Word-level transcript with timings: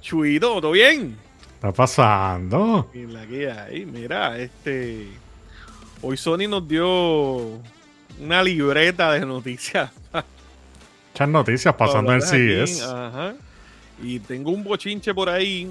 Chuito, 0.00 0.60
¿todo 0.60 0.72
bien? 0.72 1.16
está 1.54 1.72
pasando? 1.72 2.90
Y 2.94 3.06
la 3.06 3.26
guía 3.26 3.64
ahí, 3.64 3.84
mira, 3.84 4.38
este. 4.38 5.08
Hoy 6.02 6.16
Sony 6.16 6.48
nos 6.48 6.66
dio 6.66 7.60
una 8.18 8.42
libreta 8.42 9.12
de 9.12 9.26
noticias. 9.26 9.90
Muchas 11.12 11.28
noticias 11.28 11.74
pasando 11.74 12.14
en 12.14 12.22
CES. 12.22 12.82
Ajá. 12.82 13.34
Y 14.02 14.18
tengo 14.20 14.50
un 14.50 14.64
bochinche 14.64 15.12
por 15.12 15.28
ahí 15.28 15.70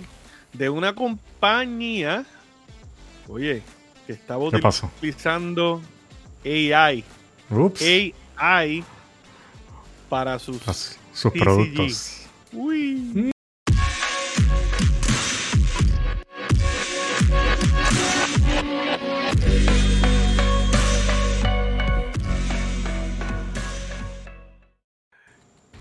de 0.54 0.70
una 0.70 0.93
compañía, 0.93 2.23
oye, 3.27 3.64
que 4.05 4.14
estaba 4.14 4.48
¿Qué 4.52 4.59
pasó? 4.59 4.91
utilizando 4.98 5.82
AI. 6.46 7.04
Ups. 7.50 7.82
AI 8.38 8.84
para 10.07 10.38
sus. 10.38 10.61
Sus 11.14 11.32
productos. 11.34 12.27
Uy. 12.54 13.32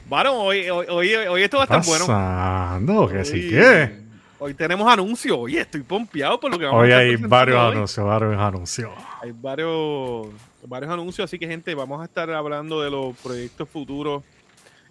Bueno, 0.08 0.32
hoy, 0.42 0.70
hoy, 0.70 0.86
hoy, 0.88 1.14
hoy 1.14 1.42
esto 1.42 1.58
va 1.58 1.64
a 1.64 1.66
estar 1.66 1.84
bueno. 1.84 2.06
Pasando, 2.06 3.08
que 3.08 3.24
sí 3.24 3.50
que. 3.50 4.08
Hoy 4.38 4.54
tenemos 4.54 4.90
anuncios. 4.90 5.36
Oye, 5.38 5.60
estoy 5.60 5.82
pompeado 5.82 6.40
por 6.40 6.50
lo 6.50 6.58
que 6.58 6.64
vamos 6.64 6.82
Hoy 6.82 6.92
a 6.92 6.98
hay 6.98 7.16
varios 7.16 7.60
hoy. 7.60 7.72
anuncios, 7.72 8.06
varios 8.06 8.40
anuncios. 8.40 8.90
Hay 9.20 9.32
varios, 9.32 10.28
varios 10.66 10.90
anuncios, 10.92 11.24
así 11.26 11.38
que 11.38 11.46
gente, 11.46 11.74
vamos 11.74 12.00
a 12.00 12.04
estar 12.04 12.30
hablando 12.30 12.80
de 12.80 12.90
los 12.90 13.16
proyectos 13.18 13.68
futuros 13.68 14.22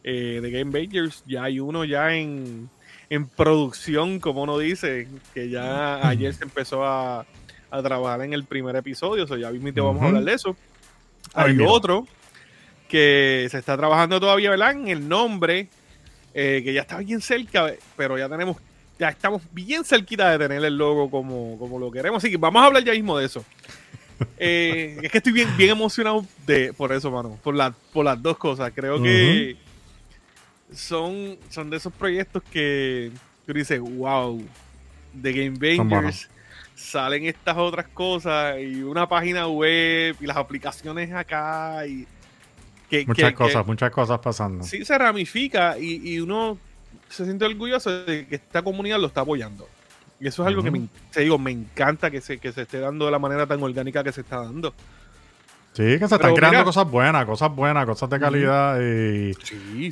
eh, 0.03 0.39
de 0.41 0.51
Game 0.51 0.71
Bangers. 0.71 1.23
Ya 1.25 1.45
hay 1.45 1.59
uno 1.59 1.83
ya 1.83 2.13
en, 2.13 2.69
en 3.09 3.27
producción, 3.27 4.19
como 4.19 4.43
uno 4.43 4.59
dice, 4.59 5.07
que 5.33 5.49
ya 5.49 6.07
ayer 6.07 6.33
se 6.33 6.43
empezó 6.43 6.85
a, 6.85 7.25
a 7.71 7.81
trabajar 7.81 8.21
en 8.21 8.33
el 8.33 8.43
primer 8.43 8.75
episodio, 8.75 9.23
o 9.23 9.27
sea, 9.27 9.37
ya 9.37 9.49
mismo 9.49 9.83
vamos 9.83 10.03
a 10.03 10.05
hablar 10.07 10.23
de 10.25 10.33
eso. 10.33 10.55
Ay, 11.33 11.53
Hay 11.57 11.65
otro 11.65 12.05
que 12.87 13.47
se 13.49 13.57
está 13.57 13.77
trabajando 13.77 14.19
todavía, 14.19 14.49
¿verdad? 14.49 14.71
En 14.71 14.87
el 14.87 15.07
nombre, 15.07 15.67
eh, 16.33 16.61
que 16.63 16.73
ya 16.73 16.81
está 16.81 16.97
bien 16.99 17.21
cerca, 17.21 17.73
pero 17.95 18.17
ya 18.17 18.29
tenemos, 18.29 18.57
ya 18.99 19.09
estamos 19.09 19.41
bien 19.51 19.83
cerquita 19.83 20.31
de 20.31 20.37
tener 20.37 20.63
el 20.63 20.77
logo 20.77 21.09
como, 21.09 21.57
como 21.59 21.79
lo 21.79 21.91
queremos. 21.91 22.23
Así 22.23 22.31
que 22.31 22.37
vamos 22.37 22.61
a 22.61 22.65
hablar 22.65 22.83
ya 22.83 22.93
mismo 22.93 23.17
de 23.17 23.25
eso. 23.25 23.43
Eh, 24.39 24.97
es 25.03 25.11
que 25.11 25.19
estoy 25.19 25.31
bien, 25.31 25.47
bien 25.57 25.69
emocionado 25.69 26.25
de, 26.47 26.73
por 26.73 26.91
eso, 26.91 27.11
mano. 27.11 27.37
Por, 27.43 27.53
la, 27.53 27.71
por 27.93 28.03
las 28.03 28.19
dos 28.19 28.35
cosas. 28.35 28.71
Creo 28.73 28.99
que 28.99 29.57
son, 30.73 31.37
son 31.51 31.69
de 31.69 31.77
esos 31.77 31.93
proyectos 31.93 32.41
que 32.51 33.11
tú 33.45 33.53
dices, 33.53 33.79
wow, 33.79 34.43
de 35.13 35.33
Game. 35.33 35.59
Bangers 35.59 36.27
salen 36.77 37.25
estas 37.25 37.57
otras 37.57 37.87
cosas 37.87 38.59
y 38.59 38.83
una 38.83 39.09
página 39.09 39.47
web 39.47 40.15
y 40.19 40.25
las 40.25 40.37
aplicaciones 40.37 41.11
acá 41.11 41.85
y 41.87 42.07
que, 42.89 43.05
Muchas 43.05 43.29
que- 43.29 43.35
cosas, 43.35 43.63
que 43.63 43.67
muchas 43.67 43.91
cosas 43.91 44.19
pasando. 44.19 44.63
sí 44.63 44.83
se 44.85 44.97
ramifica 44.97 45.77
y, 45.77 46.13
y 46.13 46.19
uno 46.19 46.57
se 47.09 47.25
siente 47.25 47.45
orgulloso 47.45 47.89
de 48.05 48.27
que 48.27 48.35
esta 48.35 48.61
comunidad 48.61 48.99
lo 48.99 49.07
está 49.07 49.21
apoyando. 49.21 49.67
Y 50.19 50.27
eso 50.27 50.41
es 50.41 50.47
algo 50.47 50.63
que 50.63 50.71
me, 50.71 50.87
te 51.11 51.21
digo, 51.21 51.37
me 51.37 51.51
encanta 51.51 52.09
que 52.09 52.21
se, 52.21 52.39
que 52.39 52.51
se 52.51 52.63
esté 52.63 52.79
dando 52.79 53.05
de 53.05 53.11
la 53.11 53.19
manera 53.19 53.45
tan 53.45 53.61
orgánica 53.61 54.03
que 54.03 54.11
se 54.11 54.21
está 54.21 54.37
dando. 54.41 54.73
Sí, 55.73 55.83
que 55.83 55.99
se 55.99 56.05
están 56.05 56.19
Pero 56.19 56.33
creando 56.33 56.57
mira- 56.57 56.63
cosas 56.63 56.89
buenas, 56.89 57.25
cosas 57.25 57.55
buenas, 57.55 57.85
cosas 57.85 58.09
de 58.09 58.19
calidad 58.19 58.79
y, 58.81 59.33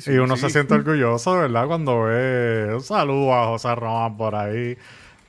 y 0.10 0.16
uno 0.18 0.36
se 0.36 0.50
siente 0.50 0.74
orgulloso, 0.74 1.38
¿verdad? 1.38 1.66
Cuando 1.68 2.02
ve 2.04 2.70
un 2.74 2.80
saludo 2.82 3.32
a 3.34 3.46
José 3.46 3.72
Román 3.76 4.16
por 4.16 4.34
ahí, 4.34 4.76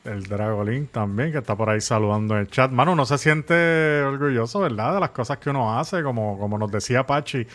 el 0.07 0.23
Dragolín 0.23 0.87
también, 0.87 1.31
que 1.31 1.37
está 1.39 1.55
por 1.55 1.69
ahí 1.69 1.81
saludando 1.81 2.33
en 2.35 2.41
el 2.41 2.47
chat. 2.49 2.71
Mano, 2.71 2.93
uno 2.93 3.05
se 3.05 3.17
siente 3.17 4.01
orgulloso, 4.01 4.61
¿verdad? 4.61 4.95
De 4.95 4.99
las 4.99 5.11
cosas 5.11 5.37
que 5.37 5.49
uno 5.49 5.77
hace, 5.77 6.01
como, 6.03 6.37
como 6.39 6.57
nos 6.57 6.71
decía 6.71 7.05
Pachi. 7.05 7.45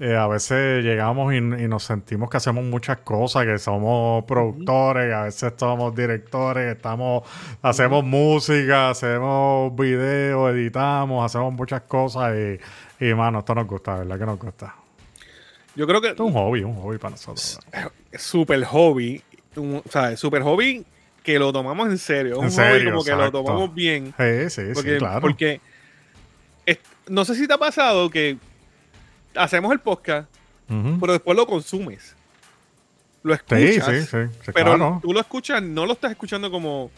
eh, 0.00 0.16
a 0.16 0.28
veces 0.28 0.84
llegamos 0.84 1.32
y, 1.34 1.38
y 1.38 1.40
nos 1.68 1.82
sentimos 1.82 2.30
que 2.30 2.36
hacemos 2.36 2.62
muchas 2.64 2.98
cosas, 2.98 3.44
que 3.46 3.58
somos 3.58 4.24
productores, 4.26 5.12
a 5.12 5.24
veces 5.24 5.52
somos 5.56 5.94
directores, 5.94 6.76
estamos, 6.76 7.24
hacemos 7.62 8.04
música, 8.04 8.90
hacemos 8.90 9.74
videos, 9.74 10.52
editamos, 10.54 11.24
hacemos 11.24 11.52
muchas 11.52 11.80
cosas 11.82 12.32
y, 13.00 13.04
y 13.06 13.12
mano, 13.14 13.40
esto 13.40 13.54
nos 13.56 13.66
gusta, 13.66 13.96
¿verdad? 13.96 14.18
Que 14.18 14.26
nos 14.26 14.38
gusta. 14.38 14.74
Yo 15.74 15.86
creo 15.86 16.00
que 16.00 16.10
Esto 16.10 16.24
es 16.26 16.34
un 16.34 16.34
hobby, 16.40 16.62
un 16.62 16.74
hobby 16.76 16.98
para 16.98 17.10
nosotros. 17.12 17.58
¿verdad? 17.72 17.90
es 18.12 18.22
super 18.22 18.64
hobby, 18.64 19.22
un- 19.56 19.82
o 19.84 19.90
sea, 19.90 20.16
super 20.16 20.42
hobby 20.42 20.84
que 21.32 21.38
lo 21.38 21.52
tomamos 21.52 21.88
en 21.88 21.98
serio. 21.98 22.32
Es 22.34 22.38
En 22.38 22.44
un 22.46 22.50
serio, 22.50 22.72
hobby 22.78 22.90
como 22.90 23.04
que 23.04 23.10
lo 23.10 23.30
tomamos 23.30 23.74
bien. 23.74 24.14
Sí, 24.18 24.48
sí, 24.50 24.62
Porque, 24.72 24.92
sí, 24.92 24.98
claro. 24.98 25.20
porque 25.20 25.60
es- 26.64 26.78
no 27.06 27.24
sé 27.26 27.34
si 27.34 27.46
te 27.46 27.52
ha 27.52 27.58
pasado 27.58 28.08
que 28.08 28.38
hacemos 29.34 29.70
el 29.72 29.80
podcast, 29.80 30.26
pero 31.00 31.12
después 31.12 31.36
lo 31.36 31.46
consumes. 31.46 32.16
Lo 33.22 33.34
escuchas. 33.34 33.60
sí, 33.84 34.00
sí, 34.00 34.06
sí, 34.10 34.52
Pero 34.54 34.76
claro. 34.76 35.00
tú 35.02 35.12
lo 35.12 35.20
escuchas, 35.20 35.62
no 35.62 35.84
lo 35.84 35.92
estás 35.92 36.12
escuchando 36.12 36.50
como 36.50 36.90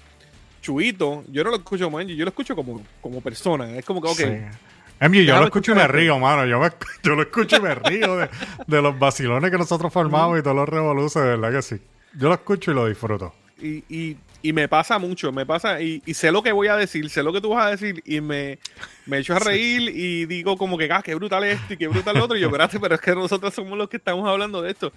chuito. 0.62 1.24
Yo 1.28 1.42
no 1.42 1.50
lo 1.50 1.56
escucho 1.56 1.84
como 1.86 1.98
Angie, 1.98 2.14
yo 2.14 2.24
lo 2.24 2.28
escucho 2.28 2.54
como, 2.54 2.82
como 3.00 3.20
persona. 3.20 3.68
Es 3.76 3.84
como 3.84 4.00
que, 4.00 4.08
ok, 4.08 4.16
Sí. 4.16 5.06
MG, 5.08 5.24
yo 5.24 5.38
lo 5.41 5.44
escucho 5.47 5.72
y 5.72 5.74
me 5.74 5.88
río, 5.88 6.18
mano. 6.20 6.44
Yo, 6.47 6.60
me- 6.60 6.70
yo 7.02 7.14
lo 7.16 7.22
escucho 7.22 7.56
y 7.56 7.60
me 7.62 7.74
río 7.74 8.16
de, 8.16 8.28
de 8.66 8.82
los 8.82 8.97
vacilones 8.98 9.50
que 9.50 9.58
nosotros 9.58 9.92
formamos 9.92 10.38
y 10.38 10.42
todos 10.42 10.54
los 10.56 10.68
revoluces, 10.68 11.20
de 11.20 11.28
verdad 11.30 11.50
que 11.52 11.62
sí. 11.62 11.80
Yo 12.14 12.28
lo 12.28 12.34
escucho 12.34 12.70
y 12.70 12.74
lo 12.74 12.86
disfruto. 12.86 13.34
Y, 13.62 13.84
y, 13.88 14.16
y 14.43 14.53
me 14.53 14.69
pasa 14.69 14.98
mucho, 14.98 15.32
me 15.32 15.44
pasa, 15.47 15.81
y, 15.81 16.03
y 16.06 16.15
sé 16.15 16.31
lo 16.32 16.43
que 16.43 16.53
voy 16.53 16.69
a 16.69 16.76
decir, 16.76 17.09
sé 17.10 17.22
lo 17.22 17.32
que 17.32 17.41
tú 17.41 17.50
vas 17.50 17.66
a 17.66 17.71
decir, 17.71 18.03
y 18.06 18.21
me, 18.21 18.59
me 19.06 19.19
echo 19.19 19.34
a 19.34 19.38
reír 19.38 19.82
y 19.94 20.26
digo 20.26 20.56
como 20.56 20.78
que, 20.78 20.91
ah, 20.93 21.03
qué 21.04 21.15
brutal 21.15 21.44
esto 21.44 21.75
y 21.75 21.76
qué 21.76 21.88
brutal 21.88 22.16
lo 22.16 22.25
otro. 22.25 22.37
Y 22.37 22.41
yo, 22.41 22.47
espérate, 22.47 22.81
pero 22.81 22.94
es 22.94 23.00
que 23.00 23.15
nosotros 23.15 23.53
somos 23.54 23.76
los 23.76 23.88
que 23.88 23.98
estamos 23.98 24.26
hablando 24.28 24.62
de 24.62 24.71
esto. 24.71 24.93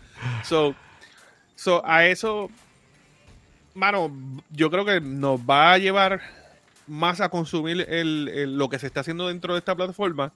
So, 0.46 0.74
so 1.56 1.81
a 1.85 2.06
eso, 2.07 2.50
mano, 3.74 4.12
yo 4.51 4.69
creo 4.69 4.85
que 4.85 5.01
nos 5.01 5.40
va 5.40 5.74
a 5.74 5.78
llevar 5.78 6.22
más 6.88 7.22
a 7.22 7.30
consumir 7.30 7.85
el, 7.90 8.28
el- 8.30 8.57
lo 8.57 8.69
que 8.69 8.78
se 8.80 8.88
está 8.88 9.00
haciendo 9.01 9.28
dentro 9.28 9.53
de 9.53 9.59
esta 9.59 9.75
plataforma 9.75 10.31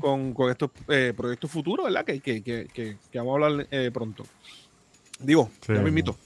con, 0.00 0.34
con 0.34 0.50
estos 0.50 0.70
eh, 0.88 1.12
proyectos 1.16 1.50
futuros, 1.50 1.86
¿verdad? 1.86 2.04
Que, 2.04 2.20
que, 2.20 2.42
que, 2.42 2.96
vamos 3.14 3.32
a 3.42 3.46
hablar 3.46 3.66
eh, 3.70 3.90
pronto. 3.92 4.24
Digo, 5.20 5.50
Sí, 5.60 5.72
ya 5.72 5.80
me 5.80 5.88
invito. 5.88 6.16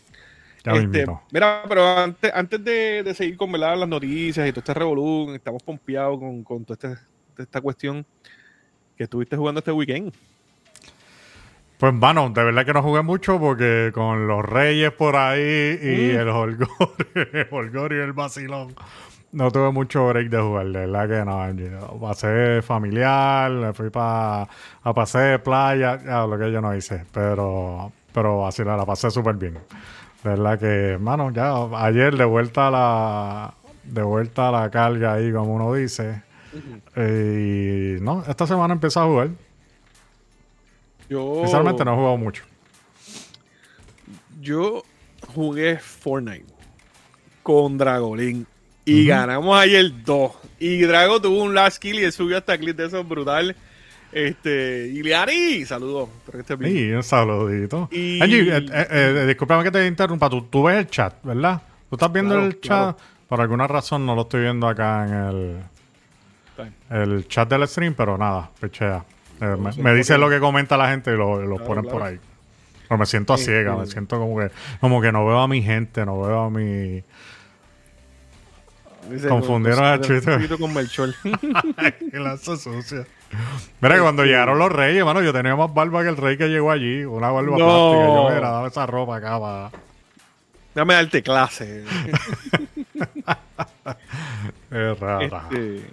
Este. 0.65 1.07
Mira, 1.33 1.63
pero 1.69 1.87
antes, 1.87 2.31
antes 2.35 2.63
de, 2.65 3.03
de 3.03 3.15
seguir 3.15 3.37
con 3.37 3.51
¿verdad? 3.53 3.77
las 3.79 3.89
noticias 3.89 4.47
y 4.47 4.51
todo 4.53 4.61
este 4.61 4.75
revolú, 4.75 5.33
estamos 5.35 5.63
pompeados 5.63 6.19
con, 6.19 6.43
con 6.43 6.65
toda 6.65 6.75
este- 6.93 7.03
esta 7.43 7.61
cuestión 7.61 8.05
que 8.97 9.05
estuviste 9.05 9.37
jugando 9.37 9.61
este 9.61 9.73
weekend. 9.73 10.13
Pues, 11.79 11.95
mano, 11.95 12.29
de 12.31 12.43
verdad 12.43 12.67
que 12.67 12.73
no 12.73 12.83
jugué 12.83 13.03
mucho 13.03 13.39
porque 13.39 13.93
con 13.95 14.27
los 14.27 14.45
reyes 14.45 14.91
por 14.93 15.15
ahí 15.15 15.79
y 15.81 16.13
Mm. 16.17 16.21
el 16.21 16.29
holgor, 16.29 16.69
el 17.33 17.47
holgor 17.53 17.93
y 17.93 17.97
el 17.97 18.13
vacilón, 18.13 18.75
no 19.31 19.53
tuve 19.53 19.71
mucho 19.71 20.09
break 20.09 20.29
de 20.29 20.41
jugar. 20.41 20.67
De 20.67 20.87
verdad 20.87 21.09
que 21.09 21.71
no. 21.71 22.01
Pasé 22.01 22.63
familiar, 22.63 23.53
me 23.53 23.73
fui 23.73 23.91
para 23.91 24.49
a 24.83 24.93
pasé 24.93 25.39
playa, 25.39 26.01
ya, 26.05 26.27
lo 26.27 26.37
que 26.37 26.51
yo 26.51 26.61
no 26.61 26.75
hice, 26.75 27.05
pero, 27.13 27.93
pero 28.13 28.45
así 28.45 28.65
la, 28.65 28.77
la 28.77 28.85
pasé 28.85 29.11
súper 29.13 29.37
bien. 29.37 29.57
Verdad 30.25 30.59
que, 30.59 30.99
mano, 30.99 31.31
ya 31.33 31.53
ayer 31.85 32.17
de 32.17 32.25
vuelta 32.25 32.69
a 32.69 32.71
la, 32.71 33.55
de 33.85 34.03
vuelta 34.03 34.49
a 34.49 34.53
la 34.53 34.71
carga 34.71 35.15
ahí, 35.15 35.33
como 35.33 35.55
uno 35.55 35.75
dice. 35.75 36.23
Y 36.97 38.01
no, 38.03 38.25
esta 38.27 38.47
semana 38.47 38.75
empecé 38.75 38.99
a 38.99 39.05
jugar. 39.05 39.31
Yo, 41.09 41.41
Sinceramente 41.43 41.85
no 41.85 41.93
he 41.93 41.97
jugado 41.97 42.17
mucho. 42.17 42.45
yo 44.41 44.83
jugué 45.35 45.79
Fortnite 45.79 46.47
con 47.43 47.79
Dragolín 47.79 48.47
y 48.85 49.07
ganamos 49.07 49.59
ayer 49.59 49.91
dos. 50.05 50.33
Y 50.59 50.81
Drago 50.81 51.21
tuvo 51.21 51.43
un 51.43 51.55
last 51.55 51.79
kill 51.79 51.99
y 52.01 52.11
subió 52.11 52.39
hasta 52.39 52.59
clip 52.59 52.77
de 52.77 52.87
esos 52.87 53.07
brutal. 53.07 53.55
Este, 54.13 54.89
Iliari, 54.93 55.65
saludos. 55.67 56.09
Espero 56.19 56.39
que 56.39 56.41
estés 56.41 56.59
bien. 56.59 56.73
Sí, 56.73 56.91
un 56.93 57.03
saludito. 57.03 57.89
Y- 57.93 58.21
Angie, 58.23 58.41
eh, 58.57 58.67
eh, 58.73 58.87
eh, 58.91 59.25
discúlpame 59.27 59.63
que 59.65 59.71
te 59.71 59.87
interrumpa. 59.87 60.31
Tú, 60.31 60.43
tú 60.43 60.63
ves 60.65 60.79
el 60.79 60.87
chat, 60.87 61.15
¿verdad? 61.23 61.61
¿Tú 61.91 61.97
estás 61.97 62.11
viendo 62.13 62.35
Claro, 62.35 62.47
el 62.47 62.55
chat? 62.61 62.97
claro. 62.97 62.97
Por 63.29 63.41
alguna 63.43 63.67
razón 63.67 64.07
no 64.07 64.15
lo 64.15 64.23
estoy 64.23 64.41
viendo 64.43 64.67
acá 64.67 65.05
en 65.07 65.13
el, 65.15 65.63
el 66.91 67.29
chat 67.29 67.49
del 67.51 67.69
stream, 67.69 67.93
pero 67.95 68.17
nada, 68.17 68.51
pechea. 68.59 69.05
Me, 69.41 69.57
me 69.83 69.95
dice 69.95 70.17
lo 70.17 70.31
que 70.31 70.41
comenta 70.41 70.77
la 70.79 70.89
gente 70.91 71.13
y 71.13 71.17
lo, 71.17 71.41
lo 71.43 71.57
Claro, 71.57 71.65
ponen 71.69 71.85
por 71.85 72.03
ahí. 72.03 72.19
Pero 72.89 72.99
me 72.99 73.05
siento 73.05 73.35
a 73.35 73.39
Sí, 73.39 73.45
ciega, 73.45 73.77
me 73.77 73.87
siento 73.87 74.19
como 74.19 74.39
que, 74.41 74.51
como 74.81 75.03
que 75.03 75.13
no 75.13 75.27
veo 75.27 75.41
a 75.41 75.47
mi 75.47 75.63
gente, 75.63 76.07
no 76.07 76.21
veo 76.23 76.41
a 76.45 76.51
mi... 76.51 77.05
Dice, 79.11 79.29
Confundieron 79.29 79.79
con- 79.81 79.87
a 79.93 80.01
Chuito. 80.01 80.37
Chuito 80.39 80.59
con 80.59 80.73
Melchor. 80.75 81.15
Qué 82.11 82.19
lanza 82.19 82.57
sucia. 82.57 83.07
Mira, 83.81 83.95
que 83.97 84.01
cuando 84.01 84.25
llegaron 84.25 84.59
los 84.59 84.73
reyes, 84.73 85.05
mano, 85.05 85.23
yo 85.23 85.33
tenía 85.33 85.55
más 85.57 85.73
barba 85.73 86.03
que 86.03 86.09
el 86.09 86.17
rey 86.17 86.37
que 86.39 86.49
llegó 86.49 86.71
allí. 86.71 87.05
Una 87.05 87.31
barba 87.31 87.57
No. 87.57 87.57
plástica. 87.57 88.07
Yo, 88.07 88.31
mira, 88.35 88.51
dame 88.51 88.69
esa 88.69 88.87
ropa 88.87 89.17
acá 89.17 89.39
para... 89.39 89.71
Déjame 90.75 90.95
darte 90.95 91.23
clase. 91.23 91.85
es 94.71 95.01
rara. 95.01 95.25
Este, 95.25 95.91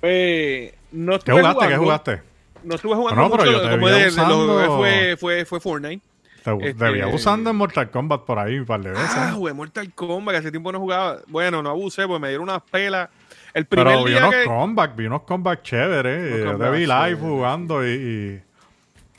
pues, 0.00 0.74
no 0.92 1.18
¿Qué 1.18 1.32
jugaste? 1.32 1.52
jugando, 1.54 1.68
¿Qué 1.68 1.76
jugaste? 1.76 2.22
No 2.64 2.74
estuve 2.74 2.94
jugando 2.96 3.22
No, 3.22 3.30
pero 3.30 3.42
mucho, 3.44 3.52
yo 3.52 3.62
te 3.62 3.70
como 3.70 3.88
de- 3.88 3.92
de 3.94 3.98
lo 3.98 4.04
que 4.04 4.08
usando- 4.10 4.76
fue, 4.76 5.16
fue, 5.18 5.44
fue, 5.44 5.60
Fortnite. 5.60 6.02
Te, 6.44 6.50
Este- 6.52 6.74
te 6.74 6.90
vi 6.92 7.02
usando 7.04 7.50
en 7.50 7.56
Mortal 7.56 7.90
Kombat 7.90 8.22
por 8.22 8.38
ahí 8.38 8.58
un 8.58 8.66
par 8.66 8.80
de 8.80 8.90
veces. 8.90 9.10
Ah, 9.14 9.32
jugué 9.34 9.52
Mortal 9.52 9.92
Kombat, 9.94 10.34
que 10.34 10.38
hace 10.38 10.50
tiempo 10.50 10.72
no 10.72 10.78
jugaba. 10.80 11.18
Bueno, 11.28 11.62
no 11.62 11.70
abusé, 11.70 12.06
porque 12.06 12.20
me 12.20 12.28
dieron 12.28 12.44
unas 12.48 12.62
pelas. 12.62 13.08
El 13.54 13.66
primer 13.66 13.86
Pero 13.88 14.04
vi 14.04 14.10
día 14.12 14.20
unos 14.20 14.34
que... 14.34 14.44
comeback, 14.44 14.96
vi 14.96 15.06
unos 15.06 15.22
comeback 15.22 15.62
chéveres. 15.62 16.44
Unos 16.44 16.60
eh, 16.60 16.70
vi 16.70 16.78
live 16.80 16.88
chéveres. 16.88 17.18
jugando 17.20 17.86
y, 17.86 17.90
y- 17.90 18.42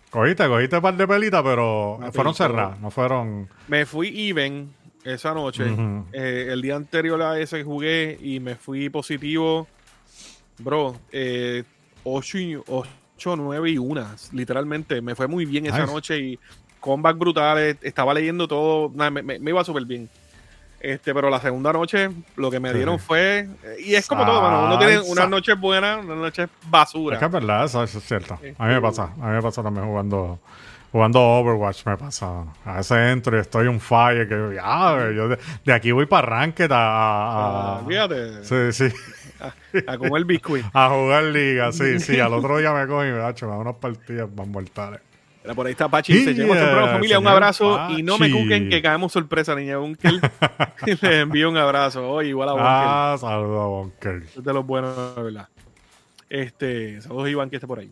Cogiste, 0.09 0.47
cogiste 0.47 0.75
un 0.77 0.81
par 0.81 0.97
de 0.97 1.07
pelitas, 1.07 1.43
pero 1.43 1.95
Una 1.97 2.11
fueron 2.11 2.33
cerradas, 2.33 2.79
no 2.79 2.89
fueron... 2.89 3.47
Me 3.67 3.85
fui 3.85 4.29
even 4.29 4.73
esa 5.03 5.35
noche. 5.35 5.69
Ujú. 5.69 6.05
Eh, 6.13 6.47
el 6.49 6.63
día 6.63 6.75
anterior 6.75 7.21
a 7.21 7.39
ese 7.39 7.63
jugué 7.63 8.17
y 8.19 8.39
me 8.39 8.55
fui 8.55 8.89
positivo. 8.89 9.67
Bro, 10.57 10.95
eh, 11.11 11.63
8, 12.05 12.37
y, 12.39 12.55
8, 12.67 13.35
9 13.37 13.69
y 13.69 13.77
1. 13.77 14.07
Literalmente, 14.33 14.99
me 15.01 15.13
fue 15.13 15.27
muy 15.27 15.45
bien 15.45 15.67
esa 15.67 15.81
Nice. 15.81 15.93
noche 15.93 16.17
y 16.19 16.39
comeback 16.79 17.17
brutales. 17.17 17.77
Estaba 17.83 18.11
leyendo 18.15 18.47
todo. 18.47 18.91
nada, 18.95 19.11
me, 19.11 19.21
me- 19.21 19.37
me 19.37 19.51
iba 19.51 19.63
súper 19.63 19.85
bien. 19.85 20.09
Este, 20.79 21.13
pero 21.13 21.29
la 21.29 21.39
segunda 21.41 21.73
noche 21.73 22.09
lo 22.37 22.49
que 22.49 22.59
me 22.59 22.69
Sí. 22.71 22.75
dieron 22.77 22.99
fue. 22.99 23.47
eh, 23.63 23.75
Y 23.83 23.95
es 23.95 24.07
como 24.07 24.25
todo, 24.25 24.41
mano. 24.41 24.65
Uno 24.65 24.77
tiene 24.79 24.99
unas 24.99 25.29
noches 25.29 25.59
buenas, 25.59 26.03
unas 26.05 26.17
noches 26.17 26.47
basura. 26.69 27.15
Es 27.15 27.19
que 27.19 27.25
es 27.25 27.31
verdad, 27.31 27.65
eso, 27.65 27.83
es 27.83 27.91
cierto. 28.03 28.39
A 28.57 28.67
mí 28.67 28.73
me 28.73 28.81
pasa, 28.81 29.03
a 29.21 29.25
mí 29.27 29.31
me 29.35 29.41
pasa 29.41 29.61
también 29.61 29.85
jugando 29.87 30.39
jugando 30.91 31.21
Overwatch, 31.21 31.85
me 31.85 31.97
pasa. 31.97 32.45
A 32.65 32.77
veces 32.77 32.97
entro 33.11 33.37
y 33.37 33.41
estoy 33.41 33.67
un 33.67 33.79
fire, 33.79 34.27
que 34.27 34.55
ya, 34.55 35.11
yo 35.15 35.27
de, 35.29 35.37
de 35.63 35.73
aquí 35.73 35.91
voy 35.91 36.07
para 36.07 36.25
Ranked 36.25 36.71
a, 36.71 36.77
a- 36.77 37.79
Ah, 37.79 37.81
fíjate, 37.87 38.43
Sí, 38.43 38.71
sí. 38.89 38.95
a 39.87 39.97
comer 39.99 40.23
biscuit. 40.25 40.65
A 40.73 40.89
jugar 40.89 41.25
liga, 41.25 41.71
sí, 41.71 41.99
sí. 41.99 42.19
Al 42.19 42.33
otro 42.33 42.57
día 42.57 42.73
me 42.73 42.87
cojo 42.87 43.05
y 43.05 43.11
me 43.11 43.17
da 43.19 43.33
unas 43.57 43.75
partidas 43.75 44.27
van 44.35 44.49
mortales. 44.51 45.01
Por 45.55 45.65
ahí 45.65 45.71
está 45.71 45.87
Pachi. 45.87 46.13
Se 46.23 46.33
Yeah, 46.35 46.43
llama 46.45 46.59
temprano, 46.59 46.87
familia. 46.91 47.19
Un 47.19 47.27
abrazo. 47.27 47.89
Y 47.91 48.03
no 48.03 48.17
me 48.17 48.29
cuquen 48.31 48.69
que 48.69 48.81
caemos 48.81 49.11
sorpresa, 49.11 49.55
niña 49.55 49.77
Bunker. 49.77 50.13
Les 50.85 51.01
envío 51.03 51.49
un 51.49 51.57
abrazo. 51.57 52.07
Oye, 52.09 52.29
igual 52.29 52.49
a 52.49 52.51
Bunker. 52.53 52.67
Ah, 52.69 53.15
saludos 53.19 53.61
a 53.61 53.67
Bunker. 53.67 54.23
Es 54.37 54.43
de 54.43 54.53
los 54.53 54.65
buenos, 54.65 55.15
de 55.15 55.23
verdad. 55.23 55.47
Este, 56.29 57.01
saludos 57.01 57.29
Iván 57.29 57.49
que 57.49 57.55
está 57.55 57.67
por 57.67 57.79
ahí. 57.79 57.91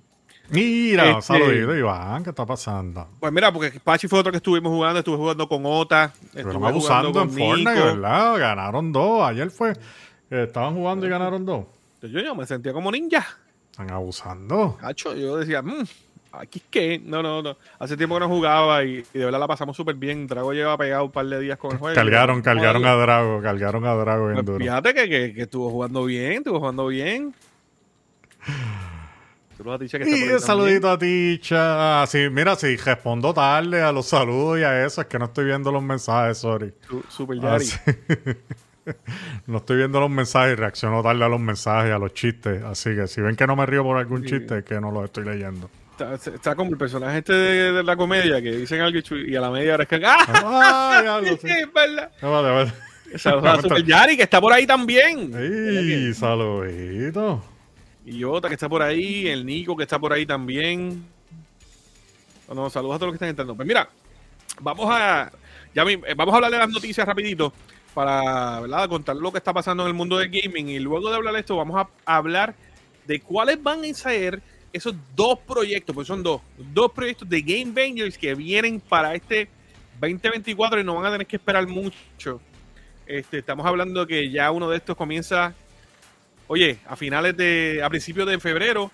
Mira, 0.49 1.09
Este- 1.09 1.21
saludito, 1.23 1.75
Iván, 1.75 2.23
¿qué 2.23 2.29
está 2.29 2.45
pasando? 2.45 3.07
Pues 3.19 3.33
mira, 3.33 3.51
porque 3.51 3.79
Pachi 3.83 4.07
fue 4.07 4.19
otro 4.19 4.31
que 4.31 4.38
estuvimos 4.38 4.71
jugando. 4.71 4.99
Estuve 4.99 5.17
jugando 5.17 5.47
con 5.49 5.63
Ota. 5.65 6.13
Estuve 6.27 6.44
jugando 6.44 6.67
abusando 6.67 7.11
con 7.11 7.23
en 7.23 7.29
Fortnite, 7.31 7.73
Nico. 7.73 7.85
¿verdad? 7.85 8.38
Ganaron 8.39 8.91
dos. 8.91 9.23
Ayer 9.27 9.49
fue. 9.49 9.73
estaban 10.29 10.73
jugando 10.75 11.05
y 11.05 11.09
ganaron 11.09 11.45
dos. 11.45 11.65
Yo, 12.03 12.19
yo 12.21 12.35
me 12.35 12.45
sentía 12.45 12.71
como 12.71 12.91
ninja. 12.91 13.25
Están 13.71 13.91
abusando. 13.91 14.77
Cacho, 14.79 15.15
yo 15.15 15.38
decía, 15.38 15.61
mmm, 15.61 15.83
aquí 16.31 16.59
es 16.59 16.65
que. 16.69 17.00
No, 17.00 17.21
no, 17.24 17.41
no. 17.41 17.57
Hace 17.79 17.95
tiempo 17.97 18.15
que 18.15 18.19
no 18.21 18.27
jugaba 18.27 18.83
y, 18.83 19.03
y 19.13 19.19
de 19.19 19.25
verdad 19.25 19.39
la 19.39 19.47
pasamos 19.47 19.75
súper 19.77 19.95
bien. 19.95 20.27
Drago 20.27 20.53
lleva 20.53 20.77
pegado 20.77 21.06
un 21.06 21.12
par 21.12 21.25
de 21.25 21.39
días 21.39 21.57
con 21.57 21.71
el 21.71 21.77
juego. 21.77 21.95
Cargaron, 21.95 22.41
cargaron 22.41 22.85
a 22.85 22.94
Drago, 22.95 23.41
cargaron 23.41 23.85
a 23.85 23.94
Drago 23.95 24.25
bien 24.25 24.35
Pues 24.35 24.45
duro. 24.45 24.59
fíjate 24.59 24.94
que, 24.94 25.09
que, 25.09 25.33
que 25.33 25.41
estuvo 25.44 25.69
jugando 25.69 26.06
bien, 26.06 26.33
estuvo 26.33 26.59
jugando 26.59 26.88
bien. 26.88 27.33
Saludos 29.57 29.75
a 29.75 29.79
Ticha 29.79 29.97
que 29.97 30.03
está 30.06 30.18
Y 30.18 30.29
un 30.29 30.39
saludito 30.39 30.89
a 30.91 31.00
Ticha. 31.00 32.06
Sí, 32.07 32.27
mira, 32.31 32.56
si 32.56 32.75
respondo 32.77 33.33
tarde 33.33 33.81
a 33.81 33.91
los 33.91 34.06
saludos 34.07 34.59
y 34.59 34.63
a 34.63 34.85
eso, 34.85 35.01
es 35.01 35.07
que 35.07 35.18
no 35.18 35.25
estoy 35.25 35.45
viendo 35.45 35.71
los 35.71 35.81
mensajes, 35.81 36.38
sorry. 36.38 36.73
Su- 36.88 37.03
Super 37.09 37.38
Ah, 37.44 37.57
Yari. 37.57 38.38
no 39.47 39.57
estoy 39.57 39.77
viendo 39.77 40.00
los 40.00 40.09
mensajes 40.12 40.53
y 40.53 40.56
reacciono 40.56 41.01
tarde 41.01 41.25
a 41.25 41.27
los 41.27 41.39
mensajes, 41.39 41.91
a 41.91 41.97
los 41.97 42.13
chistes. 42.13 42.63
Así 42.63 42.95
que 42.95 43.07
si 43.07 43.19
ven 43.21 43.35
que 43.35 43.47
no 43.47 43.56
me 43.56 43.65
río 43.65 43.83
por 43.83 43.97
algún 43.97 44.21
Sí. 44.21 44.30
chiste, 44.30 44.59
es 44.59 44.63
que 44.63 44.80
no 44.80 44.91
los 44.91 45.06
estoy 45.06 45.25
leyendo. 45.25 45.69
Está, 45.99 46.13
está 46.13 46.55
como 46.55 46.69
el 46.71 46.77
personaje 46.77 47.19
este 47.19 47.33
de, 47.33 47.71
de 47.71 47.83
la 47.83 47.95
comedia 47.97 48.39
que 48.39 48.51
dicen 48.51 48.81
algo 48.81 48.99
y 49.15 49.35
a 49.35 49.41
la 49.41 49.49
media 49.49 49.73
hora 49.73 49.83
es 49.83 49.89
que. 49.89 50.01
¡Ah! 50.05 50.17
¡Ah, 50.27 50.99
diablo! 51.01 51.38
Sí. 51.41 51.47
es 51.49 51.73
verdad. 51.73 52.11
Vale, 52.21 52.49
vale. 52.51 52.73
Saludos 53.17 53.47
a 53.47 53.61
Super 53.63 53.83
Yari 53.83 54.15
que 54.15 54.23
está 54.23 54.39
por 54.39 54.53
ahí 54.53 54.67
también. 54.67 55.33
¡Ey, 55.35 56.13
saludito! 56.13 57.44
Y 58.05 58.21
Jota 58.21 58.47
que 58.47 58.53
está 58.53 58.69
por 58.69 58.81
ahí, 58.81 59.27
el 59.27 59.45
Nico 59.45 59.75
que 59.75 59.83
está 59.83 59.97
por 59.97 60.13
ahí 60.13 60.25
también. 60.25 61.03
Bueno, 62.45 62.69
saludos 62.69 62.95
a 62.95 62.99
todos 62.99 63.07
los 63.07 63.13
que 63.13 63.15
están 63.15 63.29
entrando. 63.29 63.55
Pues 63.55 63.67
mira, 63.67 63.89
vamos 64.61 64.88
a 64.89 65.31
ya 65.73 65.83
eh, 65.83 66.13
vamos 66.15 66.33
a 66.33 66.38
hablar 66.38 66.51
de 66.51 66.57
las 66.59 66.69
noticias 66.69 67.07
rapidito 67.07 67.51
para 67.94 68.59
¿verdad? 68.61 68.88
contar 68.88 69.15
lo 69.15 69.31
que 69.31 69.39
está 69.39 69.53
pasando 69.53 69.83
en 69.83 69.88
el 69.88 69.94
mundo 69.94 70.17
del 70.17 70.29
gaming 70.29 70.69
y 70.69 70.79
luego 70.79 71.09
de 71.09 71.15
hablar 71.15 71.33
de 71.33 71.39
esto 71.39 71.55
vamos 71.57 71.88
a 72.05 72.15
hablar 72.17 72.55
de 73.05 73.19
cuáles 73.19 73.61
van 73.61 73.83
a 73.83 73.94
ser 73.94 74.41
esos 74.73 74.95
dos 75.15 75.39
proyectos, 75.39 75.93
pues 75.95 76.07
son 76.07 76.23
dos, 76.23 76.41
dos 76.57 76.91
proyectos 76.91 77.27
de 77.27 77.41
Game 77.41 77.71
Vengers 77.71 78.17
que 78.17 78.35
vienen 78.35 78.79
para 78.79 79.15
este 79.15 79.49
2024 79.99 80.79
y 80.79 80.83
no 80.83 80.95
van 80.95 81.05
a 81.05 81.11
tener 81.11 81.27
que 81.27 81.37
esperar 81.37 81.67
mucho. 81.67 82.41
Este, 83.05 83.39
estamos 83.39 83.65
hablando 83.65 84.05
que 84.05 84.29
ya 84.29 84.51
uno 84.51 84.69
de 84.69 84.77
estos 84.77 84.95
comienza 84.95 85.55
oye, 86.47 86.79
a 86.87 86.95
finales 86.95 87.35
de, 87.37 87.81
a 87.83 87.89
principios 87.89 88.27
de 88.27 88.39
febrero, 88.39 88.91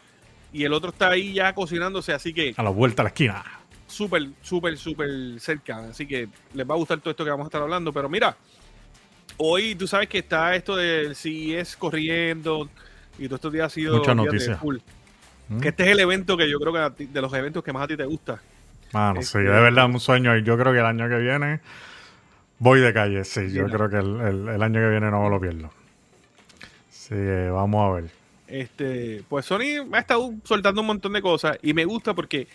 y 0.51 0.63
el 0.63 0.73
otro 0.73 0.89
está 0.89 1.09
ahí 1.09 1.33
ya 1.33 1.53
cocinándose, 1.53 2.13
así 2.13 2.33
que 2.33 2.53
A 2.57 2.63
la 2.63 2.69
vuelta 2.69 3.01
a 3.01 3.05
la 3.05 3.09
esquina. 3.09 3.43
súper, 3.87 4.29
súper, 4.41 4.77
súper 4.77 5.09
cerca. 5.39 5.79
Así 5.89 6.05
que 6.05 6.27
les 6.53 6.69
va 6.69 6.73
a 6.73 6.77
gustar 6.77 6.99
todo 6.99 7.11
esto 7.11 7.23
que 7.23 7.31
vamos 7.31 7.45
a 7.45 7.47
estar 7.47 7.61
hablando. 7.61 7.91
Pero 7.93 8.09
mira, 8.09 8.35
hoy 9.37 9.75
tú 9.75 9.87
sabes 9.87 10.09
que 10.09 10.19
está 10.19 10.55
esto 10.55 10.75
del 10.75 11.15
CES 11.15 11.75
corriendo, 11.77 12.69
y 13.17 13.25
todos 13.25 13.37
estos 13.37 13.53
días 13.53 13.65
ha 13.67 13.69
sido. 13.69 14.01
¿Mm? 15.49 15.59
Que 15.59 15.69
este 15.69 15.83
es 15.83 15.89
el 15.89 15.99
evento 15.99 16.37
que 16.37 16.49
yo 16.49 16.59
creo 16.59 16.73
que 16.73 16.79
a 16.79 16.89
ti- 16.91 17.05
de 17.05 17.21
los 17.21 17.33
eventos 17.33 17.63
que 17.63 17.73
más 17.73 17.83
a 17.83 17.87
ti 17.87 17.97
te 17.97 18.05
gusta. 18.05 18.41
Mano, 18.93 19.19
Este- 19.19 19.39
sí, 19.39 19.43
de 19.43 19.49
verdad 19.49 19.85
un 19.85 19.99
sueño. 19.99 20.35
Y 20.37 20.43
yo 20.43 20.57
creo 20.57 20.71
que 20.73 20.79
el 20.79 20.85
año 20.85 21.09
que 21.09 21.17
viene 21.17 21.59
voy 22.59 22.79
de 22.79 22.93
calle. 22.93 23.23
Sí, 23.25 23.51
yo 23.51 23.65
creo 23.67 23.89
que 23.89 23.97
el, 23.97 24.21
el- 24.21 24.47
el 24.49 24.63
año 24.63 24.79
que 24.79 24.89
viene 24.89 25.09
no 25.11 25.29
lo 25.29 25.39
pierdo. 25.39 25.71
Sí, 26.89 27.15
eh, 27.17 27.49
vamos 27.51 27.89
a 27.89 27.93
ver. 28.01 28.11
Este, 28.47 29.23
pues 29.27 29.45
Sony 29.45 29.87
ha 29.91 29.99
estado 29.99 30.31
soltando 30.43 30.81
un 30.81 30.87
montón 30.87 31.13
de 31.13 31.21
cosas 31.21 31.57
y 31.61 31.73
me 31.73 31.85
gusta 31.85 32.13
porque 32.13 32.47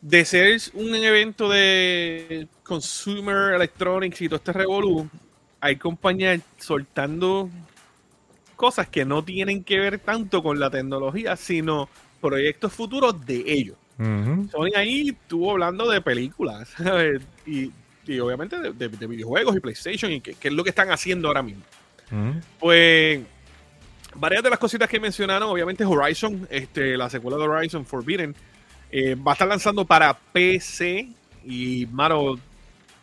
de 0.00 0.24
ser 0.24 0.58
un 0.74 0.94
evento 0.94 1.48
de 1.48 2.48
consumer 2.62 3.54
electronics 3.54 4.20
y 4.22 4.28
todo 4.28 4.36
este 4.36 4.52
revolú, 4.52 5.08
hay 5.60 5.76
compañías 5.76 6.40
soltando 6.58 7.50
cosas 8.56 8.88
que 8.88 9.04
no 9.04 9.22
tienen 9.22 9.62
que 9.62 9.78
ver 9.78 9.98
tanto 10.00 10.42
con 10.42 10.58
la 10.58 10.70
tecnología, 10.70 11.36
sino 11.36 11.88
proyectos 12.20 12.72
futuros 12.72 13.24
de 13.26 13.44
ellos. 13.46 13.76
Ujú. 13.98 14.48
Sony 14.50 14.74
ahí 14.76 15.10
estuvo 15.10 15.52
hablando 15.52 15.88
de 15.88 16.00
películas 16.00 16.68
¿sabes? 16.76 17.22
y, 17.46 17.70
y 18.06 18.18
obviamente 18.18 18.58
de, 18.58 18.72
de- 18.72 18.88
de 18.88 19.06
videojuegos 19.06 19.56
y 19.56 19.60
PlayStation 19.60 20.10
y 20.12 20.20
qué 20.20 20.36
es 20.40 20.52
lo 20.52 20.62
que 20.64 20.70
están 20.70 20.90
haciendo 20.90 21.28
ahora 21.28 21.42
mismo. 21.42 21.62
Pues 22.58 23.20
varias 24.14 24.42
de 24.42 24.50
las 24.50 24.58
cositas 24.58 24.88
que 24.88 25.00
mencionaron, 25.00 25.48
obviamente 25.48 25.84
Horizon, 25.84 26.46
este, 26.50 26.96
la 26.96 27.10
secuela 27.10 27.36
de 27.36 27.44
Horizon 27.44 27.84
Forbidden, 27.84 28.34
eh, 28.90 29.14
va 29.16 29.32
a 29.32 29.34
estar 29.34 29.48
lanzando 29.48 29.84
para 29.84 30.14
PC 30.14 31.08
y, 31.44 31.86
mano, 31.86 32.36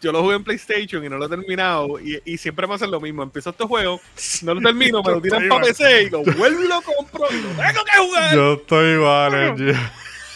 yo 0.03 0.11
lo 0.11 0.21
jugué 0.21 0.35
en 0.35 0.43
PlayStation 0.43 1.03
y 1.03 1.09
no 1.09 1.17
lo 1.17 1.25
he 1.25 1.29
terminado 1.29 1.99
y, 1.99 2.21
y 2.25 2.37
siempre 2.37 2.67
me 2.67 2.75
hacen 2.75 2.91
lo 2.91 2.99
mismo. 3.01 3.23
Empiezo 3.23 3.49
este 3.51 3.63
juego, 3.65 3.99
no 4.43 4.53
lo 4.53 4.61
termino, 4.61 5.01
me 5.01 5.11
lo 5.11 5.21
tiran 5.21 5.47
para 5.49 5.65
PC 5.65 6.03
y 6.03 6.09
lo 6.11 6.23
vuelvo 6.23 6.63
y 6.63 6.67
lo 6.67 6.81
compro 6.81 7.25
y 7.31 7.41
lo 7.41 7.49
tengo 7.49 7.83
que 7.85 7.97
jugar. 7.99 8.35
Yo 8.35 8.53
estoy 8.53 8.93
igual. 8.93 9.55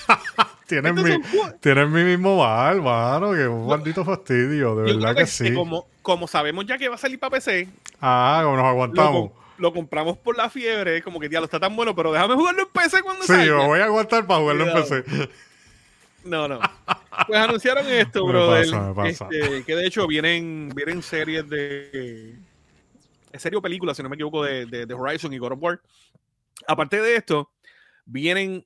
Tienes 0.68 0.94
mi, 0.96 1.18
tienes 1.62 1.90
mi 1.90 2.04
mismo 2.04 2.38
mal, 2.44 2.82
mano. 2.82 3.32
Que 3.34 3.48
un 3.48 3.68
maldito 3.68 4.04
fastidio. 4.04 4.76
De 4.76 4.90
Yo 4.92 4.98
verdad 5.00 5.16
que 5.16 5.22
que, 5.22 5.28
sí. 5.28 5.54
como, 5.54 5.88
como 6.02 6.28
sabemos 6.28 6.66
ya 6.66 6.78
que 6.78 6.90
va 6.90 6.96
a 6.96 6.98
salir 6.98 7.20
para 7.20 7.32
PC, 7.32 7.70
Ah, 8.02 8.42
como 8.44 8.58
nos 8.58 8.66
aguantamos. 8.66 9.32
lo 9.58 9.74
compramos 9.74 10.18
por 10.18 10.36
la 10.38 10.50
fiebre, 10.50 11.02
como 11.02 11.20
que 11.22 11.30
ya 11.30 11.40
lo 11.40 11.46
está 11.46 11.58
tan 11.60 11.74
bueno, 11.76 11.96
pero 11.96 12.12
déjame 12.12 12.36
jugarlo 12.36 12.64
en 12.64 12.68
PC 12.70 13.02
cuando 13.02 13.22
Sí, 13.24 13.28
salga. 13.30 13.46
yo 13.46 13.66
voy 13.66 13.80
a 13.80 13.86
aguantar 13.86 14.28
para 14.28 14.40
jugarlo 14.42 14.66
en. 14.68 14.74
PC. 14.74 15.04
No, 16.26 16.48
no. 16.50 16.60
Pues 17.26 17.40
anunciaron 17.40 17.88
esto, 17.88 18.26
Me 18.26 18.32
brother. 18.32 18.66
pasa, 18.70 18.82
me 18.90 18.94
pasa. 18.94 19.28
Este, 19.32 19.64
que 19.64 19.76
de 19.76 19.88
hecho 19.88 20.06
vienen, 20.08 20.70
vienen 20.76 21.02
series 21.02 21.50
de. 21.50 22.36
Es 23.32 23.42
serie 23.42 23.58
o 23.58 23.62
película, 23.62 23.94
si 23.96 24.04
no 24.04 24.10
me 24.10 24.16
equivoco, 24.16 24.44
de, 24.44 24.66
de, 24.66 24.86
de 24.86 24.94
Horizon 24.94 25.34
y 25.34 25.38
God 25.38 25.54
of 25.54 25.60
War. 25.62 25.82
Aparte 26.68 27.02
de 27.02 27.16
esto, 27.16 27.52
vienen 28.06 28.66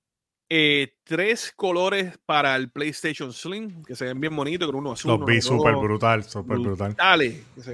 eh, 0.53 0.98
tres 1.05 1.53
colores 1.55 2.20
para 2.25 2.58
el 2.58 2.70
PlayStation 2.70 3.31
Slim, 3.31 3.84
que 3.84 3.96
se 3.96 4.03
ven 4.03 4.20
bien 4.20 4.36
bonitos, 4.36 4.67
con 4.67 4.75
uno 4.75 4.91
azul. 4.91 5.12
Los 5.12 5.25
vi 5.25 5.39
súper 5.39 5.77
brutal, 5.77 6.25
súper 6.25 6.58
brutal. 6.58 6.93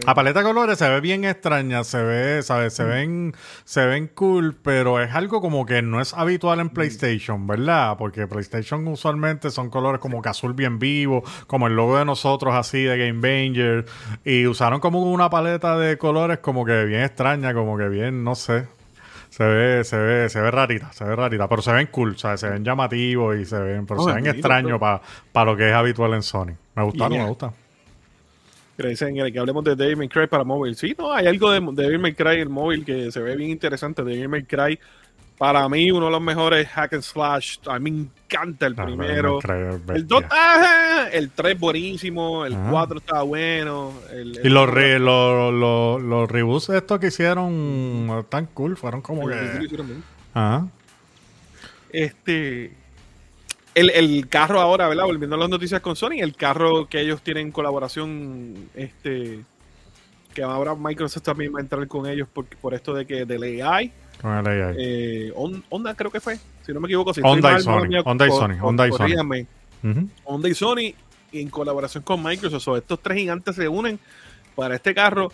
La 0.06 0.14
paleta 0.14 0.42
de 0.42 0.46
colores 0.46 0.78
se 0.78 0.88
ve 0.88 1.02
bien 1.02 1.26
extraña, 1.26 1.84
se 1.84 2.04
ve, 2.04 2.44
¿sabes? 2.44 2.76
Se 2.76 2.84
ven, 2.84 3.34
se 3.64 3.84
ven 3.84 4.12
cool, 4.14 4.56
pero 4.62 5.02
es 5.02 5.12
algo 5.16 5.42
como 5.42 5.66
que 5.66 5.82
no 5.82 6.00
es 6.00 6.14
habitual 6.14 6.60
en 6.60 6.70
PlayStation, 6.70 7.48
¿verdad? 7.48 7.98
Porque 7.98 8.28
PlayStation 8.28 8.88
usualmente 8.88 9.50
son 9.50 9.72
colores 9.72 10.00
como 10.00 10.22
que 10.22 10.30
azul 10.30 10.54
bien 10.54 10.78
vivo, 10.78 11.24
como 11.48 11.66
el 11.66 11.76
logo 11.76 11.98
de 11.98 12.06
nosotros 12.06 12.54
así 12.54 12.84
de 12.84 12.96
Game 12.96 13.22
Banger, 13.22 13.86
y 14.24 14.46
usaron 14.46 14.80
como 14.80 15.02
una 15.02 15.32
paleta 15.32 15.80
de 15.80 15.98
colores 15.98 16.38
como 16.38 16.64
que 16.64 16.86
bien 16.86 17.02
extraña, 17.02 17.56
como 17.56 17.76
que 17.76 17.90
bien, 17.90 18.24
no 18.24 18.36
sé. 18.36 18.68
Se 19.38 19.44
ve, 19.44 19.84
se 19.84 19.98
ve, 19.98 20.30
se 20.30 20.42
ve 20.42 20.50
rarita, 20.50 20.92
se 20.94 21.04
ve 21.06 21.16
rarita, 21.16 21.48
pero 21.48 21.62
se 21.62 21.72
ven 21.72 21.86
cool, 21.92 22.18
¿sabes? 22.18 22.40
Se 22.40 22.50
ven 22.50 22.66
llamativos 22.66 23.38
y 23.38 23.46
se 23.46 23.60
ven, 23.60 23.86
pero 23.86 24.02
Oh, 24.02 24.08
se 24.10 24.16
ven 24.16 24.26
extraños 24.26 24.80
para 24.80 25.46
lo 25.52 25.56
que 25.56 25.70
es 25.70 25.76
habitual 25.76 26.16
en 26.16 26.24
Sony. 26.24 26.56
Me 26.76 26.84
gustaron, 26.84 27.14
Yeah. 27.14 27.24
me 27.24 27.30
gusta. 27.30 27.54
que 28.78 28.88
dicen 28.88 29.16
que 29.16 29.32
que 29.32 29.40
hablemos 29.40 29.64
de 29.64 29.76
Devil 29.76 29.98
May 29.98 30.08
Cry 30.08 30.26
para 30.28 30.44
móvil. 30.44 30.76
Sí, 30.76 30.96
no, 30.98 31.12
hay 31.14 31.28
algo 31.28 31.52
de 31.52 31.60
Devil 31.84 32.00
May 32.00 32.14
Cry 32.14 32.40
el 32.40 32.50
móvil 32.50 32.84
que 32.84 33.12
se 33.12 33.20
ve 33.20 33.36
bien 33.36 33.52
interesante. 33.52 34.04
Devil 34.04 34.28
May 34.30 34.44
Cry, 34.44 34.80
para 35.38 35.68
mí, 35.70 35.92
uno 35.92 36.06
de 36.08 36.12
los 36.12 36.22
mejores 36.22 36.68
hack 36.70 36.94
and 36.94 37.04
slash. 37.04 37.58
A 37.68 37.78
mí 37.80 37.92
me 37.92 38.08
encanta 38.26 38.66
el 38.66 38.74
Ah, 38.78 38.86
primero. 38.86 39.40
El 39.44 39.80
bestia. 39.80 40.04
2, 40.08 40.24
ajá, 40.30 41.10
el 41.10 41.30
3 41.30 41.60
buenísimo, 41.60 42.46
el 42.46 42.56
Ajá. 42.56 42.72
4 42.72 42.98
está 42.98 43.22
bueno. 43.22 43.94
El, 44.12 44.40
Y 44.44 44.50
los, 44.50 44.68
re- 44.70 44.98
los, 45.00 45.54
los, 45.54 46.02
los 46.02 46.30
reboots 46.32 46.70
estos 46.70 47.00
que 47.00 47.08
hicieron 47.08 48.26
tan 48.30 48.48
cool, 48.48 48.78
fueron 48.78 49.02
como 49.02 49.30
el- 49.30 49.68
que... 49.70 49.78
Ajá. 50.34 50.68
Este. 51.92 52.72
El, 53.76 53.92
el 53.92 54.28
carro 54.28 54.60
ahora, 54.60 54.88
¿verdad? 54.88 55.06
Volviendo 55.06 55.36
a 55.36 55.40
las 55.40 55.50
noticias 55.50 55.82
con 55.82 55.96
Sony, 55.96 56.14
el 56.20 56.36
carro 56.36 56.88
que 56.90 57.00
ellos 57.00 57.22
tienen 57.22 57.48
en 57.48 57.52
colaboración, 57.52 58.56
este. 58.76 59.42
Que 60.34 60.44
ahora 60.44 60.76
Microsoft 60.76 61.24
también 61.24 61.54
va 61.54 61.60
a 61.60 61.62
entrar 61.62 61.88
con 61.88 62.08
ellos 62.08 62.28
por, 62.32 62.46
por 62.46 62.74
esto 62.74 62.94
de 62.94 63.06
que 63.06 63.26
del 63.26 63.62
AI. 63.64 63.92
Con 64.22 64.32
el 64.38 64.48
AI. 64.48 64.76
Eh, 64.78 65.34
Honda 65.70 65.94
creo 65.96 66.12
que 66.12 66.20
fue, 66.20 66.38
si 66.66 66.74
no 66.74 66.80
me 66.80 66.88
equivoco. 66.88 67.14
Si 67.14 67.22
estoy 67.22 67.40
y 67.40 67.62
Sony, 67.62 67.86
mía, 67.88 68.02
Honda 68.04 68.28
y 68.28 68.30
Sony, 68.32 68.58
Honda 68.62 68.88
y 68.88 68.92
Sony. 68.92 69.46
Honda 70.26 70.50
y 70.50 70.54
Sony 70.56 70.94
en 71.34 71.50
colaboración 71.50 72.04
con 72.04 72.24
Microsoft. 72.24 72.64
So, 72.64 72.78
estos 72.78 73.00
tres 73.02 73.18
gigantes 73.20 73.56
se 73.56 73.68
unen 73.68 74.00
para 74.56 74.76
este 74.76 74.94
carro. 74.96 75.32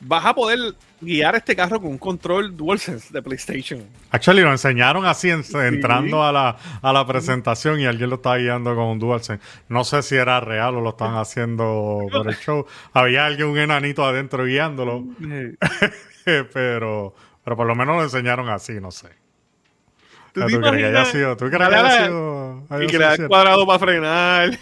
Vas 0.00 0.24
a 0.26 0.34
poder 0.34 0.58
guiar 1.00 1.34
este 1.34 1.56
carro 1.56 1.80
con 1.80 1.90
un 1.90 1.98
control 1.98 2.56
DualSense 2.56 3.12
de 3.12 3.20
PlayStation. 3.20 3.82
Actually, 4.12 4.42
lo 4.42 4.52
enseñaron 4.52 5.04
así 5.06 5.28
en- 5.30 5.42
entrando 5.54 6.22
a 6.22 6.30
la, 6.30 6.56
a 6.82 6.92
la 6.92 7.04
presentación 7.04 7.80
y 7.80 7.86
alguien 7.86 8.10
lo 8.10 8.16
estaba 8.16 8.36
guiando 8.36 8.76
con 8.76 8.84
un 8.84 8.98
DualSense. 9.00 9.42
No 9.68 9.82
sé 9.82 10.02
si 10.02 10.14
era 10.14 10.38
real 10.38 10.76
o 10.76 10.80
lo 10.80 10.90
estaban 10.90 11.16
haciendo 11.16 12.06
por 12.12 12.28
el 12.28 12.36
show. 12.36 12.64
Había 12.92 13.26
alguien, 13.26 13.48
un 13.48 13.58
enanito 13.58 14.04
adentro 14.04 14.44
guiándolo, 14.44 15.04
pero, 16.52 17.14
pero 17.48 17.56
por 17.56 17.66
lo 17.66 17.74
menos 17.74 17.96
lo 17.96 18.02
enseñaron 18.02 18.50
así, 18.50 18.78
no 18.78 18.90
sé. 18.90 19.08
¿Tú 20.34 20.42
¿Tú, 20.42 20.60
crees 20.60 20.76
que 20.76 20.84
haya 20.84 21.04
sido? 21.06 21.34
¿Tú 21.34 21.46
crees 21.46 21.66
que 21.66 21.74
haya 21.74 22.04
sido? 22.04 22.62
Y 22.78 22.86
que 22.88 22.98
le 22.98 23.04
da 23.06 23.26
cuadrado 23.26 23.66
para 23.66 23.78
frenar. 23.78 24.58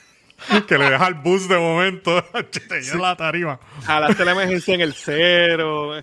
que 0.66 0.78
le 0.78 0.90
deja 0.90 1.06
el 1.06 1.14
bus 1.14 1.48
de 1.48 1.56
momento. 1.58 2.20
Te 2.68 2.96
la 2.96 3.16
tarima. 3.16 3.60
Jalaste 3.84 4.24
la 4.24 4.32
emergencia 4.32 4.74
en 4.74 4.80
el 4.80 4.94
cero. 4.94 6.02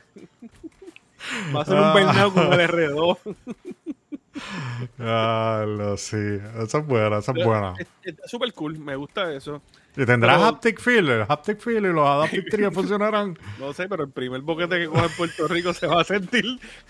Va 1.53 1.61
a 1.61 1.65
ser 1.65 1.75
un 1.75 1.91
burnout 1.91 2.33
con 2.33 2.53
el 2.53 2.69
R2. 2.69 3.17
Ah, 4.99 5.65
lo 5.67 5.97
sí. 5.97 6.39
Esa 6.63 6.77
es 6.77 6.87
buena, 6.87 7.17
esa 7.17 7.33
es 7.35 7.43
buena. 7.43 7.73
Es- 7.77 7.87
Está 8.03 8.25
súper 8.25 8.53
cool, 8.53 8.79
me 8.79 8.95
gusta 8.95 9.33
eso. 9.33 9.61
Y 9.97 10.05
tendrá 10.05 10.33
Pero- 10.33 10.45
haptic 10.47 10.79
feel, 10.81 11.09
el 11.09 11.25
haptic 11.27 11.59
feel 11.59 11.85
y 11.85 11.93
los 11.93 12.07
adaptive 12.07 12.43
triggers 12.49 12.73
funcionarán. 12.75 13.37
No 13.59 13.71
sé, 13.73 13.87
pero 13.87 14.03
el 14.03 14.11
primer 14.11 14.41
boquete 14.41 14.77
que 14.79 14.87
coja 14.87 15.05
en 15.05 15.11
Puerto 15.11 15.47
Rico 15.47 15.73
se 15.73 15.87
va 15.87 16.01
a 16.01 16.03
sentir 16.03 16.43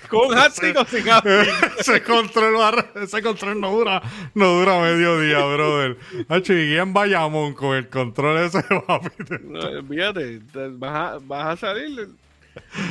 con 0.10 0.36
haptic 0.38 0.76
o 0.78 0.86
sin 0.86 1.08
haptic. 1.10 1.48
ese 1.80 2.02
control 2.04 2.56
va- 2.60 2.86
ese 3.02 3.22
control 3.22 3.62
no 3.62 3.72
dura, 3.72 4.02
no 4.34 4.48
dura 4.60 4.80
medio 4.82 5.20
día, 5.20 5.46
brother. 5.46 5.98
Hacho, 6.30 6.54
y 6.54 6.76
en 6.78 6.94
Bayamón 6.94 7.54
con 7.54 7.76
el 7.76 7.88
control 7.90 8.38
ese 8.38 8.64
papi. 8.88 9.10
No, 9.44 9.84
Fíjate, 9.88 10.40
te- 10.52 10.68
vas 10.70 11.14
a, 11.14 11.18
vas 11.22 11.48
a 11.48 11.58
salir. 11.68 12.10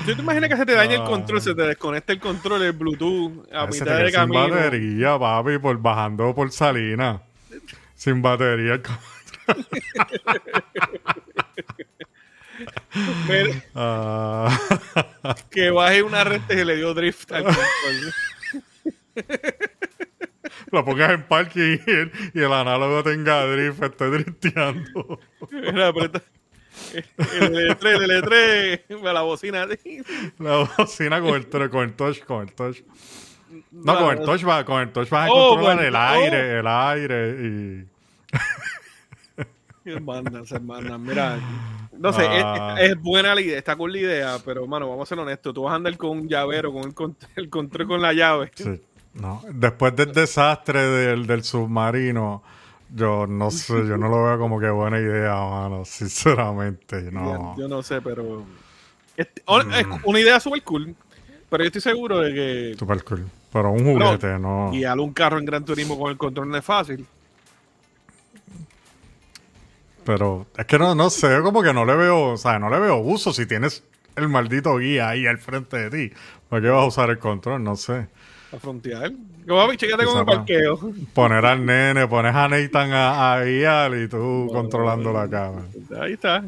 ¿Tú 0.06 0.14
te 0.14 0.20
imaginas 0.20 0.50
que 0.50 0.56
se 0.58 0.66
te 0.66 0.74
dañe 0.74 0.94
el 0.96 1.00
Ah. 1.00 1.04
control, 1.06 1.40
se 1.40 1.54
te 1.54 1.62
desconecta 1.62 2.12
el 2.12 2.20
control, 2.20 2.62
el 2.62 2.72
Bluetooth 2.72 3.32
a 3.52 3.66
mitad 3.66 3.98
de 3.98 4.06
sin 4.10 4.14
camino? 4.14 4.40
batería, 4.48 5.18
papi, 5.18 5.58
por 5.58 5.78
bajando 5.80 6.34
por 6.34 6.52
Salina. 6.52 7.22
Sin 7.96 8.20
batería. 8.20 8.80
Mira, 13.28 13.62
Ah. 13.74 14.56
que 15.50 15.70
baje 15.70 16.02
una 16.02 16.22
recta 16.24 16.54
y 16.54 16.58
se 16.58 16.64
le 16.64 16.76
dio 16.76 16.94
drift 16.94 17.32
al 17.32 17.44
control. 17.44 18.14
lo 20.70 20.84
pongas 20.84 21.10
en 21.12 21.22
parking 21.24 21.78
y 21.86 21.90
el, 21.90 22.12
y 22.34 22.40
el 22.40 22.52
análogo 22.52 23.02
tenga 23.02 23.44
drift, 23.46 23.82
esté 23.82 24.10
drifteando. 24.10 25.20
Mira. 25.50 25.92
El 26.92 27.52
L3, 27.78 28.02
el 28.02 28.10
L3, 28.22 29.12
la 29.12 29.22
bocina. 29.22 29.66
La 30.38 30.68
bocina 30.76 31.20
con 31.20 31.34
el, 31.34 31.48
con 31.70 31.82
el 31.84 31.92
touch, 31.94 32.20
con 32.24 32.42
el 32.48 32.52
touch. 32.54 32.78
No, 33.70 33.96
con 33.98 34.18
el 34.18 34.24
touch 34.24 34.46
va, 34.46 34.64
con 34.64 34.80
el 34.82 34.92
touch 34.92 35.08
vas 35.08 35.28
a 35.28 35.32
Oh, 35.32 35.50
controlar 35.50 35.76
con- 35.76 35.86
el 35.86 35.96
aire, 35.96 36.58
el 36.58 36.66
aire 36.66 37.30
y... 37.40 37.86
Hermanas, 39.96 40.50
hermanas, 40.52 40.98
mira. 40.98 41.38
No 41.98 42.12
sé, 42.12 42.26
Ah. 42.28 42.76
es, 42.80 42.90
es 42.92 43.00
buena 43.00 43.34
la 43.34 43.40
idea, 43.40 43.58
está 43.58 43.76
con 43.76 43.92
la 43.92 43.98
idea, 43.98 44.36
pero, 44.44 44.66
mano, 44.66 44.88
vamos 44.88 45.06
a 45.06 45.08
ser 45.10 45.18
honestos. 45.18 45.54
Tú 45.54 45.62
vas 45.62 45.72
a 45.72 45.76
andar 45.76 45.96
con 45.96 46.10
un 46.10 46.28
llavero, 46.28 46.72
con 46.72 46.84
el, 46.84 46.94
con- 46.94 47.16
el 47.36 47.48
control 47.50 47.86
con 47.86 48.02
la 48.02 48.12
llave. 48.12 48.50
Sí. 48.54 48.80
No, 49.14 49.42
después 49.52 49.94
del 49.94 50.12
desastre 50.12 50.80
del, 50.82 51.26
del 51.26 51.44
submarino, 51.44 52.42
yo 52.92 53.26
no 53.28 53.50
sé, 53.52 53.74
yo 53.86 53.96
no 53.96 54.08
lo 54.08 54.24
veo 54.24 54.38
como 54.38 54.58
que 54.58 54.68
buena 54.70 54.98
idea, 54.98 55.34
mano, 55.36 55.84
sinceramente, 55.84 57.02
no. 57.12 57.54
Yo, 57.56 57.62
yo 57.62 57.68
no 57.68 57.82
sé, 57.82 58.00
pero. 58.00 58.42
Este- 59.16 59.42
hon- 59.46 59.72
es 59.72 59.86
una 60.04 60.18
idea 60.20 60.40
súper 60.40 60.62
cool. 60.64 60.94
Pero 61.48 61.62
yo 61.62 61.66
estoy 61.68 61.82
seguro 61.82 62.18
de 62.18 62.34
que 62.34 62.74
Super 62.76 63.04
cool. 63.04 63.24
Pero 63.52 63.70
un 63.70 63.84
juguete, 63.84 64.36
no. 64.40 64.70
guiar 64.72 64.98
un 64.98 65.12
carro 65.12 65.38
en 65.38 65.44
Gran 65.44 65.64
Turismo 65.64 65.96
con 65.96 66.10
el 66.10 66.16
control 66.16 66.48
no 66.48 66.56
es 66.56 66.64
fácil. 66.64 67.06
Pero 70.04 70.46
es 70.56 70.66
que 70.66 70.78
no, 70.78 70.94
no 70.94 71.10
sé, 71.10 71.40
como 71.42 71.62
que 71.62 71.72
no 71.72 71.84
le 71.84 71.94
veo, 71.96 72.32
o 72.32 72.36
sea, 72.36 72.58
no 72.58 72.68
le 72.70 72.78
veo 72.78 72.96
uso 72.98 73.32
si 73.32 73.46
tienes 73.46 73.82
el 74.16 74.28
maldito 74.28 74.76
guía 74.78 75.08
ahí 75.08 75.26
al 75.26 75.38
frente 75.38 75.88
de 75.88 76.08
ti. 76.08 76.14
¿Por 76.48 76.60
qué 76.62 76.68
vas 76.68 76.82
a 76.82 76.86
usar 76.86 77.10
el 77.10 77.18
control? 77.18 77.64
No 77.64 77.74
sé. 77.76 78.06
A 78.52 78.58
frontear. 78.58 79.10
Como, 79.48 79.74
chécate 79.74 80.04
con 80.04 80.18
el 80.18 80.24
parqueo. 80.26 80.78
Poner 81.12 81.44
al 81.44 81.64
nene, 81.66 82.06
pones 82.06 82.34
a 82.34 82.48
Nathan 82.48 82.92
a, 82.92 83.34
a 83.34 83.44
guiar 83.44 83.94
y 83.96 84.06
tú 84.08 84.48
controlando 84.52 85.12
la 85.12 85.28
cámara. 85.28 85.64
Ahí 86.00 86.12
está. 86.12 86.44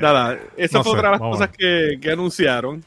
Nada, 0.00 0.38
esa 0.56 0.78
no 0.78 0.84
fue 0.84 0.92
sé, 0.92 0.98
otra 0.98 1.10
de 1.10 1.18
las 1.18 1.20
cosas 1.20 1.50
que, 1.56 1.98
que 2.00 2.10
anunciaron. 2.12 2.84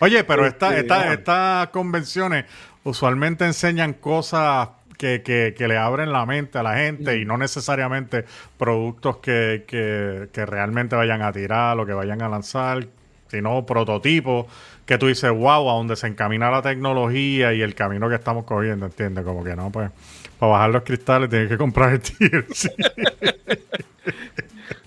Oye, 0.00 0.24
pero 0.24 0.46
Este, 0.46 0.80
esta- 0.80 1.12
estas 1.12 1.68
convenciones 1.68 2.46
usualmente 2.84 3.44
enseñan 3.44 3.92
cosas 3.94 4.68
que, 5.02 5.20
que- 5.22 5.52
que 5.58 5.66
le 5.66 5.76
abren 5.76 6.12
la 6.12 6.24
mente 6.26 6.58
a 6.58 6.62
la 6.62 6.76
gente 6.76 7.18
y 7.18 7.24
no 7.24 7.36
necesariamente 7.36 8.24
productos 8.56 9.16
que, 9.16 9.64
que- 9.66 10.28
que 10.32 10.46
realmente 10.46 10.94
vayan 10.94 11.22
a 11.22 11.32
tirar 11.32 11.76
o 11.80 11.84
que 11.84 11.92
vayan 11.92 12.22
a 12.22 12.28
lanzar, 12.28 12.86
sino 13.28 13.66
prototipos 13.66 14.46
que 14.86 14.98
tú 14.98 15.08
dices, 15.08 15.30
wow, 15.32 15.68
a 15.70 15.74
donde 15.74 15.96
se 15.96 16.06
encamina 16.06 16.50
la 16.52 16.62
tecnología 16.62 17.52
y 17.52 17.62
el 17.62 17.74
camino 17.74 18.08
que 18.08 18.14
estamos 18.14 18.44
cogiendo, 18.44 18.86
¿entiendes? 18.86 19.24
Como 19.24 19.42
que 19.42 19.56
no, 19.56 19.70
pues, 19.70 19.90
para 20.38 20.52
bajar 20.52 20.70
los 20.70 20.82
cristales 20.82 21.28
tienes 21.28 21.48
que 21.48 21.56
comprar 21.58 21.94
el 21.94 22.00
TLC. 22.00 22.70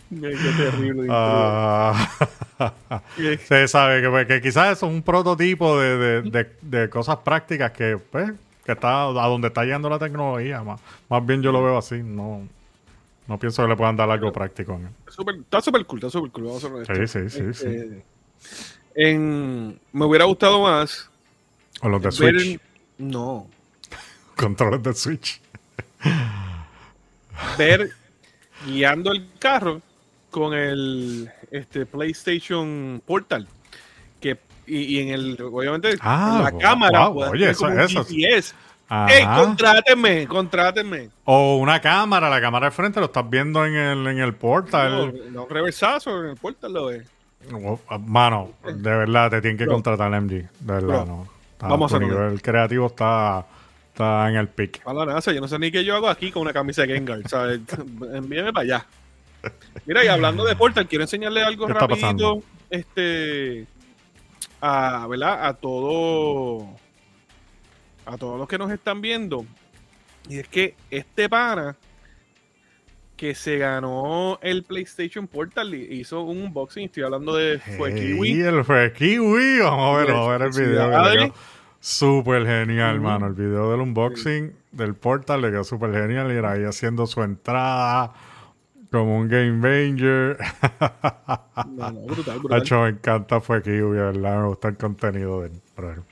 Qué 0.10 0.38
terrible. 0.58 1.08
Ah. 1.10 2.10
Se 3.48 3.68
sabe 3.68 4.02
que, 4.02 4.10
pues, 4.10 4.28
que 4.28 4.42
quizás 4.42 4.78
eso 4.78 4.86
es 4.88 4.94
un 4.94 5.02
prototipo 5.02 5.78
de, 5.80 5.98
de- 5.98 6.22
de- 6.22 6.50
de 6.62 6.90
cosas 6.90 7.18
prácticas 7.18 7.72
que, 7.72 7.98
pues, 8.12 8.32
que 8.66 8.72
está 8.72 9.04
a 9.04 9.28
donde 9.28 9.48
está 9.50 9.64
yendo 9.64 9.90
la 9.90 10.00
tecnología. 10.00 10.64
Más, 10.64 10.82
más 11.08 11.26
bien 11.26 11.42
yo 11.42 11.52
lo 11.52 11.64
veo 11.64 11.78
así. 11.78 12.02
No, 12.04 12.48
no 13.28 13.40
pienso 13.40 13.62
que 13.64 13.70
le 13.70 13.76
puedan 13.76 13.96
dar 13.96 14.10
algo 14.10 14.34
práctico. 14.34 14.74
en 14.74 14.88
él. 14.88 14.92
está 15.42 15.62
súper 15.62 15.86
cool, 15.86 16.00
está 16.00 16.10
súper 16.10 16.32
cool. 16.32 16.44
Vamos 16.46 16.64
a 16.64 16.68
honestos. 16.68 16.98
Sí, 16.98 17.08
sí, 17.08 17.30
sí, 17.30 17.54
sí. 17.54 17.68
Este, 17.68 18.06
En, 18.96 19.80
me 19.94 20.06
hubiera 20.06 20.26
gustado 20.26 20.62
más 20.62 21.10
O 21.82 21.90
los 21.90 22.02
de 22.02 22.12
Switch. 22.12 22.60
no, 22.98 23.48
Controles 24.36 24.82
de 24.82 24.94
Switch. 24.94 25.42
ver 27.58 27.92
guiando 28.66 29.12
el 29.12 29.28
carro 29.38 29.82
con 30.32 30.54
el 30.54 31.32
este 31.52 31.86
PlayStation 31.86 33.02
Portal 33.06 33.48
y, 34.68 34.78
y 34.98 35.00
en 35.00 35.10
el 35.10 35.38
obviamente 35.42 35.96
Ah, 36.02 36.36
en 36.38 36.44
la 36.46 36.52
wow, 36.52 36.60
cámara 36.60 37.08
wow, 37.08 37.30
oye, 37.32 37.50
eso- 37.50 37.66
como 37.68 37.80
eso- 37.80 38.04
GPS 38.06 38.54
¡Ey, 39.08 39.26
contrátenme! 39.36 40.28
¡Contrátenme! 40.28 41.10
O 41.24 41.58
una 41.58 41.82
cámara, 41.82 42.30
la 42.30 42.40
cámara 42.40 42.68
de 42.68 42.72
frente 42.72 43.00
lo 43.00 43.08
estás 43.08 43.28
viendo 43.28 43.66
en 43.66 43.74
el, 43.76 44.06
en 44.06 44.20
el 44.20 44.36
portal. 44.36 45.12
No, 45.32 45.42
no 45.42 45.48
reversazo, 45.48 46.24
en 46.24 46.30
el 46.30 46.36
portal 46.36 46.72
lo 46.74 46.86
ves. 46.86 47.08
Mano, 48.06 48.52
de 48.64 48.74
verdad 48.92 49.32
te 49.32 49.42
tienen 49.42 49.58
que 49.58 49.66
contratar 49.66 50.12
MG. 50.12 50.30
De 50.30 50.50
verdad, 50.60 51.06
no. 51.08 51.28
Vamos 51.62 51.94
a 51.94 52.00
nivel 52.00 52.34
el 52.34 52.42
creativo 52.44 52.86
está, 52.86 53.46
está 53.92 54.30
en 54.30 54.36
el 54.36 54.50
pick. 54.50 54.84
Para 54.84 55.04
nada, 55.06 55.20
yo 55.20 55.42
no 55.42 55.48
sé 55.48 55.58
ni 55.58 55.72
qué 55.72 55.84
yo 55.84 55.96
hago 55.96 56.08
aquí 56.08 56.32
con 56.32 56.44
una 56.44 56.54
camisa 56.54 56.84
de 56.84 56.94
Gengar. 56.94 57.28
¿sabes? 57.28 57.62
Envíeme 58.14 58.54
para 58.54 58.64
allá. 58.66 58.86
Mira, 59.88 60.06
y 60.06 60.10
hablando 60.10 60.46
de 60.46 60.56
Portal, 60.56 60.88
quiero 60.88 61.04
enseñarle 61.06 61.42
algo 61.44 61.68
rapidito. 61.68 62.44
Este. 62.70 63.66
A, 64.62 65.06
¿verdad? 65.08 65.46
A 65.46 65.54
todo. 65.54 66.68
A 68.06 68.18
todos 68.18 68.38
los 68.40 68.48
que 68.48 68.58
nos 68.58 68.72
están 68.72 69.02
viendo. 69.02 69.46
Y 70.28 70.40
es 70.40 70.48
que 70.48 70.76
este 70.90 71.30
pana 71.30 71.76
que 73.16 73.34
se 73.34 73.58
ganó 73.58 74.40
el 74.42 74.64
PlayStation 74.64 75.28
Portal 75.28 75.74
hizo 75.74 76.22
un 76.22 76.44
unboxing. 76.44 76.86
Estoy 76.86 77.04
hablando 77.04 77.36
de 77.36 77.60
Fue 77.78 77.94
Kiwi. 77.94 78.42
el 78.42 78.64
Fue 78.64 78.92
Kiwi. 78.94 79.60
Vamos 79.60 79.96
a 79.96 79.98
ver, 80.00 80.12
vamos 80.12 80.28
a 80.28 80.38
ver 80.38 80.42
el 80.42 80.68
video. 80.68 81.34
Súper 81.80 82.46
genial, 82.46 83.00
mano. 83.00 83.28
El 83.28 83.34
video 83.34 83.72
del 83.72 83.82
unboxing 83.82 84.54
del 84.72 84.96
Portal 84.96 85.42
le 85.42 85.52
quedó 85.52 85.64
súper 85.64 85.94
genial. 85.94 86.32
Y 86.32 86.36
era 86.36 86.54
ahí 86.54 86.64
haciendo 86.64 87.06
su 87.06 87.22
entrada 87.22 88.14
como 89.00 89.18
un 89.18 89.28
Game 89.28 89.62
Ranger. 89.62 90.38
no, 91.68 91.92
no, 91.92 92.02
brutal, 92.02 92.40
brutal. 92.40 92.62
Hecho, 92.62 92.82
me 92.82 92.90
encanta 92.90 93.42
Fue 93.42 93.62
Kiwi, 93.62 93.98
¿verdad? 93.98 94.42
Me 94.42 94.48
gusta 94.48 94.68
el 94.70 94.78
contenido 94.78 95.42
de 95.42 95.48
él. 95.48 95.62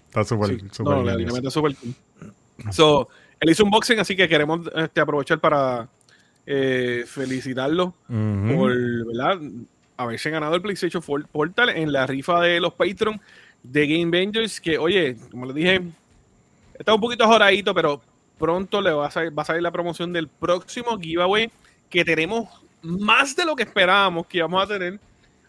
Está 0.08 0.24
súper, 0.24 0.60
sí. 0.60 0.68
súper 0.72 0.98
no, 0.98 1.38
está 1.38 1.50
súper 1.50 1.76
So, 2.70 3.08
él 3.40 3.50
hizo 3.50 3.64
un 3.64 3.68
unboxing, 3.68 4.00
así 4.00 4.16
que 4.16 4.28
queremos 4.28 4.62
este, 4.76 5.02
aprovechar 5.02 5.40
para 5.40 5.90
eh, 6.46 7.04
felicitarlo 7.08 7.94
por 8.08 8.72
¿verdad? 9.08 9.40
haberse 9.98 10.30
ganado 10.30 10.56
el 10.56 10.62
PlayStation 10.62 11.02
Portal 11.32 11.70
en 11.70 11.92
la 11.92 12.06
rifa 12.06 12.42
de 12.42 12.60
los 12.60 12.74
Patreon 12.74 13.20
de 13.64 13.88
Game 13.88 14.12
Bangers. 14.12 14.60
Que, 14.60 14.78
oye, 14.78 15.18
como 15.32 15.46
les 15.46 15.56
dije, 15.56 15.82
está 16.78 16.94
un 16.94 17.02
poquito 17.02 17.26
joradito, 17.26 17.74
pero 17.74 18.02
pronto 18.38 18.82
le 18.82 18.92
va 18.92 19.08
a, 19.08 19.12
salir, 19.12 19.38
va 19.38 19.44
a 19.44 19.46
salir 19.46 19.62
la 19.62 19.72
promoción 19.72 20.12
del 20.14 20.28
próximo 20.28 21.00
giveaway 21.00 21.50
que 21.90 22.04
tenemos 22.04 22.50
más 22.84 23.36
de 23.36 23.46
lo 23.46 23.56
que 23.56 23.64
esperábamos 23.64 24.28
que 24.28 24.38
íbamos 24.38 24.64
a 24.64 24.68
tener. 24.68 25.00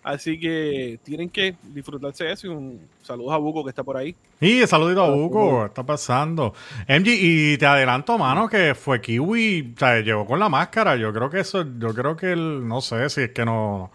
Así 0.02 0.38
que 0.38 1.00
tienen 1.02 1.30
que 1.30 1.56
disfrutarse 1.62 2.24
de 2.24 2.32
eso. 2.32 2.46
Y 2.46 2.50
un 2.50 2.88
saludo 3.02 3.32
a 3.32 3.38
Buco 3.38 3.64
que 3.64 3.70
está 3.70 3.82
por 3.82 3.96
ahí. 3.96 4.14
Y 4.38 4.66
saludito 4.66 5.02
a 5.02 5.10
Buco, 5.10 5.64
está 5.64 5.82
pasando. 5.82 6.52
MG, 6.86 7.06
y 7.06 7.56
te 7.56 7.64
adelanto, 7.64 8.18
mano, 8.18 8.46
que 8.48 8.74
fue 8.74 9.00
Kiwi, 9.00 9.72
o 9.74 9.78
sea, 9.78 10.00
llegó 10.00 10.26
con 10.26 10.38
la 10.38 10.50
máscara. 10.50 10.96
Yo 10.96 11.10
creo 11.12 11.30
que 11.30 11.40
eso, 11.40 11.64
yo 11.78 11.94
creo 11.94 12.16
que 12.16 12.32
él, 12.32 12.68
no 12.68 12.82
sé 12.82 13.08
si 13.08 13.22
es 13.22 13.30
que 13.30 13.46
no, 13.46 13.90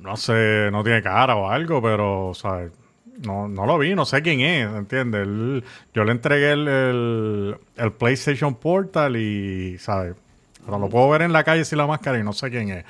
no 0.00 0.16
sé, 0.16 0.68
no 0.70 0.84
tiene 0.84 1.02
cara 1.02 1.34
o 1.34 1.48
algo, 1.48 1.82
pero, 1.82 2.28
o 2.28 2.34
sea, 2.34 2.68
no, 3.26 3.48
no 3.48 3.66
lo 3.66 3.78
vi, 3.78 3.94
no 3.94 4.04
sé 4.04 4.22
quién 4.22 4.40
es, 4.40 4.68
¿entiendes? 4.68 5.64
yo 5.94 6.04
le 6.04 6.12
entregué 6.12 6.52
el, 6.52 7.56
el, 7.76 7.92
PlayStation 7.92 8.54
Portal 8.54 9.16
y, 9.16 9.78
¿sabes? 9.78 10.14
Pero 10.64 10.78
lo 10.78 10.88
puedo 10.88 11.08
ver 11.10 11.22
en 11.22 11.32
la 11.32 11.44
calle 11.44 11.64
sin 11.64 11.78
la 11.78 11.86
máscara 11.86 12.18
y 12.18 12.22
no 12.22 12.32
sé 12.32 12.50
quién 12.50 12.70
es. 12.70 12.84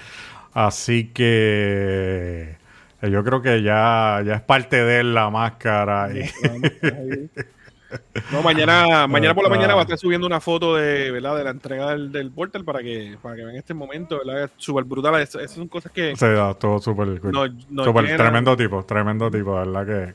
Así 0.53 1.11
que 1.13 2.57
eh, 3.03 3.11
yo 3.11 3.25
creo 3.25 3.43
que 3.43 3.63
ya, 3.63 4.23
ya 4.25 4.35
es 4.35 4.41
parte 4.43 4.85
de 4.85 5.05
la 5.05 5.31
máscara. 5.31 6.09
No, 8.33 8.43
mañana, 8.43 9.07
mañana 9.07 9.35
por 9.35 9.45
la 9.45 9.51
mañana 9.51 9.75
va 9.75 9.81
a 9.81 9.85
estar 9.85 9.99
subiendo 9.99 10.27
una 10.27 10.41
foto 10.41 10.75
de, 10.75 11.11
¿verdad? 11.11 11.37
de 11.37 11.45
la 11.45 11.51
entrega 11.51 11.91
del, 11.91 12.11
del 12.11 12.31
portal 12.33 12.65
para 12.65 12.83
que, 12.83 13.17
para 13.23 13.37
que 13.37 13.45
vean 13.45 13.57
este 13.57 13.75
momento, 13.75 14.21
¿verdad? 14.25 14.51
Súper 14.57 14.83
brutal. 14.83 15.21
Esas 15.21 15.51
son 15.51 15.69
cosas 15.69 15.93
que. 15.93 16.17
Sí, 16.17 16.27
todo 16.59 16.81
súper 16.81 17.21
super, 17.21 18.17
Tremendo 18.17 18.57
tipo, 18.57 18.85
tremendo 18.85 19.31
tipo, 19.31 19.55
¿verdad? 19.55 20.15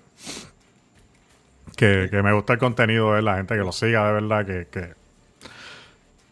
Que, 1.75 2.10
que, 2.10 2.22
me 2.22 2.34
gusta 2.34 2.54
el 2.54 2.60
contenido 2.60 3.13
de 3.13 3.22
la 3.22 3.38
gente 3.38 3.56
que 3.56 3.62
lo 3.62 3.72
siga, 3.72 4.08
de 4.08 4.13
verdad, 4.13 4.46
que, 4.46 4.68
que 4.70 4.94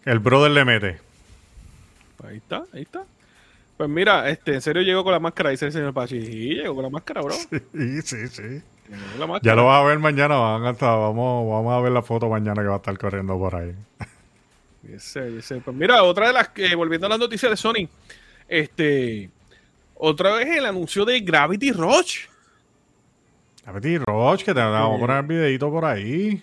el 0.04 0.20
brother 0.20 0.52
le 0.52 0.66
mete. 0.66 1.07
Ahí 2.28 2.38
está, 2.38 2.64
ahí 2.74 2.82
está. 2.82 3.06
Pues 3.78 3.90
mira, 3.90 4.30
este, 4.30 4.56
en 4.56 4.62
serio 4.62 4.82
llegó 4.82 5.04
con 5.04 5.14
la 5.14 5.20
máscara, 5.20 5.52
dice 5.52 5.68
el 5.68 5.72
señor 5.72 5.94
Pachi. 5.94 6.26
Sí, 6.26 6.56
llegó 6.56 6.76
con 6.76 6.84
la 6.84 6.90
máscara, 6.90 7.22
bro. 7.22 7.34
Sí, 7.34 8.02
sí, 8.02 8.28
sí. 8.28 8.62
Ya 9.42 9.56
lo 9.56 9.66
vas 9.66 9.82
a 9.82 9.86
ver 9.86 10.00
mañana, 10.00 10.38
van 10.38 10.66
a 10.66 10.72
vamos, 10.72 11.50
vamos 11.50 11.74
a 11.74 11.82
ver 11.82 11.92
la 11.92 12.02
foto 12.02 12.30
mañana 12.30 12.62
que 12.62 12.68
va 12.68 12.76
a 12.76 12.78
estar 12.78 12.98
corriendo 12.98 13.38
por 13.38 13.56
ahí. 13.56 13.76
Ese, 14.94 15.38
ese. 15.38 15.58
Pues 15.58 15.76
mira, 15.76 16.02
otra 16.04 16.28
de 16.28 16.34
las 16.34 16.48
que, 16.48 16.74
volviendo 16.74 17.08
a 17.08 17.10
las 17.10 17.20
noticias 17.20 17.50
de 17.50 17.58
Sony, 17.58 17.90
este, 18.48 19.30
otra 19.96 20.32
vez 20.36 20.48
el 20.58 20.66
anuncio 20.66 21.04
de 21.04 21.20
Gravity 21.20 21.74
Rush. 21.74 22.28
Gravity 23.66 23.98
Rush, 23.98 24.46
que 24.46 24.54
te 24.54 24.62
vamos 24.62 24.96
a 24.96 25.00
poner 25.02 25.18
el 25.18 25.24
videito 25.24 25.70
por 25.70 25.84
ahí. 25.84 26.42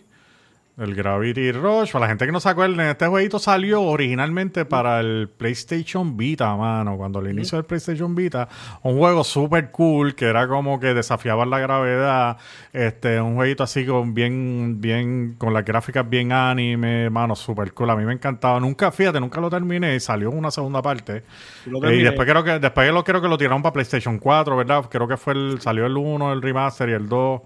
El 0.77 0.93
Gravity 0.97 1.53
Rush, 1.53 1.93
para 1.93 2.07
la 2.07 2.09
gente 2.09 2.27
que 2.27 2.33
no 2.33 2.41
se 2.41 2.49
acuerda, 2.49 2.91
este 2.91 3.07
jueguito 3.07 3.39
salió 3.39 3.81
originalmente 3.83 4.65
para 4.65 4.99
el 4.99 5.29
PlayStation 5.29 6.17
Vita, 6.17 6.57
mano. 6.57 6.97
Cuando 6.97 7.21
el 7.21 7.31
inicio 7.31 7.57
del 7.57 7.65
PlayStation 7.65 8.13
Vita, 8.13 8.49
un 8.83 8.99
juego 8.99 9.23
súper 9.23 9.71
cool 9.71 10.17
que 10.17 10.25
era 10.25 10.49
como 10.49 10.81
que 10.81 10.93
desafiaba 10.93 11.47
la 11.47 11.61
gravedad. 11.61 12.39
Este, 12.73 13.21
un 13.21 13.37
jueguito 13.37 13.63
así 13.63 13.87
con 13.87 14.15
bien, 14.15 14.81
bien, 14.81 15.37
con 15.39 15.55
las 15.55 15.65
gráficas 15.65 16.11
bien 16.11 16.33
anime, 16.33 17.09
mano, 17.09 17.37
súper 17.37 17.73
cool. 17.73 17.91
A 17.91 17.97
mí 17.97 18.05
me 18.05 18.13
encantaba. 18.13 18.59
Nunca, 18.59 18.91
fíjate, 18.91 19.21
nunca 19.21 19.41
lo 19.41 19.49
terminé 19.49 19.95
y 19.95 20.01
salió 20.01 20.33
una 20.33 20.51
segunda 20.51 20.83
parte. 20.83 21.23
y 21.67 22.03
después 22.03 22.29
creo 22.29 22.43
que, 22.43 22.59
después 22.59 22.93
lo 22.93 23.05
creo 23.05 23.23
que 23.23 23.29
lo 23.29 23.39
tiraron 23.39 23.63
para 23.63 23.75
PlayStation 23.75 24.19
4, 24.19 24.57
¿verdad? 24.57 24.87
Creo 24.91 25.07
que 25.07 25.17
fue 25.17 25.35
el, 25.35 25.61
salió 25.61 25.87
el 25.87 25.97
1, 25.97 26.33
el 26.33 26.43
remaster 26.43 26.89
y 26.89 26.93
el 26.95 27.09
2. 27.09 27.43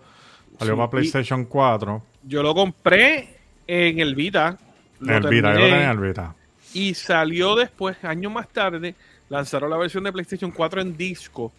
Salió 0.58 0.76
para 0.76 0.90
PlayStation 0.90 1.44
4. 1.44 2.02
Yo 2.24 2.42
lo 2.42 2.54
compré 2.54 3.36
en 3.66 4.00
el 4.00 4.14
Vita. 4.14 4.58
En 5.00 5.10
el 5.10 5.28
Vita, 5.28 5.54
yo 5.54 5.60
lo 5.60 5.66
tenía 5.66 5.84
en 5.84 5.90
el 5.90 5.98
Vita. 5.98 6.34
Y 6.74 6.94
salió 6.94 7.54
después, 7.54 7.96
años 8.04 8.32
más 8.32 8.48
tarde, 8.48 8.94
lanzaron 9.28 9.70
la 9.70 9.76
versión 9.76 10.04
de 10.04 10.12
PlayStation 10.12 10.50
4 10.50 10.80
en 10.80 10.96
disco. 10.96 11.52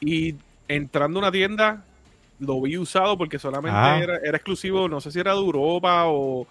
Y 0.00 0.34
entrando 0.68 1.18
a 1.18 1.22
una 1.22 1.32
tienda, 1.32 1.82
lo 2.38 2.60
vi 2.60 2.76
usado 2.76 3.16
porque 3.16 3.38
solamente 3.38 3.76
ah. 3.76 3.98
era, 3.98 4.36
exclusivo, 4.36 4.88
no 4.88 5.00
sé 5.00 5.10
si 5.10 5.18
era 5.18 5.32
de 5.32 5.38
Europa 5.38 6.04
o, 6.06 6.46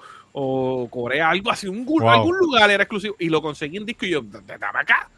Corea, 0.91 1.31
algo 1.31 1.49
así, 1.49 1.67
un, 1.67 1.79
algún 2.07 2.37
lugar 2.37 2.69
era 2.69 2.83
exclusivo. 2.83 3.15
Y 3.17 3.29
lo 3.29 3.41
conseguí 3.41 3.77
en 3.77 3.85
disco 3.85 4.05
y 4.05 4.11
yo, 4.11 4.21
dame 4.21 4.79
acá. 4.79 5.09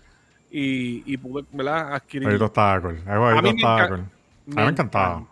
Y, 0.51 1.03
y 1.11 1.17
pude 1.17 1.45
adquirir. 1.69 2.41
estaba 2.41 2.81
cool. 2.81 3.01
A 3.05 3.41
mí 3.41 3.53
me, 4.45 4.63
encantaba 4.63 5.27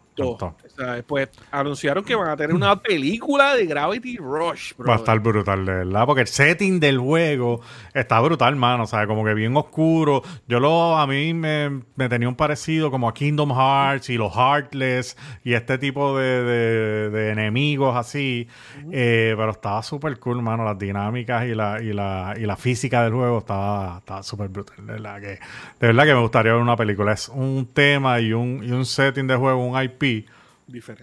después 0.78 1.30
anunciaron 1.52 2.04
que 2.04 2.16
van 2.16 2.30
a 2.30 2.38
tener 2.38 2.56
una 2.56 2.76
película 2.80 3.56
de 3.56 3.66
Gravity 3.66 4.18
Rush. 4.18 4.74
Va 4.88 4.94
a 4.94 4.98
estar 4.98 5.20
brutal, 5.20 5.66
de 5.66 5.74
verdad. 5.74 6.06
Porque 6.06 6.22
el 6.22 6.28
setting 6.28 6.80
del 6.80 7.00
juego 7.00 7.62
está 7.94 8.20
brutal, 8.20 8.56
mano. 8.56 8.84
O 8.84 8.88
sea, 8.88 9.08
como 9.08 9.26
que 9.26 9.34
bien 9.34 9.56
oscuro. 9.58 10.22
Yo 10.48 10.60
lo, 10.60 10.98
a 10.98 11.08
mí 11.08 11.34
me, 11.34 11.82
tenía 12.10 12.30
un 12.30 12.36
parecido 12.36 12.92
como 12.92 13.10
a 13.10 13.14
Kingdom 13.14 13.52
Hearts 13.52 14.10
y 14.10 14.18
los 14.18 14.34
Heartless 14.34 15.18
y 15.44 15.54
este 15.54 15.78
tipo 15.78 16.18
de, 16.18 17.32
enemigos 17.32 17.96
así. 17.96 18.48
Eh, 18.92 19.34
pero 19.36 19.52
estaba 19.52 19.82
súper 19.84 20.20
cool, 20.20 20.42
mano. 20.42 20.64
Las 20.64 20.78
dinámicas 20.78 21.46
y 21.46 21.56
la, 21.56 21.82
y 21.82 21.94
la, 21.94 22.36
y 22.38 22.42
la 22.42 22.56
física 22.56 23.04
del 23.04 23.14
juego 23.14 23.40
estaba, 23.40 23.98
estaba 24.00 24.24
súper 24.24 24.50
brutal. 24.50 24.86
De 24.86 24.94
verdad, 24.94 25.20
que, 25.20 25.28
de 25.28 25.88
verdad 25.88 26.06
que 26.06 26.14
me 26.14 26.22
gustaría 26.22 26.54
ver 26.54 26.62
una 26.62 26.76
película. 26.76 27.14
Es 27.14 27.30
un 27.30 27.68
tema 27.74 28.20
y 28.20 28.34
un, 28.34 28.64
y 28.64 28.72
un 28.72 28.86
setting 28.86 29.28
de 29.28 29.36
juego, 29.36 29.66
un 29.66 29.82
IP 29.82 30.28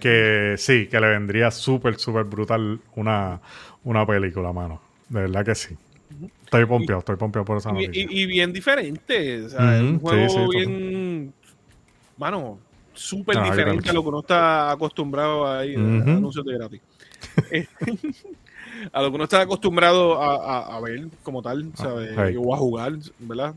que 0.01 0.55
sí, 0.59 0.87
que 0.87 1.01
le 1.01 1.09
vendría 1.09 1.51
súper, 1.51 1.99
súper 1.99 2.25
brutal 2.25 2.81
una, 2.97 3.41
una 3.85 4.07
película, 4.07 4.53
mano. 4.53 4.81
De 5.09 5.23
verdad 5.23 5.45
que 5.45 5.55
sí. 5.55 5.77
Estoy 6.45 6.67
pompeado, 6.67 7.01
estoy 7.01 7.17
pompeado 7.17 7.45
por 7.45 7.59
esa 7.59 7.73
noticia. 7.73 8.07
Y, 8.09 8.27
bien 8.27 8.53
diferente. 8.53 9.45
O 9.45 9.49
sea, 9.49 9.81
un 9.81 9.99
juego 9.99 10.49
bien. 10.51 11.33
Mano, 12.17 12.59
súper 12.93 13.43
diferente 13.43 13.91
a 13.91 13.93
lo 13.93 14.03
que 14.03 14.09
uno 14.09 14.21
está 14.21 14.71
acostumbrado 14.71 15.47
a, 15.47 15.67
ir, 15.67 15.79
a 15.79 15.83
anuncios 15.83 16.45
de 16.45 16.55
gratis. 16.55 16.81
a 18.93 19.03
lo 19.03 19.11
que 19.11 19.15
uno 19.15 19.25
está 19.25 19.41
acostumbrado 19.41 20.23
a, 20.23 20.77
a, 20.77 20.81
ver 20.81 21.09
como 21.23 21.43
tal, 21.43 21.73
ah. 21.79 22.31
O 22.39 22.55
a 22.55 22.59
jugar, 22.59 22.93
¿verdad? 23.19 23.55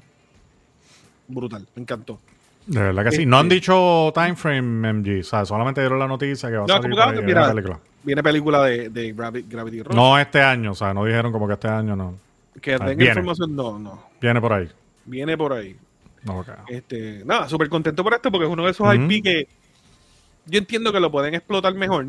Brutal, 1.28 1.68
me 1.76 1.82
encantó. 1.82 2.20
De 2.68 2.82
verdad 2.82 3.04
que 3.06 3.12
sí. 3.12 3.26
No 3.26 3.40
han 3.40 3.46
este, 3.46 3.56
dicho 3.56 4.12
time 4.14 4.36
frame, 4.36 4.94
MG. 4.94 5.22
O 5.22 5.24
sea, 5.24 5.46
solamente 5.46 5.82
dieron 5.82 6.00
la 6.00 6.08
noticia 6.08 6.50
que 6.50 6.58
va 6.58 6.66
a 6.66 6.68
salir 6.68 7.24
mira, 7.26 7.50
película. 7.50 7.80
Viene 8.04 8.24
película 8.24 8.64
de, 8.64 8.90
de 8.90 9.14
Gravity, 9.14 9.84
Rush. 9.84 9.96
No 9.96 10.20
este 10.20 10.42
año, 10.42 10.72
o 10.72 10.76
sea, 10.76 10.94
no 10.94 11.06
dijeron 11.06 11.32
como 11.32 11.48
que 11.48 11.54
este 11.54 11.68
año 11.68 11.96
no. 11.96 12.16
Que 12.62 12.76
ah, 12.76 12.80
tenga 12.80 13.06
información, 13.06 13.56
no, 13.56 13.80
no. 13.80 14.04
Viene 14.20 14.42
por 14.42 14.54
ahí. 14.54 14.70
Viene 15.06 15.38
por 15.38 15.54
ahí. 15.54 15.76
Este, 16.68 17.24
nada, 17.26 17.48
súper 17.48 17.70
contento 17.70 18.04
por 18.04 18.14
esto 18.14 18.32
porque 18.32 18.46
es 18.46 18.52
uno 18.52 18.66
de 18.66 18.72
esos 18.72 18.94
IP 18.94 19.24
que 19.24 19.48
yo 20.46 20.60
entiendo 20.60 20.92
que 20.92 21.00
lo 21.00 21.12
pueden 21.12 21.34
explotar 21.34 21.74
mejor. 21.74 22.08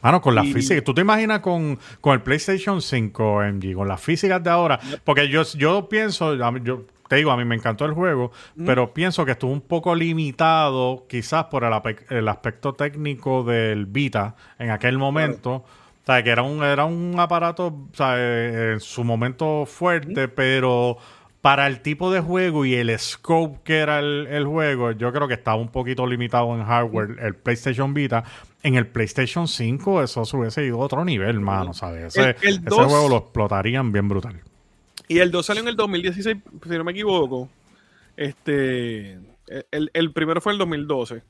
Mano, 0.00 0.20
con 0.20 0.34
las 0.34 0.46
Y- 0.46 0.52
físicas. 0.52 0.82
¿Tú 0.82 0.94
te 0.94 1.02
imaginas 1.02 1.40
con, 1.40 1.78
con 2.00 2.14
el 2.14 2.22
PlayStation 2.22 2.82
5, 2.82 3.42
MG, 3.52 3.74
con 3.74 3.86
las 3.86 4.00
físicas 4.00 4.42
de 4.42 4.50
ahora? 4.50 4.80
Porque 5.04 5.28
yo, 5.28 5.42
yo 5.54 5.88
pienso, 5.88 6.34
yo 6.34 6.84
te 7.12 7.16
digo, 7.16 7.30
a 7.30 7.36
mí 7.36 7.44
me 7.44 7.54
encantó 7.54 7.84
el 7.84 7.92
juego, 7.92 8.32
pero 8.64 8.94
pienso 8.94 9.26
que 9.26 9.32
estuvo 9.32 9.52
un 9.52 9.60
poco 9.60 9.94
limitado 9.94 11.04
quizás 11.10 11.44
por 11.44 11.62
el, 11.62 12.26
aspecto 12.26 12.72
técnico 12.72 13.44
del 13.44 13.84
Vita 13.84 14.34
en 14.58 14.70
aquel 14.70 14.96
momento. 14.96 15.56
O 15.56 15.64
sea, 16.06 16.22
que 16.22 16.30
era 16.30 16.40
un, 16.42 16.64
era 16.64 16.86
un 16.86 17.14
aparato, 17.20 17.66
o 17.66 17.88
sea, 17.92 18.14
eh, 18.16 18.72
en 18.72 18.80
su 18.80 19.04
momento 19.04 19.66
fuerte, 19.66 20.26
pero 20.28 20.96
para 21.42 21.66
el 21.66 21.80
tipo 21.80 22.10
de 22.10 22.20
juego 22.20 22.64
y 22.64 22.76
el 22.76 22.98
scope 22.98 23.58
que 23.62 23.80
era 23.80 23.98
el, 23.98 24.26
el 24.30 24.46
juego, 24.46 24.92
yo 24.92 25.12
creo 25.12 25.28
que 25.28 25.34
estaba 25.34 25.58
un 25.58 25.68
poquito 25.68 26.06
limitado 26.06 26.54
en 26.54 26.64
hardware 26.64 27.16
el 27.20 27.34
PlayStation 27.34 27.92
Vita. 27.92 28.24
En 28.62 28.76
el 28.76 28.86
PlayStation 28.86 29.46
5 29.46 30.02
eso 30.02 30.24
se 30.24 30.34
hubiese 30.34 30.64
ido 30.64 30.80
a 30.80 30.84
otro 30.86 31.04
nivel, 31.04 31.40
mano, 31.40 31.74
¿sabes? 31.74 32.16
Ese, 32.16 32.22
El- 32.22 32.36
el 32.42 32.54
ese 32.54 32.62
dos- 32.64 32.86
juego 32.86 33.10
lo 33.10 33.16
explotarían 33.18 33.92
bien 33.92 34.08
brutal. 34.08 34.40
Y 35.12 35.18
el 35.18 35.30
2 35.30 35.44
salió 35.46 35.62
en 35.62 35.68
el 35.68 35.76
2016, 35.76 36.36
si 36.64 36.68
no 36.70 36.84
me 36.84 36.92
equivoco. 36.92 37.48
Este. 38.16 39.18
El, 39.70 39.90
el 39.92 40.12
primero 40.12 40.40
fue 40.40 40.52
en 40.52 40.54
el 40.54 40.58
2012, 40.60 41.22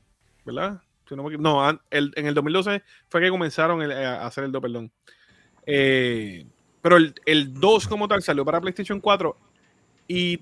¿verdad? 0.45 0.81
Si 1.09 1.17
no, 1.17 1.25
me 1.25 1.37
no, 1.39 1.69
el- 1.91 2.13
en 2.17 2.27
el 2.27 2.35
2012 2.35 2.83
fue 3.09 3.21
que 3.21 3.31
comenzaron 3.31 3.83
el- 3.83 3.93
a 3.93 4.27
hacer 4.27 4.45
el 4.45 4.53
2, 4.53 4.63
perdón. 4.63 4.91
Eh, 5.67 6.47
pero 6.81 6.97
el, 6.97 7.15
el 7.27 7.55
2 7.55 7.89
como 7.89 8.09
tal 8.09 8.23
salió 8.23 8.45
para 8.45 8.61
PlayStation 8.61 9.01
4 9.01 9.37
y 10.09 10.41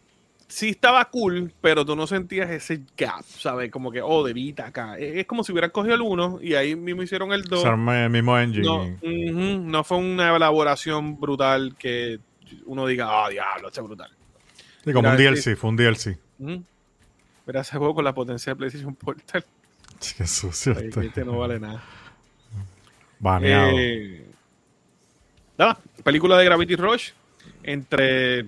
sí 0.48 0.70
estaba 0.70 1.04
cool, 1.06 1.52
pero 1.60 1.84
tú 1.84 1.94
no 1.94 2.06
sentías 2.06 2.50
ese 2.50 2.82
gap, 2.96 3.22
¿sabes? 3.24 3.70
Como 3.70 3.90
que, 3.92 4.02
oh, 4.02 4.24
de 4.24 4.32
Vita 4.32 4.66
acá. 4.66 4.98
Es, 4.98 5.18
es 5.18 5.26
como 5.26 5.44
si 5.44 5.52
hubieran 5.52 5.70
cogido 5.70 5.94
el 5.94 6.00
1 6.02 6.38
y 6.42 6.54
ahí 6.54 6.74
mismo 6.76 7.02
hicieron 7.02 7.32
el 7.32 7.44
2. 7.44 7.60
O 7.60 7.62
sea, 7.62 8.04
el 8.04 8.10
mismo 8.10 8.38
engine. 8.38 8.66
No, 8.66 8.82
ujú, 8.82 9.62
no 9.70 9.84
fue 9.84 9.98
una 9.98 10.34
elaboración 10.34 11.18
brutal 11.20 11.76
que 11.78 12.18
uno 12.66 12.86
diga, 12.86 13.06
ah, 13.24 13.28
diablo, 13.28 13.68
este 13.68 13.80
es 13.80 13.86
brutal. 13.86 14.10
Sí, 14.84 14.92
como 14.92 15.10
Mira, 15.10 15.10
un 15.12 15.16
DLC, 15.34 15.42
sí. 15.42 15.54
fue 15.56 15.70
un 15.70 15.76
DLC. 15.76 16.18
Ujú. 16.38 16.64
Pero 17.46 17.60
ese 17.60 17.76
juego 17.78 17.94
con 17.94 18.04
la 18.04 18.14
potencia 18.14 18.52
de 18.52 18.56
PlayStation 18.56 18.94
Portal, 18.94 19.44
Qué 20.16 20.26
sucio. 20.26 20.74
ay, 20.78 20.86
este. 20.88 21.06
este 21.06 21.24
no 21.24 21.38
vale 21.38 21.58
nada. 21.60 21.82
Baneado. 23.18 23.72
Eh, 23.78 24.24
nada, 25.58 25.78
película 26.02 26.38
de 26.38 26.44
Gravity 26.46 26.76
Rush, 26.76 27.10
entre 27.62 28.46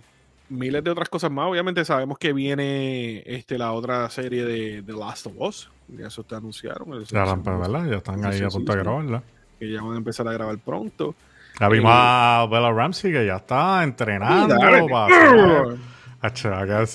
miles 0.48 0.82
de 0.84 0.90
otras 0.90 1.08
cosas 1.08 1.30
más. 1.30 1.46
Obviamente 1.50 1.84
sabemos 1.84 2.18
que 2.18 2.32
viene 2.32 3.22
este, 3.26 3.58
la 3.58 3.72
otra 3.72 4.08
serie 4.10 4.44
de 4.44 4.82
The 4.82 4.92
Last 4.92 5.26
of 5.26 5.34
Us. 5.38 5.70
Ya 5.88 6.06
eso 6.06 6.22
te 6.24 6.34
anunciaron. 6.34 7.04
ya, 7.04 7.24
¿verdad? 7.34 7.86
ya 7.90 7.96
están 7.96 8.24
ahí 8.24 8.40
a 8.42 8.48
punto 8.48 8.72
de 8.72 8.78
grabarla. 8.78 9.22
Que 9.58 9.70
ya 9.70 9.82
van 9.82 9.94
a 9.94 9.98
empezar 9.98 10.26
a 10.28 10.32
grabar 10.32 10.56
pronto. 10.58 11.14
Ya 11.60 11.68
vimos 11.68 11.90
a 11.94 12.46
Bella 12.50 12.72
Ramsey 12.72 13.12
que 13.12 13.26
ya 13.26 13.36
está 13.36 13.82
entrenando 13.84 14.54
Dale. 14.56 14.86
para 14.88 15.06
hacer- 15.06 15.78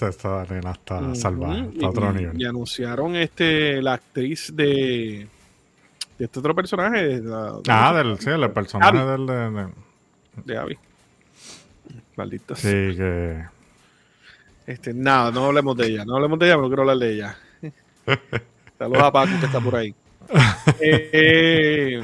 esta 0.03 0.45
nena 0.49 0.71
está 0.71 1.15
salvaje, 1.15 1.59
y- 1.71 1.75
está 1.75 1.85
a 1.85 1.89
otro 1.89 2.11
y- 2.11 2.15
nivel. 2.15 2.41
Y 2.41 2.45
anunciaron 2.45 3.15
este 3.15 3.81
la 3.81 3.93
actriz 3.93 4.53
de, 4.55 5.27
de 6.17 6.25
este 6.25 6.39
otro 6.39 6.53
personaje. 6.55 7.19
la- 7.21 7.59
Ah, 7.69 7.93
del, 7.93 8.17
sí, 8.19 8.29
el 8.29 8.49
personaje 8.51 8.97
Abby. 8.97 9.09
del... 9.11 9.25
De, 9.27 9.49
de- 9.51 9.67
de 10.45 10.57
Abby. 10.57 10.77
Maldita 12.15 12.55
sí, 12.55 12.61
sea. 12.63 12.93
que... 12.95 13.43
Este, 14.65 14.93
nada, 14.93 15.31
no 15.31 15.45
hablemos 15.45 15.77
de 15.77 15.87
ella. 15.87 16.03
No 16.05 16.15
hablemos 16.15 16.37
de 16.39 16.45
ella, 16.47 16.55
pero 16.55 16.61
no 16.63 16.67
quiero 16.67 16.81
hablar 16.81 16.97
de 16.97 17.13
ella. 17.13 17.37
Saludos 18.77 19.03
a 19.03 19.11
Paco 19.11 19.31
que 19.39 19.45
está 19.45 19.59
por 19.61 19.75
ahí. 19.75 19.93
Eh, 20.81 21.09
eh, 21.13 22.03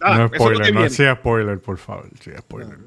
nada, 0.00 0.18
no 0.18 0.28
spoiler, 0.28 0.74
no 0.74 0.88
sí 0.88 1.04
spoiler, 1.14 1.60
por 1.60 1.78
favor. 1.78 2.08
Sí, 2.20 2.30
spoiler. 2.38 2.78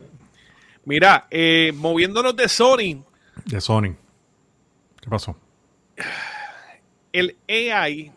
Mira, 0.85 1.27
eh, 1.29 1.71
moviéndonos 1.75 2.35
de 2.35 2.47
Sony, 2.47 3.03
De 3.45 3.61
Sony. 3.61 3.95
¿Qué 5.01 5.09
pasó? 5.09 5.35
el 7.11 7.35
AI 7.47 8.11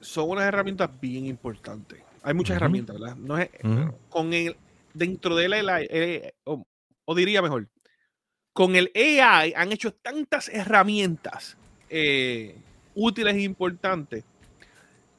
son 0.00 0.30
unas 0.30 0.44
herramientas 0.44 0.90
bien 1.00 1.26
importantes. 1.26 2.00
Hay 2.22 2.34
muchas 2.34 2.56
herramientas, 2.56 2.98
¿verdad? 2.98 3.16
No 3.16 3.38
es, 3.38 3.50
con 4.08 4.32
el 4.32 4.56
dentro 4.94 5.34
del 5.36 5.52
AI, 5.52 5.86
eh, 5.90 6.32
o, 6.44 6.62
o 7.04 7.14
diría 7.14 7.42
mejor, 7.42 7.68
con 8.52 8.76
el 8.76 8.90
AI 8.94 9.54
han 9.56 9.72
hecho 9.72 9.94
tantas 9.94 10.48
herramientas 10.48 11.56
eh, 11.88 12.56
útiles 12.94 13.34
e 13.34 13.42
importantes 13.42 14.24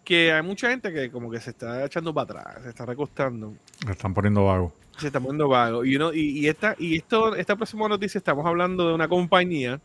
que 0.04 0.32
hay 0.32 0.42
mucha 0.44 0.70
gente 0.70 0.92
que 0.94 1.10
como 1.10 1.32
que 1.32 1.40
se 1.40 1.52
está 1.52 1.86
echando 1.86 2.14
para 2.14 2.42
atrás, 2.42 2.64
se 2.64 2.70
está 2.70 2.86
recostando, 2.86 3.54
Me 3.86 3.92
están 3.94 4.14
poniendo 4.14 4.46
vago. 4.46 4.74
se 4.98 5.08
está 5.08 5.20
poniendo 5.20 5.48
vago. 5.48 5.86
Y, 5.86 5.96
uno, 5.96 6.14
y, 6.14 6.40
y 6.40 6.48
esta, 6.48 6.76
y 6.78 6.98
esto, 6.98 7.36
esta 7.36 7.56
próxima 7.56 7.88
noticia 7.88 8.18
estamos 8.18 8.46
hablando 8.46 8.88
de 8.88 8.94
una 8.96 9.08
compañía. 9.08 9.80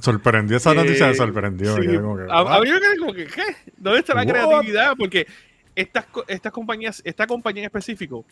Sorprendió 0.00 0.56
esa 0.56 0.72
eh, 0.72 0.74
noticia, 0.76 1.06
me 1.08 1.14
sorprendió. 1.14 1.74
sí, 1.76 1.86
como 1.98 2.16
que, 2.16 2.26
a, 2.30 2.60
mí 2.60 2.70
me 2.70 2.98
como 2.98 3.12
que, 3.12 3.26
¿qué? 3.26 3.42
¿Dónde 3.76 4.00
está 4.00 4.14
la 4.14 4.22
What? 4.22 4.28
creatividad? 4.28 4.92
Porque 4.98 5.26
estas, 5.74 6.06
estas 6.28 6.52
compañías, 6.52 7.00
esta 7.04 7.26
compañía 7.26 7.62
en 7.62 7.66
específico 7.66 8.24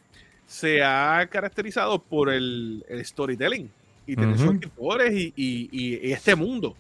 se 0.47 0.83
ha 0.83 1.27
caracterizado 1.31 1.99
por 2.03 2.29
el, 2.31 2.85
el 2.89 3.05
storytelling 3.05 3.71
y 4.07 4.17
tener 4.17 4.37
sus 4.37 4.47
Ujú. 4.47 4.55
escritores 4.55 5.13
y, 5.15 5.33
y- 5.37 5.69
y- 5.73 6.09
y 6.09 6.13
este 6.13 6.35
mundo. 6.35 6.75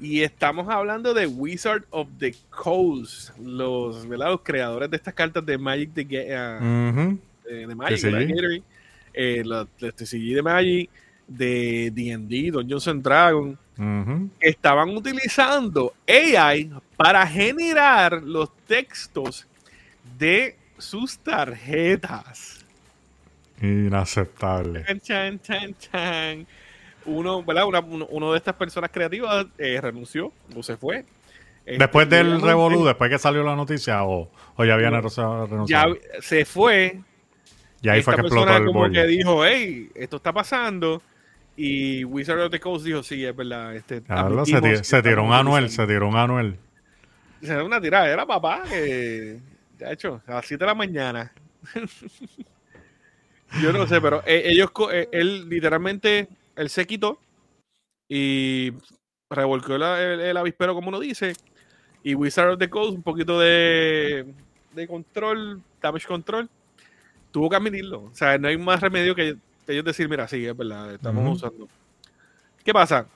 Y 0.00 0.22
estamos 0.22 0.68
hablando 0.68 1.12
de 1.12 1.26
Wizard 1.26 1.84
of 1.90 2.08
the 2.18 2.34
Coast, 2.50 3.36
los, 3.38 4.04
los 4.04 4.40
creadores 4.42 4.90
de 4.90 4.96
estas 4.96 5.14
cartas 5.14 5.44
de 5.44 5.58
Magic 5.58 5.92
the, 5.92 6.02
Ujú. 6.04 7.18
de, 7.44 7.66
de 7.66 7.74
Magic, 7.74 8.62
eh, 9.14 9.42
la, 9.44 9.66
la 9.80 9.92
TCG 9.92 10.34
de 10.34 10.42
Magic, 10.42 10.90
de 11.26 11.90
D&D, 11.92 12.50
Dungeons 12.52 12.86
and 12.88 13.02
Dragons, 13.02 13.58
estaban 14.40 14.90
utilizando 14.96 15.94
AI 16.08 16.70
para 16.96 17.26
generar 17.26 18.22
los 18.22 18.50
textos 18.66 19.46
de 20.18 20.56
sus 20.78 21.18
tarjetas. 21.18 22.64
Inaceptable. 23.60 24.84
Chan, 24.84 25.00
chan, 25.00 25.40
chan, 25.40 25.74
chan. 25.78 26.46
Uno, 27.08 27.42
¿verdad? 27.42 27.64
Una- 27.66 27.80
uno, 27.80 28.32
de 28.32 28.38
estas 28.38 28.54
personas 28.54 28.90
creativas 28.92 29.46
eh, 29.58 29.80
renunció 29.80 30.32
o 30.54 30.62
se 30.62 30.76
fue. 30.76 31.04
Este, 31.64 31.78
Después 31.78 32.08
del 32.08 32.26
obviamente, 32.26 32.46
revolú, 32.46 32.84
después 32.84 33.10
que 33.10 33.18
salió 33.18 33.42
la 33.42 33.54
noticia, 33.56 34.04
o, 34.04 34.30
o 34.56 34.64
ya 34.64 34.74
habían 34.74 34.92
renunciado. 34.92 35.66
Ya 35.66 35.86
se 36.20 36.44
fue. 36.44 37.00
Y 37.82 37.88
ahí 37.88 38.00
Esta 38.00 38.12
fue 38.12 38.20
que 38.20 38.26
explotó 38.26 38.56
el 38.56 38.64
como 38.66 38.90
que 38.90 39.06
dijo, 39.06 39.44
hey, 39.44 39.90
esto 39.94 40.16
está 40.16 40.32
pasando. 40.32 41.02
Y 41.56 42.04
Wizard 42.04 42.40
of 42.40 42.50
the 42.50 42.60
Coast 42.60 42.84
dijo, 42.84 43.02
sí, 43.02 43.24
es 43.24 43.34
verdad. 43.34 43.74
Este, 43.74 44.02
se, 44.44 44.84
se 44.84 45.02
tiró 45.02 45.24
un 45.24 45.32
anuel, 45.32 45.64
utilizando". 45.64 45.86
se 45.88 45.94
tiró 45.94 46.08
un 46.08 46.16
anuel. 46.16 46.56
Se 47.42 47.54
da 47.54 47.62
una 47.64 47.80
tirada, 47.80 48.08
era 48.08 48.26
papá 48.26 48.62
que. 48.68 49.38
De 49.78 49.92
hecho, 49.92 50.20
a 50.26 50.34
las 50.34 50.46
7 50.46 50.64
de 50.64 50.66
la 50.66 50.74
mañana. 50.74 51.32
Yo 53.62 53.72
no 53.72 53.86
sé, 53.86 54.00
pero 54.00 54.22
eh, 54.26 54.42
ellos, 54.46 54.70
eh, 54.92 55.08
él 55.12 55.48
literalmente, 55.48 56.28
él 56.58 56.68
se 56.70 56.86
quitó 56.86 57.18
y 58.08 58.72
revolcó 59.30 59.76
la- 59.78 60.02
el, 60.02 60.20
el 60.20 60.36
avispero, 60.36 60.74
como 60.74 60.88
uno 60.88 61.00
dice. 61.00 61.34
Y 62.02 62.14
Wizard 62.14 62.50
of 62.52 62.58
the 62.58 62.70
Coast, 62.70 62.94
un 62.94 63.02
poquito 63.02 63.38
de, 63.40 64.26
de 64.72 64.86
control, 64.86 65.60
damage 65.82 66.06
control, 66.06 66.48
tuvo 67.30 67.50
que 67.50 67.56
admitirlo. 67.56 68.04
O 68.04 68.14
sea, 68.14 68.38
no 68.38 68.48
hay 68.48 68.56
más 68.56 68.80
remedio 68.80 69.14
que 69.14 69.36
ellos 69.66 69.84
decir, 69.84 70.08
mira, 70.08 70.26
sí, 70.28 70.46
es 70.46 70.56
verdad, 70.56 70.94
estamos 70.94 71.22
usando. 71.34 71.68
¿Qué 72.64 72.72
pasa? 72.72 73.06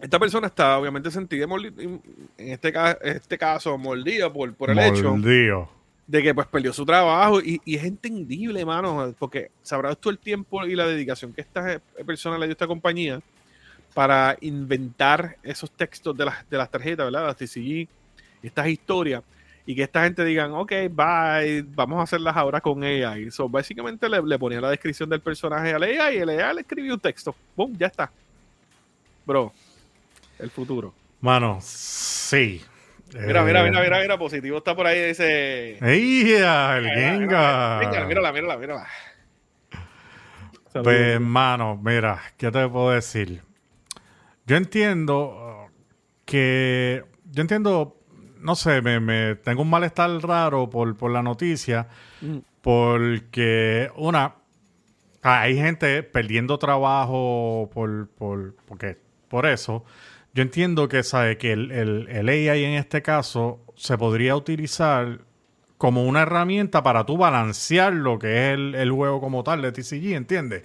Esta 0.00 0.18
persona 0.18 0.46
está 0.46 0.78
obviamente 0.78 1.10
sentida, 1.10 1.44
en 1.44 2.00
este, 2.38 2.72
ca- 2.72 2.98
este 3.02 3.36
caso, 3.36 3.76
mordida 3.76 4.32
por, 4.32 4.54
por 4.54 4.70
el 4.70 4.76
hecho 4.78 5.10
Mordido. 5.16 5.70
De 6.10 6.24
que 6.24 6.34
pues 6.34 6.48
perdió 6.48 6.72
su 6.72 6.84
trabajo 6.84 7.40
y, 7.40 7.60
es 7.64 7.84
entendible, 7.84 8.64
mano, 8.64 9.14
porque 9.16 9.52
sabrás 9.62 9.96
tú 9.96 10.10
el 10.10 10.18
tiempo 10.18 10.66
y 10.66 10.74
la 10.74 10.84
dedicación 10.84 11.32
que 11.32 11.40
esta 11.40 11.80
persona 12.04 12.36
le 12.36 12.46
dio 12.46 12.50
a 12.50 12.54
esta 12.54 12.66
compañía 12.66 13.20
para 13.94 14.36
inventar 14.40 15.36
esos 15.44 15.70
textos 15.70 16.16
de 16.16 16.24
las, 16.24 16.50
de 16.50 16.58
las 16.58 16.68
tarjetas, 16.68 17.06
¿verdad? 17.06 17.26
Las 17.26 17.36
TCG, 17.36 17.86
estas 18.42 18.66
historias, 18.66 19.22
y 19.64 19.76
que 19.76 19.84
esta 19.84 20.02
gente 20.02 20.24
digan, 20.24 20.50
ok, 20.52 20.72
bye, 20.90 21.64
vamos 21.76 22.00
a 22.00 22.02
hacerlas 22.02 22.36
ahora 22.36 22.60
con 22.60 22.82
AI. 22.82 23.30
So, 23.30 23.48
básicamente 23.48 24.08
le, 24.08 24.20
le 24.20 24.36
ponía 24.36 24.60
la 24.60 24.70
descripción 24.70 25.08
del 25.08 25.20
personaje 25.20 25.72
al 25.72 25.84
AI 25.84 26.16
y 26.16 26.18
el 26.18 26.28
AI 26.30 26.54
le 26.56 26.60
escribió 26.62 26.94
un 26.94 27.00
texto. 27.00 27.36
¡Bum! 27.54 27.72
Ya 27.78 27.86
está. 27.86 28.10
Bro, 29.24 29.52
el 30.40 30.50
futuro. 30.50 30.92
Mano, 31.20 31.60
sí. 31.62 32.62
Mira, 33.14 33.40
Eh, 33.40 33.44
mira, 33.44 33.62
mira, 33.64 33.82
mira, 33.82 34.00
mira, 34.00 34.18
positivo 34.18 34.58
está 34.58 34.74
por 34.74 34.86
ahí, 34.86 35.08
dice... 35.08 35.78
¡Ey, 35.80 36.32
el 36.32 36.82
Mira, 36.84 36.94
Gengar! 36.94 38.06
Mírala, 38.06 38.32
mírala, 38.32 38.56
mírala. 38.56 38.86
Pues, 40.72 41.20
mano, 41.20 41.80
mira, 41.82 42.20
¿qué 42.36 42.50
te 42.50 42.68
puedo 42.68 42.90
decir? 42.90 43.42
Yo 44.46 44.56
entiendo 44.56 45.66
uh, 45.66 45.70
que. 46.24 47.04
Yo 47.24 47.42
entiendo 47.42 48.00
no 48.40 48.56
sé, 48.56 48.80
me, 48.82 49.00
me 49.00 49.34
tengo 49.36 49.62
un 49.62 49.70
malestar 49.70 50.10
raro 50.22 50.68
por, 50.70 50.96
por 50.96 51.10
la 51.10 51.22
noticia, 51.22 51.88
Mm. 52.22 52.38
porque 52.60 53.90
una, 53.96 54.34
hay 55.22 55.56
gente 55.56 56.02
perdiendo 56.02 56.58
trabajo 56.58 57.70
por, 57.72 58.08
por, 58.10 58.54
porque, 58.66 58.98
por 59.28 59.46
eso. 59.46 59.84
Yo 60.32 60.42
entiendo 60.42 60.88
que, 60.88 61.02
sabe, 61.02 61.38
que 61.38 61.52
el, 61.52 61.70
el, 61.72 62.08
el 62.08 62.28
AI 62.28 62.64
en 62.64 62.72
este 62.74 63.02
caso 63.02 63.60
se 63.76 63.98
podría 63.98 64.36
utilizar 64.36 65.20
como 65.76 66.04
una 66.04 66.22
herramienta 66.22 66.82
para 66.82 67.06
tú 67.06 67.16
balancear 67.16 67.92
lo 67.92 68.18
que 68.18 68.48
es 68.48 68.54
el, 68.54 68.74
el 68.74 68.92
juego 68.92 69.20
como 69.20 69.42
tal 69.42 69.62
de 69.62 69.72
TCG, 69.72 70.12
¿entiendes? 70.14 70.62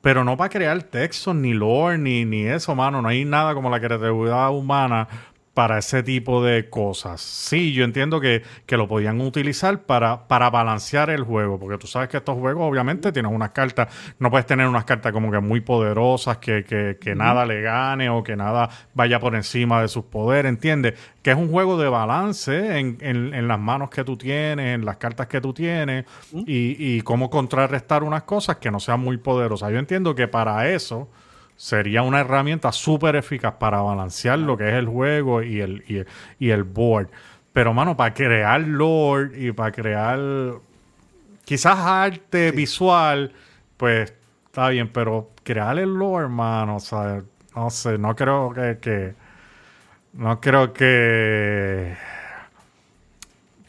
Pero 0.00 0.24
no 0.24 0.36
para 0.36 0.50
crear 0.50 0.82
textos, 0.84 1.34
ni 1.34 1.54
lore, 1.54 1.98
ni, 1.98 2.24
ni 2.24 2.42
eso, 2.44 2.74
mano. 2.74 3.02
No 3.02 3.08
hay 3.08 3.24
nada 3.24 3.54
como 3.54 3.70
la 3.70 3.80
creatividad 3.80 4.50
humana 4.50 5.08
para 5.58 5.76
ese 5.76 6.04
tipo 6.04 6.40
de 6.40 6.70
cosas. 6.70 7.20
Sí, 7.20 7.72
yo 7.72 7.82
entiendo 7.82 8.20
que, 8.20 8.44
que 8.64 8.76
lo 8.76 8.86
podían 8.86 9.20
utilizar 9.20 9.82
para, 9.82 10.28
para 10.28 10.50
balancear 10.50 11.10
el 11.10 11.24
juego, 11.24 11.58
porque 11.58 11.78
tú 11.78 11.88
sabes 11.88 12.08
que 12.08 12.18
estos 12.18 12.38
juegos 12.38 12.62
obviamente 12.62 13.10
tienen 13.10 13.34
unas 13.34 13.50
cartas, 13.50 13.88
no 14.20 14.30
puedes 14.30 14.46
tener 14.46 14.68
unas 14.68 14.84
cartas 14.84 15.10
como 15.10 15.32
que 15.32 15.40
muy 15.40 15.60
poderosas, 15.60 16.38
que, 16.38 16.62
que, 16.62 16.98
que 17.00 17.16
nada 17.16 17.44
le 17.44 17.60
gane 17.60 18.08
o 18.08 18.22
que 18.22 18.36
nada 18.36 18.70
vaya 18.94 19.18
por 19.18 19.34
encima 19.34 19.82
de 19.82 19.88
sus 19.88 20.04
poderes, 20.04 20.48
¿entiendes? 20.48 20.94
Que 21.22 21.32
es 21.32 21.36
un 21.36 21.50
juego 21.50 21.76
de 21.76 21.88
balance 21.88 22.78
en, 22.78 22.96
en, 23.00 23.34
en 23.34 23.48
las 23.48 23.58
manos 23.58 23.90
que 23.90 24.04
tú 24.04 24.16
tienes, 24.16 24.76
en 24.76 24.84
las 24.84 24.98
cartas 24.98 25.26
que 25.26 25.40
tú 25.40 25.52
tienes 25.52 26.04
y, 26.32 26.76
y 26.78 27.00
cómo 27.00 27.30
contrarrestar 27.30 28.04
unas 28.04 28.22
cosas 28.22 28.58
que 28.58 28.70
no 28.70 28.78
sean 28.78 29.00
muy 29.00 29.16
poderosas. 29.16 29.72
Yo 29.72 29.80
entiendo 29.80 30.14
que 30.14 30.28
para 30.28 30.68
eso 30.68 31.08
sería 31.58 32.02
una 32.02 32.20
herramienta 32.20 32.70
súper 32.70 33.16
eficaz 33.16 33.54
para 33.54 33.80
balancear 33.80 34.38
lo 34.38 34.56
que 34.56 34.68
es 34.68 34.74
el 34.74 34.86
juego 34.86 35.42
y 35.42 35.60
el, 35.60 35.84
y 35.88 35.96
el, 35.96 36.06
y 36.38 36.50
el 36.50 36.62
board. 36.62 37.08
Pero, 37.52 37.74
mano, 37.74 37.96
para 37.96 38.14
crear 38.14 38.60
lore 38.60 39.32
y 39.36 39.50
para 39.50 39.72
crear 39.72 40.20
quizás 41.44 41.76
arte 41.76 42.52
visual, 42.52 43.32
pues 43.76 44.14
está 44.46 44.68
bien, 44.68 44.88
pero 44.92 45.30
crear 45.42 45.76
el 45.80 45.92
lore, 45.92 46.26
hermano, 46.26 46.76
o 46.76 46.80
sea, 46.80 47.22
no 47.56 47.70
sé, 47.70 47.98
no 47.98 48.14
creo 48.14 48.52
que, 48.54 48.78
que 48.80 49.14
no 50.12 50.40
creo 50.40 50.72
que 50.72 51.96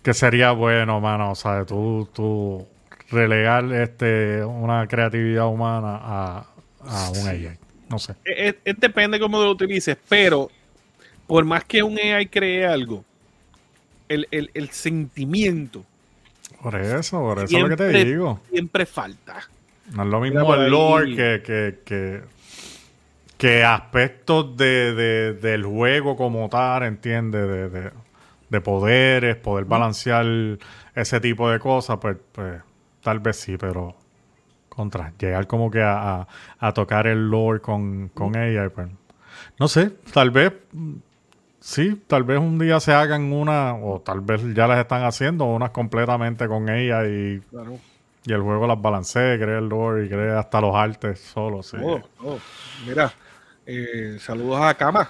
que 0.04 0.14
sería 0.14 0.52
bueno, 0.52 1.02
mano, 1.02 1.32
o 1.32 1.36
sea, 1.36 1.66
tú, 1.66 2.08
tú 2.14 2.68
relegar 3.10 3.66
este 3.74 4.44
una 4.46 4.88
creatividad 4.88 5.48
humana 5.48 6.00
a, 6.02 6.46
a 6.86 7.10
un 7.10 7.28
AI. 7.28 7.69
No 7.90 8.00
sé. 8.00 8.16
Es, 8.24 8.56
es- 8.66 8.80
depende 8.80 9.20
cómo 9.20 9.42
lo 9.42 9.52
utilices, 9.52 9.98
pero 10.08 10.50
por 11.28 11.46
más 11.46 11.64
que 11.64 11.84
un 11.84 11.98
AI 12.00 12.28
cree 12.28 12.66
algo, 12.66 13.04
el, 14.08 14.28
el- 14.32 14.50
el 14.54 14.70
sentimiento 14.70 15.84
Por 16.62 16.76
eso, 16.76 17.20
por 17.20 17.40
eso 17.40 17.46
es 17.46 17.52
lo 17.64 17.70
que 17.70 17.76
te 17.78 18.06
digo. 18.06 18.40
siempre 18.52 18.86
falta. 18.86 19.48
No 19.94 20.04
es 20.04 20.10
lo 20.10 20.20
mismo 20.22 20.54
el 20.56 20.70
lore 20.70 21.16
que, 21.16 21.42
que, 21.44 21.80
que, 21.86 22.22
que 23.38 23.64
aspectos 23.64 24.56
de, 24.58 24.94
de- 24.94 25.34
del 25.34 25.66
juego 25.66 26.16
como 26.16 26.50
tal, 26.50 26.84
¿entiendes? 26.84 27.48
De, 27.48 27.70
de, 27.70 27.92
de 28.50 28.62
poderes, 28.62 29.36
poder 29.38 29.66
balancear 29.66 30.26
ese 30.96 31.20
tipo 31.20 31.50
de 31.50 31.60
cosas, 31.60 31.98
pues, 32.02 32.18
pues 32.32 32.62
tal 33.02 33.20
vez 33.20 33.38
sí, 33.38 33.58
pero 33.58 33.96
contra, 34.80 35.12
llegar 35.20 35.46
como 35.48 35.70
que 35.70 35.82
a, 35.82 36.22
a- 36.22 36.28
a 36.60 36.74
tocar 36.74 37.06
el 37.08 37.30
lore 37.30 37.60
con, 37.60 38.10
con 38.14 38.36
ella, 38.38 38.70
pues, 38.70 38.88
no 39.60 39.68
sé, 39.68 39.90
tal 40.14 40.32
vez 40.32 40.54
sí, 41.60 42.02
tal 42.08 42.24
vez 42.24 42.40
un 42.40 42.58
día 42.60 42.80
se 42.80 42.94
hagan 42.94 43.32
una, 43.34 43.76
o 43.76 44.00
tal 44.02 44.22
vez 44.22 44.42
ya 44.54 44.68
las 44.68 44.80
están 44.80 45.04
haciendo, 45.04 45.46
unas 45.46 45.72
completamente 45.72 46.48
con 46.48 46.70
ella 46.70 47.06
y 47.08 47.40
Claro. 47.50 47.78
y 48.26 48.32
el 48.34 48.42
juego 48.42 48.68
las 48.68 48.82
balancea, 48.82 49.38
crea 49.38 49.60
el 49.60 49.68
lore 49.70 50.06
y 50.06 50.10
crea 50.10 50.40
hasta 50.40 50.62
los 50.62 50.76
artes 50.76 51.20
solo, 51.20 51.62
sí. 51.64 51.78
Mira, 52.88 53.12
eh, 53.66 54.18
saludos 54.20 54.62
a 54.62 54.74
Cama. 54.76 55.10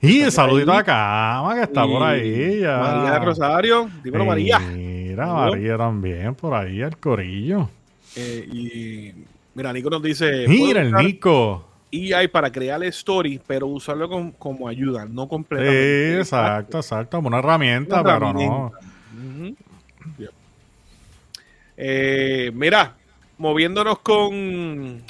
Y 0.00 0.18
Está 0.20 0.42
saludito 0.42 0.72
ahí. 0.72 0.78
a 0.78 0.84
Cama, 0.84 1.54
que 1.54 1.62
está 1.62 1.84
Y 1.86 1.92
por 1.92 2.02
ahí 2.02 2.60
ya. 2.60 2.76
María 2.78 3.18
Rosario, 3.18 3.88
dímelo 4.04 4.26
María. 4.26 4.58
Mira. 4.58 5.26
María 5.26 5.78
también, 5.78 6.34
por 6.34 6.52
ahí, 6.54 6.82
el 6.82 6.96
corillo. 6.98 7.70
Eh, 8.16 8.48
y 8.50 9.12
mira, 9.54 9.72
Nico 9.72 9.90
nos 9.90 10.02
dice: 10.02 10.46
Mira, 10.48 10.80
el 10.82 10.90
"Puedo 10.90 11.00
usar 11.00 11.04
Nico. 11.04 11.68
EI 11.92 12.28
para 12.28 12.50
crear 12.50 12.82
story, 12.84 13.40
pero 13.46 13.66
usarlo 13.68 14.08
com- 14.08 14.32
como 14.32 14.68
ayuda, 14.68 15.04
no 15.06 15.22
Sí, 15.24 15.28
completamente. 15.28 16.18
exacto, 16.20 16.78
exacto, 16.78 17.16
como 17.18 17.28
una 17.28 17.38
herramienta, 17.38 18.00
Una 18.00 18.14
pero 18.14 18.32
no. 18.32 18.72
Eh, 21.76 22.50
mira, 22.54 22.96
moviéndonos 23.38 23.98
con, 24.00 25.02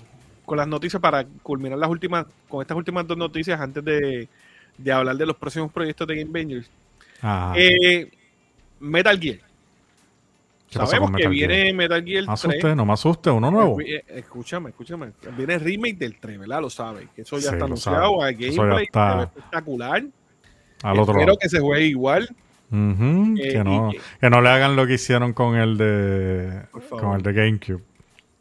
con 0.44 0.58
las 0.58 0.66
noticias 0.66 1.00
para 1.00 1.24
culminar 1.42 1.78
las 1.78 1.88
últimas, 1.88 2.26
con 2.48 2.60
estas 2.62 2.76
últimas 2.76 3.06
dos 3.06 3.16
noticias 3.16 3.60
antes 3.60 3.84
de, 3.84 4.28
de 4.76 4.92
hablar 4.92 5.16
de 5.16 5.26
los 5.26 5.36
próximos 5.36 5.72
proyectos 5.72 6.06
de 6.08 6.24
Game. 6.24 6.62
Ajá. 7.22 7.54
Eh, 7.56 8.10
Metal 8.80 9.18
Gear. 9.18 9.38
¿Qué 10.70 10.78
pasó 10.78 10.90
Sabemos 10.90 11.10
con 11.10 11.16
que 11.20 11.28
Metal 11.28 11.34
Gear? 11.38 11.50
viene 11.50 11.72
Metal 11.72 12.04
Gear 12.04 12.24
No 12.24 12.32
me 12.32 12.36
3. 12.36 12.44
asuste, 12.44 12.76
no 12.76 12.86
me 12.86 12.92
asuste, 12.92 13.30
uno 13.30 13.50
nuevo. 13.50 13.80
Eh, 13.80 14.04
Escúchame, 14.08 14.70
escúchame. 14.70 15.12
Viene 15.36 15.54
el 15.54 15.60
remake 15.60 15.96
del 15.98 16.18
3, 16.18 16.38
¿verdad? 16.40 16.60
Lo 16.60 16.70
sabes. 16.70 17.08
Que 17.14 17.22
eso 17.22 17.36
ya 17.38 17.48
Sí, 17.50 17.54
está 17.54 17.64
anunciado. 17.66 18.26
El 18.26 18.36
gameplay 18.36 18.84
está 18.84 19.22
espectacular. 19.24 20.04
Al 20.82 20.98
otro 20.98 21.12
Espero 21.14 21.26
lado. 21.28 21.38
que 21.40 21.48
se 21.48 21.60
juegue 21.60 21.84
igual. 21.86 22.28
Eh, 22.72 23.48
que, 23.52 23.62
no, 23.64 23.92
que 24.20 24.28
no 24.28 24.40
le 24.42 24.48
hagan 24.48 24.74
lo 24.74 24.86
que 24.88 24.94
hicieron 24.94 25.32
con 25.32 25.54
el 25.56 25.78
de 25.78 26.62
con 26.90 27.14
el 27.14 27.22
de 27.22 27.32
GameCube. 27.32 27.82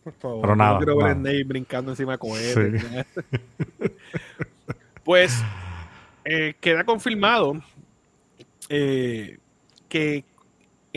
Por 0.04 0.14
favor, 0.14 0.42
Pero 0.42 0.56
nada, 0.56 0.72
no 0.74 0.78
quiero 0.80 0.98
ver 0.98 1.06
a 1.06 1.10
nada. 1.10 1.20
Snake 1.22 1.44
brincando 1.46 1.92
encima 1.92 2.18
cohetes. 2.18 2.82
Sí. 2.82 3.88
pues 5.04 5.44
eh, 6.26 6.56
queda 6.60 6.84
confirmado 6.84 7.62
eh, 8.70 9.38
que 9.88 10.24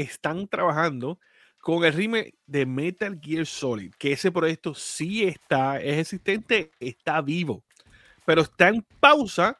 están 0.02 0.46
trabajando 0.48 1.18
con 1.60 1.84
el 1.84 1.92
remake 1.92 2.34
de 2.46 2.64
Metal 2.64 3.18
Gear 3.20 3.44
Solid, 3.44 3.92
que 3.98 4.12
ese 4.12 4.30
proyecto 4.30 4.74
sí 4.74 5.24
está, 5.24 5.80
es 5.80 5.98
existente, 5.98 6.70
está 6.78 7.20
vivo, 7.20 7.62
pero 8.24 8.42
está 8.42 8.68
en 8.68 8.84
pausa 9.00 9.58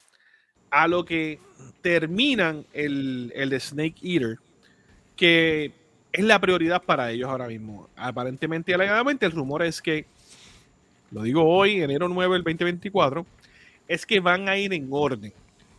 a 0.71 0.87
lo 0.87 1.05
que 1.05 1.41
terminan 1.81 2.65
el, 2.73 3.33
el 3.35 3.51
de 3.51 3.61
Snake 3.61 3.97
Eater, 4.03 4.39
que 5.17 5.73
es 6.13 6.25
la 6.25 6.41
prioridad 6.41 6.83
para 6.83 7.11
ellos 7.11 7.29
ahora 7.29 7.49
mismo. 7.49 7.89
Aparentemente 7.97 8.71
y 8.71 8.75
alegadamente 8.75 9.27
el 9.27 9.33
rumor 9.33 9.63
es 9.63 9.83
que, 9.83 10.07
lo 11.11 11.23
digo 11.23 11.45
hoy, 11.45 11.83
enero 11.83 12.09
9 12.09 12.35
del 12.35 12.45
2024, 12.45 13.27
es 13.89 14.07
que 14.07 14.21
van 14.21 14.49
a 14.49 14.57
ir 14.57 14.73
en 14.73 14.89
orden. 14.91 15.33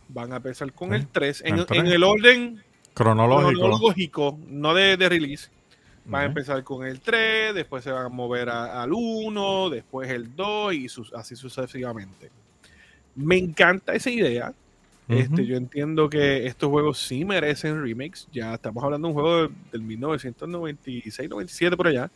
Van 0.08 0.32
a 0.32 0.36
empezar 0.36 0.72
con 0.72 0.92
el 0.92 1.06
3, 1.06 1.42
en, 1.46 1.54
el 1.54 1.60
en 1.60 1.66
3. 1.66 1.92
el 1.92 2.02
orden 2.02 2.64
Cronológico. 3.04 3.60
cronológico, 3.60 4.38
no 4.48 4.74
de, 4.74 4.96
de 4.96 5.08
release. 5.08 5.48
Van 6.04 6.22
a 6.22 6.24
empezar 6.26 6.64
con 6.64 6.86
el 6.86 7.00
3, 7.00 7.54
después 7.54 7.84
se 7.84 7.90
van 7.92 8.06
a 8.06 8.08
mover 8.08 8.48
a- 8.48 8.82
al 8.82 8.90
1, 8.92 9.70
después 9.70 10.10
el 10.10 10.34
2 10.34 10.74
y 10.74 10.88
sus- 10.88 11.12
así 11.14 11.36
sucesivamente. 11.36 12.30
Me 13.14 13.36
encanta 13.38 13.94
esa 13.94 14.10
idea. 14.10 14.52
Este, 15.08 15.44
yo 15.44 15.56
entiendo 15.56 16.08
que 16.08 16.46
estos 16.46 16.68
juegos 16.70 16.98
sí 16.98 17.24
merecen 17.24 17.82
remakes. 17.82 18.28
Ya 18.32 18.54
estamos 18.54 18.82
hablando 18.84 19.08
de 19.08 19.14
un 19.14 19.20
juego 19.20 19.42
de- 19.42 19.54
del 19.72 19.82
1996-97 19.82 21.76
por 21.76 21.88
allá, 21.88 22.10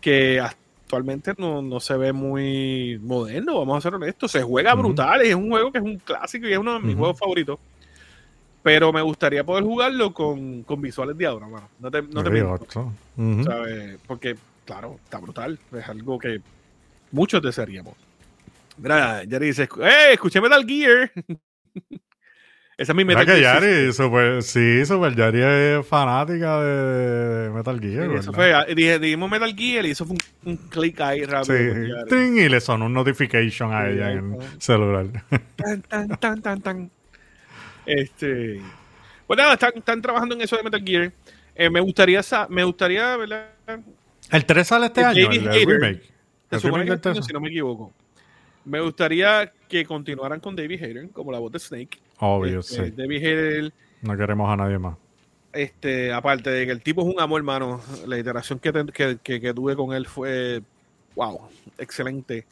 que 0.00 0.40
actualmente 0.40 1.32
no, 1.38 1.62
no 1.62 1.80
se 1.80 1.96
ve 1.96 2.12
muy 2.12 2.98
moderno, 3.02 3.58
vamos 3.58 3.78
a 3.78 3.80
ser 3.80 3.94
honestos. 3.94 4.30
Se 4.30 4.42
juega 4.42 4.72
Ujú. 4.74 4.82
brutal, 4.84 5.20
es 5.22 5.34
un 5.34 5.48
juego 5.50 5.72
que 5.72 5.78
es 5.78 5.84
un 5.84 5.96
clásico 5.98 6.46
y 6.46 6.52
es 6.52 6.58
uno 6.58 6.74
de 6.74 6.80
mis 6.80 6.96
juegos 6.96 7.18
favoritos. 7.18 7.58
Pero 8.62 8.92
me 8.92 9.02
gustaría 9.02 9.42
poder 9.44 9.64
jugarlo 9.64 10.14
con, 10.14 10.62
con 10.62 10.80
visuales 10.80 11.18
de 11.18 11.26
ahora, 11.26 11.48
mano. 11.48 11.68
No 11.80 11.90
te, 11.90 12.02
no 12.02 12.22
te 12.22 12.30
miento. 12.30 12.92
Porque, 14.06 14.36
claro, 14.64 14.98
está 15.04 15.18
brutal. 15.18 15.58
Es 15.76 15.88
algo 15.88 16.18
que 16.18 16.40
muchos 17.10 17.42
desearíamos. 17.42 17.94
Mira, 18.78 19.24
Yari 19.24 19.46
dice, 19.46 19.68
¡eh! 19.80 20.12
Escuché 20.12 20.40
Metal 20.40 20.64
Gear. 20.66 21.10
Esa 22.78 22.92
es 22.92 22.96
mi 22.96 23.04
Metal 23.04 23.26
que 23.26 23.32
Gear. 23.32 23.62
Yari, 23.62 23.92
super, 23.92 24.42
sí, 24.42 24.84
Super 24.86 25.14
Yari 25.14 25.40
es 25.42 25.86
fanática 25.86 26.60
de 26.62 27.50
Metal 27.50 27.78
Gear, 27.78 28.08
Sí, 28.08 28.16
eso 28.16 28.32
fue, 28.32 28.54
dije, 28.74 28.98
dijimos 28.98 29.30
Metal 29.30 29.54
Gear 29.54 29.84
y 29.84 29.90
eso 29.90 30.06
fue 30.06 30.16
un, 30.44 30.50
un 30.52 30.56
clic 30.68 31.00
ahí 31.00 31.24
rápido. 31.24 31.56
Sí, 32.08 32.16
y 32.16 32.48
le 32.48 32.60
sonó 32.60 32.86
un 32.86 32.94
notification 32.94 33.72
a 33.72 33.88
ella 33.88 34.12
en 34.12 34.34
el 34.34 34.60
celular. 34.60 35.06
Tan, 35.56 35.82
tan, 35.82 36.08
tan, 36.18 36.42
tan, 36.42 36.60
tan. 36.62 36.90
Este. 37.86 38.60
Pues 39.26 39.36
nada, 39.38 39.54
están, 39.54 39.72
están 39.76 40.02
trabajando 40.02 40.34
en 40.34 40.40
eso 40.42 40.56
de 40.56 40.62
Metal 40.62 40.82
Gear. 40.84 41.12
Eh, 41.54 41.70
me 41.70 41.80
gustaría, 41.80 42.20
me 42.48 42.64
gustaría, 42.64 43.16
¿verdad? 43.16 43.50
El 44.30 44.44
3 44.44 44.66
sale 44.66 44.86
este 44.86 45.00
El 45.00 45.06
año, 45.06 45.24
David 45.26 45.46
el, 45.48 45.66
remake. 45.66 46.02
Se 46.02 46.56
El 46.56 46.60
supone 46.60 46.84
remake 46.84 46.84
que 46.84 46.90
del 46.90 46.94
este 46.96 47.08
año, 47.10 47.14
3. 47.20 47.26
si 47.26 47.32
no 47.32 47.40
me 47.40 47.48
equivoco. 47.48 47.92
Me 48.64 48.80
gustaría 48.80 49.52
que 49.68 49.84
continuaran 49.84 50.38
con 50.40 50.54
David 50.54 50.82
Hayter 50.82 51.10
como 51.10 51.32
la 51.32 51.38
voz 51.40 51.50
de 51.52 51.58
Snake. 51.58 51.98
Obvio, 52.18 52.60
Este, 52.60 52.86
sí. 52.86 52.90
David 52.96 53.16
Hayter, 53.26 53.72
No 54.02 54.16
queremos 54.16 54.48
a 54.50 54.56
nadie 54.56 54.78
más. 54.78 54.96
este, 55.52 56.12
aparte 56.12 56.50
de 56.50 56.64
que 56.66 56.72
el 56.72 56.80
tipo 56.80 57.02
es 57.02 57.14
un 57.14 57.20
amor, 57.20 57.40
hermano. 57.40 57.80
La 58.06 58.18
iteración 58.18 58.58
que, 58.58 58.72
te- 58.72 58.86
que, 58.86 59.18
que- 59.22 59.40
que 59.40 59.52
tuve 59.54 59.74
con 59.76 59.92
él 59.94 60.06
fue, 60.06 60.62
wow, 61.16 61.48
excelente. 61.78 62.46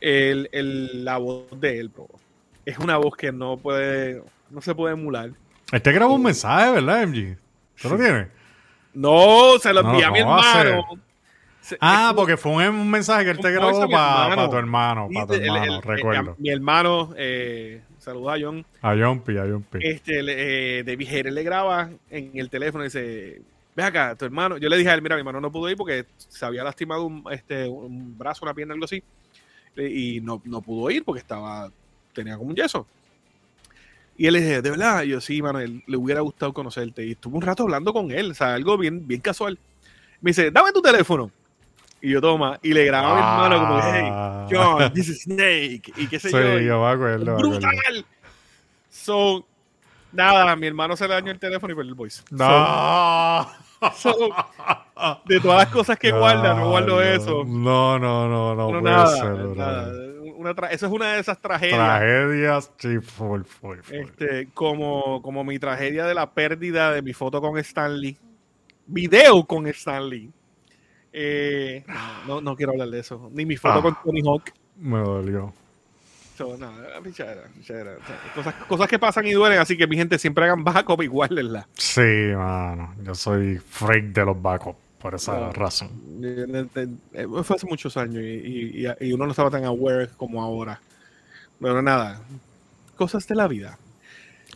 El, 0.00 0.48
el- 0.52 1.04
la 1.04 1.18
voz 1.18 1.48
de 1.60 1.80
él, 1.80 1.88
bro, 1.88 2.08
es 2.64 2.78
una 2.78 2.96
voz 2.96 3.16
que 3.16 3.32
no 3.32 3.56
puede, 3.58 4.22
no 4.50 4.60
se 4.60 4.74
puede 4.74 4.94
emular. 4.94 5.30
Este 5.72 5.92
grabó 5.92 6.14
un 6.14 6.22
mensaje, 6.22 6.70
¿verdad, 6.72 7.06
MG? 7.06 7.36
¿Tú 7.80 7.88
lo 7.90 7.96
tienes? 7.96 8.28
No, 8.92 9.58
se 9.60 9.72
lo 9.72 9.82
No, 9.82 9.90
envié 9.90 10.04
a 10.04 10.10
mi 10.10 10.18
hermano. 10.20 10.86
Se- 11.60 11.76
Ah, 11.80 12.12
porque 12.16 12.36
fue 12.36 12.68
un, 12.68 12.74
un 12.74 12.90
mensaje 12.90 13.24
que 13.24 13.30
él 13.30 13.38
te 13.38 13.50
grabó 13.52 13.88
para 13.88 14.48
tu 14.48 14.56
hermano, 14.56 15.08
para 15.12 15.26
tu 15.26 15.34
el- 15.34 15.40
el- 15.42 15.46
hermano, 15.46 15.76
el- 15.76 15.82
recuerdo. 15.82 16.34
mi 16.38 16.50
hermano, 16.50 17.10
eh, 17.16 17.82
saluda 17.98 18.34
a 18.34 18.38
John. 18.40 18.64
A 18.82 18.96
Jumpy, 18.96 19.36
a 19.38 19.42
Jumpy. 19.44 19.78
Este, 19.82 20.22
le- 20.22 20.78
eh, 20.80 20.82
David 20.84 21.26
le 21.26 21.42
graba 21.42 21.90
en 22.10 22.30
el 22.34 22.48
teléfono 22.50 22.82
y 22.82 22.86
dice: 22.88 23.42
Ve 23.76 23.82
acá, 23.84 24.16
tu 24.16 24.24
hermano. 24.24 24.56
Yo 24.56 24.68
le 24.68 24.76
dije 24.78 24.90
a 24.90 24.94
él: 24.94 25.02
Mira, 25.02 25.14
mi 25.14 25.20
hermano 25.20 25.40
no 25.40 25.52
pudo 25.52 25.70
ir 25.70 25.76
porque 25.76 26.06
se 26.16 26.44
había 26.44 26.64
lastimado 26.64 27.04
un, 27.04 27.22
este, 27.30 27.68
un 27.68 28.16
brazo, 28.18 28.44
una 28.44 28.54
pierna, 28.54 28.72
algo 28.74 28.86
así. 28.86 29.02
Eh, 29.76 29.88
Y 29.88 30.20
no, 30.22 30.40
no 30.46 30.60
pudo 30.62 30.90
ir 30.90 31.04
porque 31.04 31.20
estaba, 31.20 31.70
tenía 32.12 32.36
como 32.36 32.50
un 32.50 32.56
yeso. 32.56 32.86
Y 34.20 34.26
él 34.26 34.34
le 34.34 34.40
dije: 34.42 34.60
De 34.60 34.68
verdad, 34.70 35.02
Y 35.02 35.08
yo 35.08 35.20
sí, 35.22 35.40
mano, 35.40 35.60
él- 35.60 35.82
le 35.86 35.96
hubiera 35.96 36.20
gustado 36.20 36.52
conocerte. 36.52 37.06
Y 37.06 37.12
estuve 37.12 37.36
un 37.36 37.42
rato 37.42 37.62
hablando 37.62 37.90
con 37.94 38.10
él, 38.10 38.32
o 38.32 38.34
sea, 38.34 38.52
algo 38.52 38.76
bien, 38.76 39.06
bien 39.08 39.22
casual. 39.22 39.58
Me 40.20 40.28
dice: 40.32 40.50
Dame 40.50 40.72
tu 40.72 40.82
teléfono. 40.82 41.30
Y 42.02 42.10
yo 42.10 42.20
toma, 42.20 42.58
y 42.62 42.74
le 42.74 42.84
grababa 42.84 43.12
a 43.12 43.14
mi 43.38 43.44
hermano 43.46 43.66
como: 43.66 43.80
Ah. 43.82 44.46
Hey, 44.50 44.56
John, 44.56 44.92
this 44.92 45.08
is 45.08 45.22
Snake. 45.22 45.92
Y 45.96 46.06
qué 46.06 46.18
sé 46.20 46.28
Sí, 46.28 46.36
yo. 46.66 46.80
me 46.82 46.86
acuerdo. 46.90 47.24
me 47.24 47.32
brutal. 47.38 48.04
So, 48.90 49.46
nada, 50.12 50.50
a 50.52 50.56
mi 50.56 50.66
hermano 50.66 50.96
se 50.98 51.08
le 51.08 51.14
dañó 51.14 51.30
el 51.32 51.38
teléfono 51.38 51.72
y 51.72 51.76
perdió 51.76 51.90
el 51.92 51.94
voice. 51.96 52.22
No. 52.30 53.48
So, 53.96 54.12
so, 54.18 55.22
de 55.24 55.40
todas 55.40 55.64
las 55.64 55.68
cosas 55.72 55.98
que 55.98 56.10
guarda, 56.12 56.52
no 56.54 56.68
guardo 56.68 57.00
eso. 57.00 57.42
No, 57.46 57.98
no, 57.98 58.28
no, 58.28 58.54
no 58.54 58.70
No, 58.70 58.80
puede 58.80 58.82
nada, 58.94 59.16
ser. 59.16 59.56
nada. 59.56 59.92
Una 60.40 60.54
tra- 60.54 60.68
eso 60.70 60.86
es 60.86 60.92
una 60.92 61.12
de 61.12 61.20
esas 61.20 61.38
tragedias. 61.38 61.76
Tragedias, 61.76 62.72
sí, 62.78 62.98
full, 63.00 63.42
full, 63.42 63.78
full. 63.82 63.94
Este, 63.94 64.48
como, 64.54 65.20
como 65.20 65.44
mi 65.44 65.58
tragedia 65.58 66.06
de 66.06 66.14
la 66.14 66.30
pérdida 66.32 66.92
de 66.92 67.02
mi 67.02 67.12
foto 67.12 67.42
con 67.42 67.58
Stanley. 67.58 68.16
Video 68.86 69.44
con 69.44 69.66
Stanley. 69.66 70.30
Eh, 71.12 71.84
no, 72.26 72.40
no 72.40 72.56
quiero 72.56 72.72
hablar 72.72 72.88
de 72.88 73.00
eso. 73.00 73.28
Ni 73.34 73.44
mi 73.44 73.58
foto 73.58 73.80
Ah. 73.80 73.82
con 73.82 73.96
Tony 74.02 74.22
Hawk. 74.24 74.50
Me 74.78 74.98
dolió. 75.00 75.52
So, 76.38 76.56
pichadera, 77.04 77.42
pichadera. 77.54 77.98
O 78.02 78.06
sea, 78.06 78.18
Cosas, 78.34 78.54
cosas 78.66 78.88
que 78.88 78.98
pasan 78.98 79.26
y 79.26 79.32
duelen, 79.32 79.58
así 79.58 79.76
que 79.76 79.86
mi 79.86 79.96
gente 79.96 80.18
siempre 80.18 80.44
hagan 80.44 80.64
backup 80.64 81.02
y 81.02 81.06
guárdenla. 81.06 81.68
Sí, 81.74 82.00
mano. 82.34 82.94
Yo 83.02 83.14
soy 83.14 83.58
freak 83.58 84.06
de 84.14 84.24
los 84.24 84.40
backups 84.40 84.78
por 85.00 85.14
esa 85.14 85.50
razón. 85.50 85.90
Eh, 86.22 86.66
eh, 87.14 87.26
Fue 87.42 87.56
hace 87.56 87.66
muchos 87.66 87.96
años 87.96 88.22
y, 88.22 88.26
y- 88.26 88.86
y- 88.86 89.06
y 89.08 89.12
uno 89.12 89.24
no 89.24 89.30
estaba 89.30 89.50
tan 89.50 89.64
aware 89.64 90.08
como 90.16 90.42
ahora. 90.42 90.80
Pero 91.60 91.80
nada, 91.82 92.20
cosas 92.96 93.26
de 93.26 93.34
la 93.34 93.48
vida. 93.48 93.78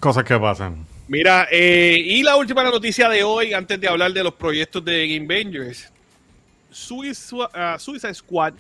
Cosas 0.01 0.25
que 0.25 0.39
pasan. 0.39 0.87
Mira, 1.09 1.47
eh, 1.51 1.99
y 2.05 2.23
la 2.23 2.37
última 2.37 2.63
noticia 2.65 3.09
de 3.09 3.23
hoy, 3.23 3.53
antes 3.55 3.81
de 3.81 3.89
hablar 3.89 4.13
de 4.13 4.23
los 4.25 4.35
proyectos 4.35 4.85
de 4.85 5.07
Game 5.09 5.27
Bangers, 5.27 5.91
Suicide, 6.71 7.47
ah, 7.55 7.77
Suicide 7.79 8.15
Squad. 8.15 8.55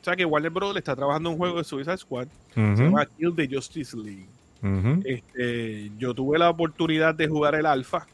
O 0.00 0.04
sea 0.04 0.16
que 0.16 0.24
Warner 0.24 0.50
Bros. 0.50 0.72
le 0.72 0.78
está 0.78 0.96
trabajando 0.96 1.30
un 1.30 1.36
juego 1.36 1.58
de 1.58 1.64
Suicide 1.64 1.96
Squad. 1.98 2.26
Se 2.54 2.60
Ujú, 2.60 2.82
llama 2.84 3.06
Kill 3.06 3.34
the 3.36 3.48
Justice 3.54 3.96
League. 3.96 4.26
Este, 5.04 5.90
yo 5.98 6.12
tuve 6.14 6.38
la 6.38 6.50
oportunidad 6.50 7.14
de 7.14 7.28
jugar 7.28 7.54
el 7.54 7.66
alfa. 7.66 8.06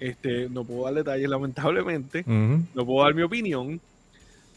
Este, 0.00 0.48
no 0.48 0.64
puedo 0.64 0.84
dar 0.84 0.94
detalles, 0.94 1.28
lamentablemente. 1.28 2.24
No 2.26 2.86
puedo 2.86 3.04
dar 3.04 3.14
mi 3.14 3.22
opinión. 3.22 3.80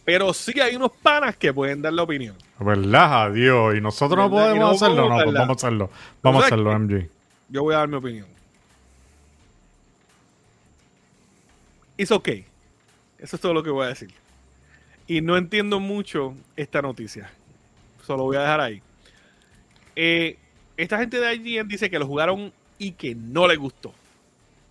Pero 0.04 0.34
sí 0.34 0.60
hay 0.60 0.75
unos 0.75 0.91
panas 0.91 1.36
que 1.36 1.54
pueden 1.54 1.82
dar 1.82 1.93
la 1.93 2.04
opinión. 2.04 2.36
¿Verdad? 2.60 3.25
Adiós. 3.25 3.75
¿Y 3.75 3.82
nosotros 3.82 4.17
no 4.17 4.30
podemos 4.30 4.75
hacerlo? 4.82 5.10
No, 5.10 5.23
pues 5.23 5.34
vamos 5.34 5.49
a 5.49 5.54
hacerlo. 5.54 5.89
Vamos 6.21 6.43
a 6.43 6.45
hacerlo, 6.47 6.80
MG. 6.80 7.08
Yo 7.49 7.63
voy 7.63 7.75
a 7.75 7.80
dar 7.80 7.88
mi 7.88 7.95
opinión. 7.95 8.27
It's 11.97 12.12
okay. 12.12 12.45
Eso 13.19 13.36
es 13.36 13.41
todo 13.41 13.54
lo 13.54 13.62
que 13.62 13.69
voy 13.69 13.86
a 13.86 13.89
decir. 13.89 14.12
Y 15.08 15.21
no 15.21 15.38
entiendo 15.38 15.80
mucho 15.80 16.34
esta 16.56 16.82
noticia. 16.82 17.30
Solo 18.06 18.23
voy 18.23 18.38
a 18.38 18.41
dejar 18.41 18.62
ahí. 18.62 18.82
Eh, 19.95 20.38
esta 20.77 20.97
gente 20.97 21.19
de 21.19 21.36
IGN 21.36 21.67
dice 21.67 21.89
que 21.89 21.99
lo 21.99 22.08
jugaron 22.08 22.51
y 22.80 22.93
que 22.93 23.13
no 23.13 23.47
les 23.47 23.60
gustó. 23.60 23.93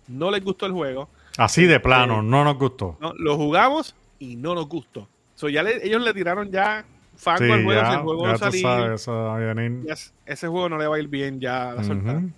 No 0.07 0.31
les 0.31 0.43
gustó 0.43 0.65
el 0.65 0.71
juego. 0.73 1.09
Así 1.37 1.65
de 1.65 1.79
plano, 1.79 2.19
Eh, 2.19 2.23
no 2.23 2.43
nos 2.43 2.57
gustó. 2.57 2.97
¿no? 2.99 3.13
Lo 3.17 3.37
jugamos 3.37 3.95
y 4.19 4.35
no 4.35 4.53
nos 4.55 4.67
gustó. 4.67 5.07
So, 5.35 5.49
ya 5.49 5.63
le- 5.63 5.85
ellos 5.85 6.01
le 6.01 6.13
tiraron 6.13 6.51
ya 6.51 6.85
fango 7.15 7.45
Sí, 7.45 7.51
al 7.51 7.63
juego. 7.63 7.79
si 7.81 7.85
ya, 7.87 7.93
el 7.93 7.99
juego 8.01 8.27
no 8.27 8.33
tú 8.33 8.39
salía, 8.39 8.61
sabes, 8.61 9.01
eso 9.01 9.11
va 9.13 9.35
a 9.37 9.53
venir. 9.53 9.85
ya 9.85 9.93
s- 9.93 10.11
ese 10.25 10.47
juego 10.47 10.69
no 10.69 10.77
le 10.77 10.87
va 10.87 10.95
a 10.95 10.99
ir 10.99 11.07
bien 11.07 11.39
ya 11.39 11.71
a 11.71 11.75
la. 11.75 11.81
Ujú. 11.81 12.31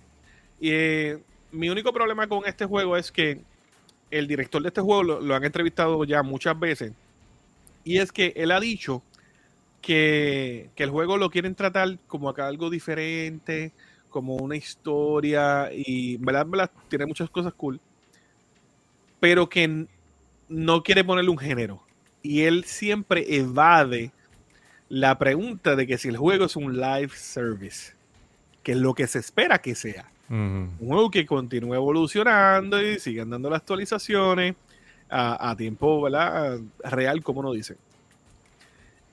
Y 0.60 0.70
eh, 0.70 1.18
mi 1.52 1.68
único 1.70 1.92
problema 1.92 2.26
con 2.26 2.46
este 2.46 2.64
juego 2.66 2.96
es 2.96 3.10
que 3.10 3.40
el 4.10 4.26
director 4.28 4.62
de 4.62 4.68
este 4.68 4.80
juego 4.80 5.02
lo, 5.02 5.20
lo 5.20 5.34
han 5.34 5.44
entrevistado 5.44 6.02
ya 6.04 6.22
muchas 6.22 6.58
veces. 6.58 6.92
Y 7.82 7.98
es 7.98 8.12
que 8.12 8.32
él 8.36 8.50
ha 8.52 8.60
dicho 8.60 9.02
que, 9.82 10.70
que 10.74 10.82
el 10.84 10.90
juego 10.90 11.16
lo 11.18 11.30
quieren 11.30 11.54
tratar 11.54 11.98
como 12.06 12.28
acá 12.28 12.46
algo 12.46 12.70
diferente, 12.70 13.72
como 14.14 14.36
una 14.36 14.54
historia, 14.54 15.70
y 15.72 16.18
verdad, 16.18 16.46
verdad, 16.46 16.70
tiene 16.88 17.04
muchas 17.04 17.28
cosas 17.28 17.52
cool, 17.54 17.80
pero 19.18 19.48
que 19.48 19.88
no 20.48 20.82
quiere 20.84 21.02
ponerle 21.02 21.30
un 21.30 21.38
género. 21.38 21.82
Y 22.22 22.42
él 22.42 22.62
siempre 22.62 23.36
evade 23.36 24.12
la 24.88 25.18
pregunta 25.18 25.74
de 25.74 25.88
que 25.88 25.98
si 25.98 26.10
el 26.10 26.16
juego 26.16 26.44
es 26.44 26.54
un 26.54 26.78
live 26.80 27.10
service, 27.10 27.94
que 28.62 28.70
es 28.70 28.78
lo 28.78 28.94
que 28.94 29.08
se 29.08 29.18
espera 29.18 29.58
que 29.58 29.74
sea 29.74 30.08
un 30.28 30.78
juego 30.78 31.10
que 31.10 31.26
continúe 31.26 31.74
evolucionando 31.74 32.80
y 32.80 32.98
sigan 32.98 33.30
dando 33.30 33.50
las 33.50 33.58
actualizaciones 33.58 34.54
a, 35.10 35.50
a 35.50 35.56
tiempo 35.56 36.02
¿verdad? 36.02 36.60
real, 36.82 37.22
como 37.22 37.40
uno 37.40 37.52
dice. 37.52 37.76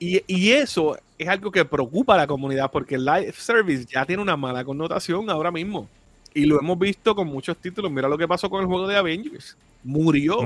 Y, 0.02 0.24
y 0.26 0.50
eso 0.50 0.98
es 1.16 1.28
algo 1.28 1.50
que 1.52 1.64
preocupa 1.64 2.14
a 2.14 2.16
la 2.18 2.26
comunidad 2.26 2.70
porque 2.72 2.96
el 2.96 3.04
live 3.04 3.32
service 3.36 3.84
ya 3.86 4.04
tiene 4.04 4.20
una 4.22 4.36
mala 4.36 4.64
connotación 4.64 5.30
ahora 5.30 5.50
mismo. 5.52 5.88
Y 6.34 6.44
lo 6.46 6.58
hemos 6.58 6.78
visto 6.78 7.14
con 7.14 7.28
muchos 7.28 7.56
títulos. 7.58 7.90
Mira 7.92 8.08
lo 8.08 8.18
que 8.18 8.26
pasó 8.26 8.50
con 8.50 8.60
el 8.62 8.66
juego 8.66 8.88
de 8.88 8.96
Avengers. 8.96 9.56
Murió. 9.84 10.38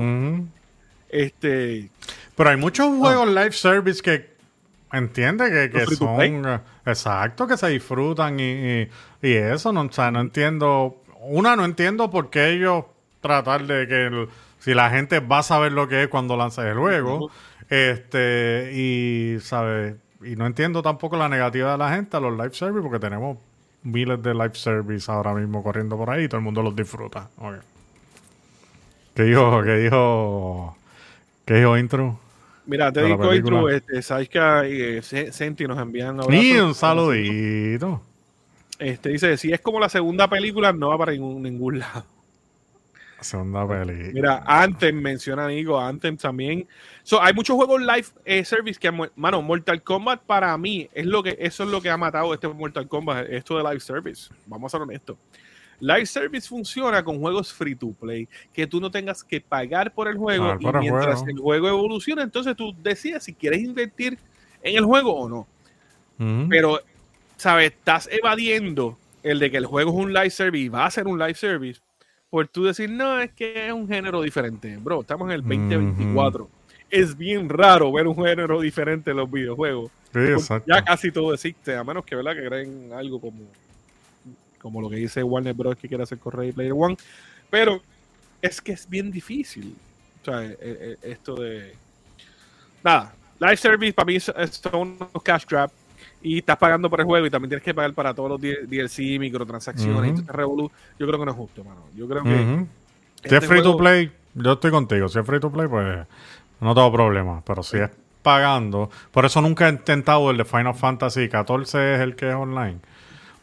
Este, 1.09 1.89
Pero 2.35 2.49
hay 2.49 2.57
muchos 2.57 2.87
juegos 2.97 3.27
live 3.29 3.51
service 3.53 4.01
que 4.01 4.29
entiende 4.91 5.45
que, 5.49 5.69
que 5.71 5.85
son 5.95 6.45
eh, 6.47 6.59
exacto, 6.85 7.47
que 7.47 7.57
se 7.57 7.69
disfrutan 7.69 8.39
y, 8.39 8.43
y- 8.43 8.89
y 9.21 9.33
eso, 9.33 9.71
no, 9.73 9.81
o 9.81 9.91
sea, 9.91 10.11
no 10.11 10.19
entiendo. 10.21 11.01
Una, 11.21 11.55
no 11.55 11.65
entiendo 11.65 12.09
por 12.11 12.29
qué 12.29 12.49
ellos 12.51 12.85
tratar 13.21 13.65
de 13.65 13.87
que 13.87 14.05
el- 14.07 14.27
si 14.59 14.73
la 14.73 14.89
gente 14.89 15.19
va 15.19 15.39
a 15.39 15.43
saber 15.43 15.71
lo 15.71 15.87
que 15.87 16.03
es 16.03 16.07
cuando 16.09 16.35
lances 16.35 16.65
el 16.65 16.77
juego. 16.77 17.31
Este, 17.69 18.71
y 18.73 19.37
sabes, 19.41 19.95
y 20.23 20.35
no 20.35 20.45
entiendo 20.45 20.81
tampoco 20.81 21.17
la 21.17 21.29
negativa 21.29 21.73
de 21.73 21.77
la 21.77 21.93
gente 21.93 22.15
a 22.17 22.19
los 22.19 22.31
live 22.37 22.53
service, 22.53 22.81
porque 22.81 22.99
tenemos 22.99 23.37
miles 23.83 24.21
de 24.23 24.33
live 24.33 24.55
service 24.55 25.11
ahora 25.11 25.33
mismo 25.33 25.63
corriendo 25.63 25.97
por 25.97 26.09
ahí 26.09 26.23
y 26.25 26.27
todo 26.27 26.37
el 26.39 26.43
mundo 26.43 26.63
los 26.63 26.75
disfruta. 26.75 27.29
Ok. 27.37 27.55
¿Qué 29.15 29.23
dijo? 29.23 29.63
¿Qué 29.63 29.77
dijo? 29.77 30.77
¿Qué 31.45 31.53
dijo 31.55 31.77
intro? 31.77 32.19
mira, 32.65 32.91
te 32.91 33.01
digo. 33.03 33.33
Intro, 33.33 33.69
este, 33.69 34.01
Saika 34.01 34.67
y 34.67 34.81
eh, 34.81 35.01
Se- 35.01 35.31
Senti 35.31 35.65
nos 35.65 35.79
envían 35.79 36.17
Y 36.17 36.19
abrazos. 36.21 36.61
un 36.67 36.75
saludito. 36.75 38.01
Este, 38.79 39.09
dice, 39.09 39.37
si 39.37 39.51
es 39.51 39.59
como 39.61 39.79
la 39.79 39.89
segunda 39.89 40.29
película, 40.29 40.71
no 40.73 40.89
va 40.89 40.97
para 40.99 41.13
ningún, 41.13 41.41
ningún 41.41 41.79
lado. 41.79 42.05
Segunda 43.19 43.67
peli. 43.67 44.13
Mira, 44.13 44.43
Anthem 44.45 45.01
menciona 45.01 45.47
Nico, 45.47 45.79
Anthem 45.79 46.17
también. 46.17 46.67
So, 47.03 47.21
hay 47.21 47.33
muchos 47.33 47.55
juegos 47.55 47.81
live 47.81 48.05
eh, 48.25 48.45
service 48.45 48.79
que, 48.79 48.91
mano, 49.15 49.41
Mortal 49.41 49.81
Kombat 49.81 50.21
para 50.21 50.55
mí 50.57 50.87
es 50.93 51.05
lo 51.05 51.23
que 51.23 51.35
eso 51.39 51.63
es 51.63 51.69
lo 51.69 51.81
que 51.81 51.89
ha 51.89 51.97
matado 51.97 52.33
este 52.33 52.47
Mortal 52.47 52.87
Kombat, 52.87 53.27
esto 53.29 53.57
de 53.57 53.63
live 53.63 53.79
service. 53.79 54.29
Vamos 54.45 54.71
a 54.71 54.77
ser 54.77 54.83
honestos. 54.83 55.17
Live 55.79 56.05
service 56.05 56.47
funciona 56.47 57.03
con 57.03 57.19
juegos 57.19 57.53
free 57.53 57.75
to 57.75 57.91
play, 57.99 58.27
que 58.53 58.67
tú 58.67 58.79
no 58.79 58.89
tengas 58.89 59.23
que 59.23 59.41
pagar 59.41 59.93
por 59.93 60.07
el 60.07 60.17
juego 60.17 60.57
y 60.59 60.65
el 60.65 60.79
mientras 60.79 61.19
juego. 61.19 61.29
el 61.29 61.37
juego 61.39 61.67
evoluciona, 61.69 62.23
entonces 62.23 62.55
tú 62.55 62.75
decides 62.81 63.23
si 63.23 63.33
quieres 63.33 63.61
invertir 63.61 64.17
en 64.61 64.77
el 64.77 64.85
juego 64.85 65.13
o 65.13 65.29
no. 65.29 65.47
Pero, 66.49 66.79
¿sabes? 67.35 67.71
Estás 67.73 68.09
evadiendo 68.11 68.97
el 69.21 69.37
de 69.37 69.51
que 69.51 69.57
el 69.57 69.67
juego 69.67 69.91
es 69.91 69.97
un 69.97 70.13
live 70.13 70.31
service 70.31 70.63
y 70.63 70.69
va 70.69 70.85
a 70.85 70.91
ser 70.91 71.05
un 71.05 71.19
live 71.19 71.35
service 71.35 71.79
por 72.29 72.47
tú 72.47 72.65
decir, 72.65 72.89
no, 72.89 73.19
es 73.19 73.31
que 73.31 73.67
es 73.67 73.73
un 73.73 73.87
género 73.87 74.21
diferente. 74.21 74.77
Bro, 74.77 75.01
estamos 75.01 75.27
en 75.27 75.35
el 75.35 75.41
2024. 75.41 76.49
es 76.89 77.17
bien 77.17 77.49
raro 77.49 77.91
ver 77.91 78.07
un 78.07 78.15
género 78.15 78.61
diferente 78.61 79.11
en 79.11 79.17
los 79.17 79.29
videojuegos. 79.29 79.91
Sí, 80.13 80.19
exacto. 80.19 80.71
Ya 80.73 80.83
casi 80.83 81.11
todo 81.11 81.33
existe, 81.33 81.75
a 81.75 81.83
menos 81.83 82.05
que, 82.05 82.15
¿verdad? 82.15 82.35
que 82.35 82.45
creen 82.47 82.91
algo 82.93 83.19
como, 83.19 83.43
como 84.59 84.81
lo 84.81 84.89
que 84.89 84.97
dice 84.97 85.23
Warner 85.23 85.53
Bros. 85.53 85.77
que 85.77 85.87
quiere 85.87 86.03
hacer 86.03 86.17
con 86.17 86.33
Ready 86.33 86.51
Player 86.51 86.73
One. 86.75 86.97
Pero 87.49 87.81
es 88.41 88.61
que 88.61 88.73
es 88.73 88.87
bien 88.89 89.11
difícil. 89.11 89.75
O 90.21 90.25
sea, 90.25 90.43
eh, 90.43 90.57
eh, 90.61 90.97
esto 91.03 91.35
de. 91.35 91.73
Nada, 92.83 93.15
Live 93.39 93.57
Service 93.57 93.93
para 93.93 94.05
mí 94.05 94.19
son 94.19 94.97
unos 95.13 95.23
cash 95.23 95.45
grab 95.45 95.71
y 96.21 96.39
estás 96.39 96.57
pagando 96.57 96.89
por 96.89 96.99
el 96.99 97.05
juego 97.05 97.25
y 97.25 97.29
también 97.29 97.49
tienes 97.49 97.63
que 97.63 97.73
pagar 97.73 97.93
para 97.93 98.13
todos 98.13 98.29
los 98.29 98.41
DLC, 98.41 99.19
microtransacciones 99.19 100.19
este 100.19 100.31
revolú. 100.31 100.71
Yo 100.99 101.07
creo 101.07 101.19
que 101.19 101.25
no 101.25 101.31
es 101.31 101.37
justo, 101.37 101.63
mano. 101.63 101.81
Yo 101.95 102.07
creo 102.07 102.23
que. 102.23 102.29
Ujú. 102.29 102.67
Si 103.23 103.23
este 103.23 103.37
es 103.37 103.45
free 103.47 103.61
to 103.63 103.77
play, 103.77 104.11
yo 104.33 104.53
estoy 104.53 104.71
contigo. 104.71 105.07
Si 105.07 105.19
es 105.19 105.25
free 105.25 105.39
to 105.39 105.51
play, 105.51 105.67
pues 105.67 106.05
no 106.59 106.75
tengo 106.75 106.91
problema. 106.91 107.41
Pero 107.45 107.63
si 107.63 107.77
es 107.77 107.89
pagando, 108.21 108.89
por 109.11 109.25
eso 109.25 109.41
nunca 109.41 109.67
he 109.67 109.71
intentado 109.71 110.29
el 110.31 110.37
de 110.37 110.45
Final 110.45 110.75
Fantasy 110.75 111.29
14 111.29 111.95
es 111.95 112.01
el 112.01 112.15
que 112.15 112.29
es 112.29 112.35
online. 112.35 112.79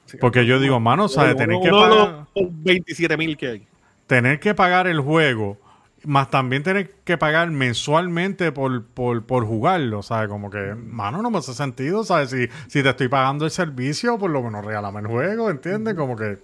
Sí, 0.06 0.18
Porque 0.20 0.44
yo 0.44 0.60
digo, 0.60 0.78
mano, 0.80 1.04
o 1.04 1.08
sea, 1.08 1.34
tener 1.34 1.58
que 1.62 1.70
pagar, 1.70 2.26
los 2.34 2.48
27 2.62 3.16
mil 3.16 3.36
que 3.36 3.46
hay. 3.48 3.66
tener 4.06 4.38
que 4.38 4.54
pagar 4.54 4.86
el 4.86 5.00
juego, 5.00 5.56
más 6.04 6.30
también 6.30 6.62
tener 6.62 6.90
que 7.04 7.16
pagar 7.18 7.50
mensualmente 7.50 8.52
por, 8.52 8.84
por, 8.84 9.24
por 9.24 9.46
jugarlo, 9.46 10.02
¿sabes? 10.02 10.28
Como 10.28 10.50
que, 10.50 10.74
mano, 10.74 11.22
no 11.22 11.30
me 11.30 11.38
hace 11.38 11.54
sentido, 11.54 12.04
¿sabes? 12.04 12.30
Si, 12.30 12.48
si 12.68 12.82
te 12.82 12.90
estoy 12.90 13.08
pagando 13.08 13.44
el 13.44 13.50
servicio, 13.50 14.18
por 14.18 14.30
lo 14.30 14.42
menos 14.42 14.64
regálame 14.64 15.00
el 15.00 15.06
juego, 15.06 15.50
¿entiendes? 15.50 15.94
Como 15.94 16.16
que... 16.16 16.38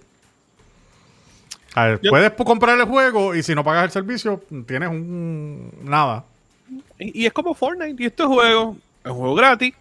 A 1.75 1.85
ver, 1.85 1.99
Yo- 2.01 2.09
puedes 2.11 2.31
pu- 2.35 2.43
comprar 2.43 2.77
el 2.79 2.85
juego 2.85 3.33
y 3.35 3.43
si 3.43 3.55
no 3.55 3.63
pagas 3.63 3.85
el 3.85 3.91
servicio, 3.91 4.43
tienes 4.67 4.89
un... 4.89 5.71
nada. 5.83 6.25
Y, 6.99 7.23
y 7.23 7.25
es 7.25 7.33
como 7.33 7.53
Fortnite. 7.53 8.01
Y 8.01 8.07
este 8.07 8.23
juego 8.25 8.75
es 9.03 9.11
un 9.11 9.17
juego 9.17 9.35
gratis. 9.35 9.73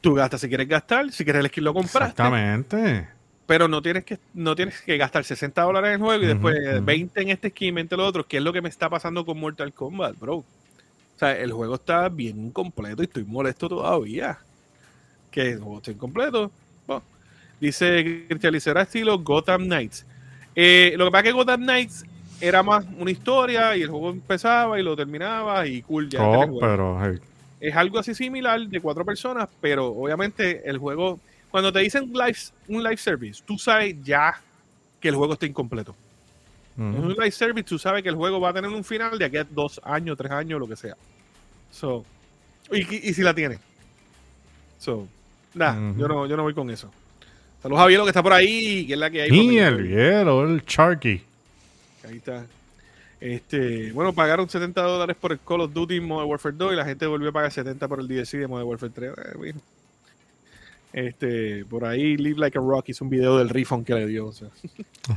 Tú 0.00 0.14
gastas 0.14 0.40
si 0.40 0.48
quieres 0.48 0.66
gastar, 0.68 1.10
si 1.12 1.24
quieres 1.24 1.40
el 1.44 1.48
skin 1.50 1.64
lo 1.64 1.74
compraste. 1.74 1.98
Exactamente. 2.10 3.08
Pero 3.50 3.66
no 3.66 3.82
tienes 3.82 4.04
que 4.04 4.16
no 4.32 4.54
tienes 4.54 4.80
que 4.80 4.96
gastar 4.96 5.24
60 5.24 5.60
dólares 5.62 5.88
en 5.88 5.94
el 5.94 6.00
juego 6.00 6.22
y 6.22 6.26
después. 6.28 6.84
20 6.84 7.20
en 7.20 7.30
este 7.30 7.50
skin, 7.50 7.74
20 7.74 7.96
en 7.96 8.00
lo 8.00 8.06
otro, 8.06 8.24
que 8.24 8.36
es 8.36 8.42
lo 8.44 8.52
que 8.52 8.62
me 8.62 8.68
está 8.68 8.88
pasando 8.88 9.26
con 9.26 9.40
Mortal 9.40 9.72
Kombat, 9.72 10.16
bro. 10.20 10.36
O 10.36 10.44
sea, 11.16 11.36
el 11.36 11.50
juego 11.50 11.74
está 11.74 12.08
bien 12.08 12.46
incompleto 12.46 13.02
y 13.02 13.06
estoy 13.06 13.24
molesto 13.24 13.68
todavía. 13.68 14.38
Que 15.32 15.50
el 15.50 15.58
juego 15.58 15.78
está 15.78 15.90
incompleto. 15.90 16.52
Bueno, 16.86 17.02
dice 17.58 18.24
Cristian 18.28 18.54
estilo 18.54 19.18
Gotham 19.18 19.64
Knights. 19.64 20.06
Eh, 20.54 20.94
lo 20.96 21.06
que 21.06 21.10
pasa 21.10 21.20
es 21.22 21.24
que 21.24 21.32
Gotham 21.32 21.62
Knights 21.62 22.04
era 22.40 22.62
más 22.62 22.86
una 23.00 23.10
historia 23.10 23.76
y 23.76 23.82
el 23.82 23.90
juego 23.90 24.10
empezaba 24.10 24.78
y 24.78 24.84
lo 24.84 24.94
terminaba 24.94 25.66
y 25.66 25.82
cool 25.82 26.08
ya. 26.08 26.22
Oh, 26.22 26.56
pero 26.60 27.00
hey, 27.04 27.18
es 27.58 27.74
algo 27.74 27.98
así 27.98 28.14
similar 28.14 28.60
de 28.60 28.80
cuatro 28.80 29.04
personas, 29.04 29.48
pero 29.60 29.88
obviamente 29.88 30.62
el 30.70 30.78
juego, 30.78 31.18
cuando 31.50 31.72
te 31.72 31.80
dicen 31.80 32.12
live, 32.12 32.38
un 32.68 32.82
live 32.82 32.96
service, 32.96 33.42
tú 33.44 33.58
sabes 33.58 33.96
ya 34.02 34.40
que 35.00 35.08
el 35.08 35.14
juego 35.16 35.34
está 35.34 35.46
incompleto. 35.46 35.94
En 36.76 37.04
un 37.04 37.12
live 37.12 37.30
service, 37.30 37.64
tú 37.64 37.78
sabes 37.78 38.02
que 38.02 38.08
el 38.08 38.14
juego 38.14 38.40
va 38.40 38.50
a 38.50 38.52
tener 38.54 38.70
un 38.70 38.82
final 38.82 39.18
de 39.18 39.26
aquí 39.26 39.36
a 39.36 39.44
dos 39.44 39.78
años, 39.84 40.16
tres 40.16 40.32
años, 40.32 40.58
lo 40.58 40.66
que 40.66 40.76
sea. 40.76 40.96
So, 41.70 42.06
y, 42.72 43.10
y 43.10 43.12
si 43.12 43.22
la 43.22 43.34
tiene. 43.34 43.58
So, 44.78 45.06
nada, 45.52 45.74
yo, 45.98 46.08
no, 46.08 46.26
yo 46.26 46.38
no 46.38 46.42
voy 46.42 46.54
con 46.54 46.70
eso. 46.70 46.90
Saludos 47.62 47.82
a 47.82 47.86
Bielo 47.86 48.04
que 48.04 48.10
está 48.10 48.22
por 48.22 48.32
ahí, 48.32 48.86
que 48.86 48.94
es 48.94 48.98
la 48.98 49.10
que 49.10 49.22
hay. 49.22 49.30
y 49.30 49.58
el 49.58 49.86
hielo, 49.88 50.44
el 50.44 50.64
Sharky. 50.64 51.20
Ahí 52.08 52.16
está. 52.16 52.46
Este, 53.20 53.92
bueno, 53.92 54.14
pagaron 54.14 54.48
70 54.48 54.80
dólares 54.80 55.16
por 55.20 55.32
el 55.32 55.40
Call 55.40 55.60
of 55.60 55.74
Duty 55.74 56.00
Modern 56.00 56.30
Warfare 56.30 56.54
2 56.56 56.72
y 56.72 56.76
la 56.76 56.86
gente 56.86 57.06
volvió 57.06 57.28
a 57.28 57.32
pagar 57.32 57.52
70 57.52 57.86
por 57.86 58.00
el 58.00 58.08
DLC 58.08 58.38
de 58.38 58.46
Modern 58.46 58.66
Warfare 58.68 58.92
3. 58.94 59.10
Eh, 59.10 59.14
bueno. 59.36 59.60
Este, 60.92 61.64
por 61.66 61.84
ahí 61.84 62.16
Live 62.16 62.38
Like 62.38 62.58
a 62.58 62.60
Rock 62.60 62.88
hizo 62.88 63.04
un 63.04 63.10
video 63.10 63.38
del 63.38 63.48
refund 63.48 63.86
que 63.86 63.94
le 63.94 64.06
dio. 64.06 64.26
O 64.26 64.32
sea, 64.32 64.48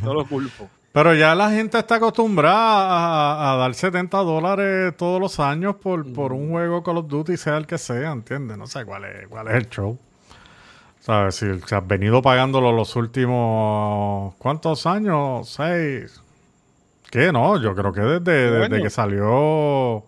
no 0.04 0.14
lo 0.14 0.26
culpo. 0.26 0.70
Pero 0.92 1.16
ya 1.16 1.34
la 1.34 1.50
gente 1.50 1.80
está 1.80 1.96
acostumbrada 1.96 2.54
a, 2.56 3.54
a 3.54 3.56
dar 3.58 3.74
70 3.74 4.16
dólares 4.20 4.96
todos 4.96 5.20
los 5.20 5.40
años 5.40 5.76
por, 5.78 6.14
por 6.14 6.34
un 6.34 6.52
juego 6.52 6.84
Call 6.84 6.98
of 6.98 7.08
Duty, 7.08 7.36
sea 7.36 7.58
el 7.58 7.66
que 7.66 7.80
sea, 7.80 8.12
¿entiendes? 8.12 8.58
No 8.60 8.68
sé 8.68 8.86
cuál 8.86 9.06
es, 9.06 9.28
cuál 9.28 9.48
es 9.48 9.56
el 9.56 9.70
show. 9.70 9.98
¿Sabes? 11.00 11.36
Si, 11.36 11.48
si 11.60 11.76
has 11.76 11.88
venido 11.88 12.22
pagándolo 12.22 12.72
los 12.72 12.96
últimos... 12.96 14.36
¿Cuántos 14.36 14.86
años? 14.86 15.50
¿Seis? 15.50 16.22
¿Qué? 17.10 17.32
No, 17.32 17.60
yo 17.60 17.74
creo 17.76 17.92
que 17.92 18.02
desde, 18.02 18.52
desde 18.52 18.82
que 18.82 18.90
salió... 18.92 20.06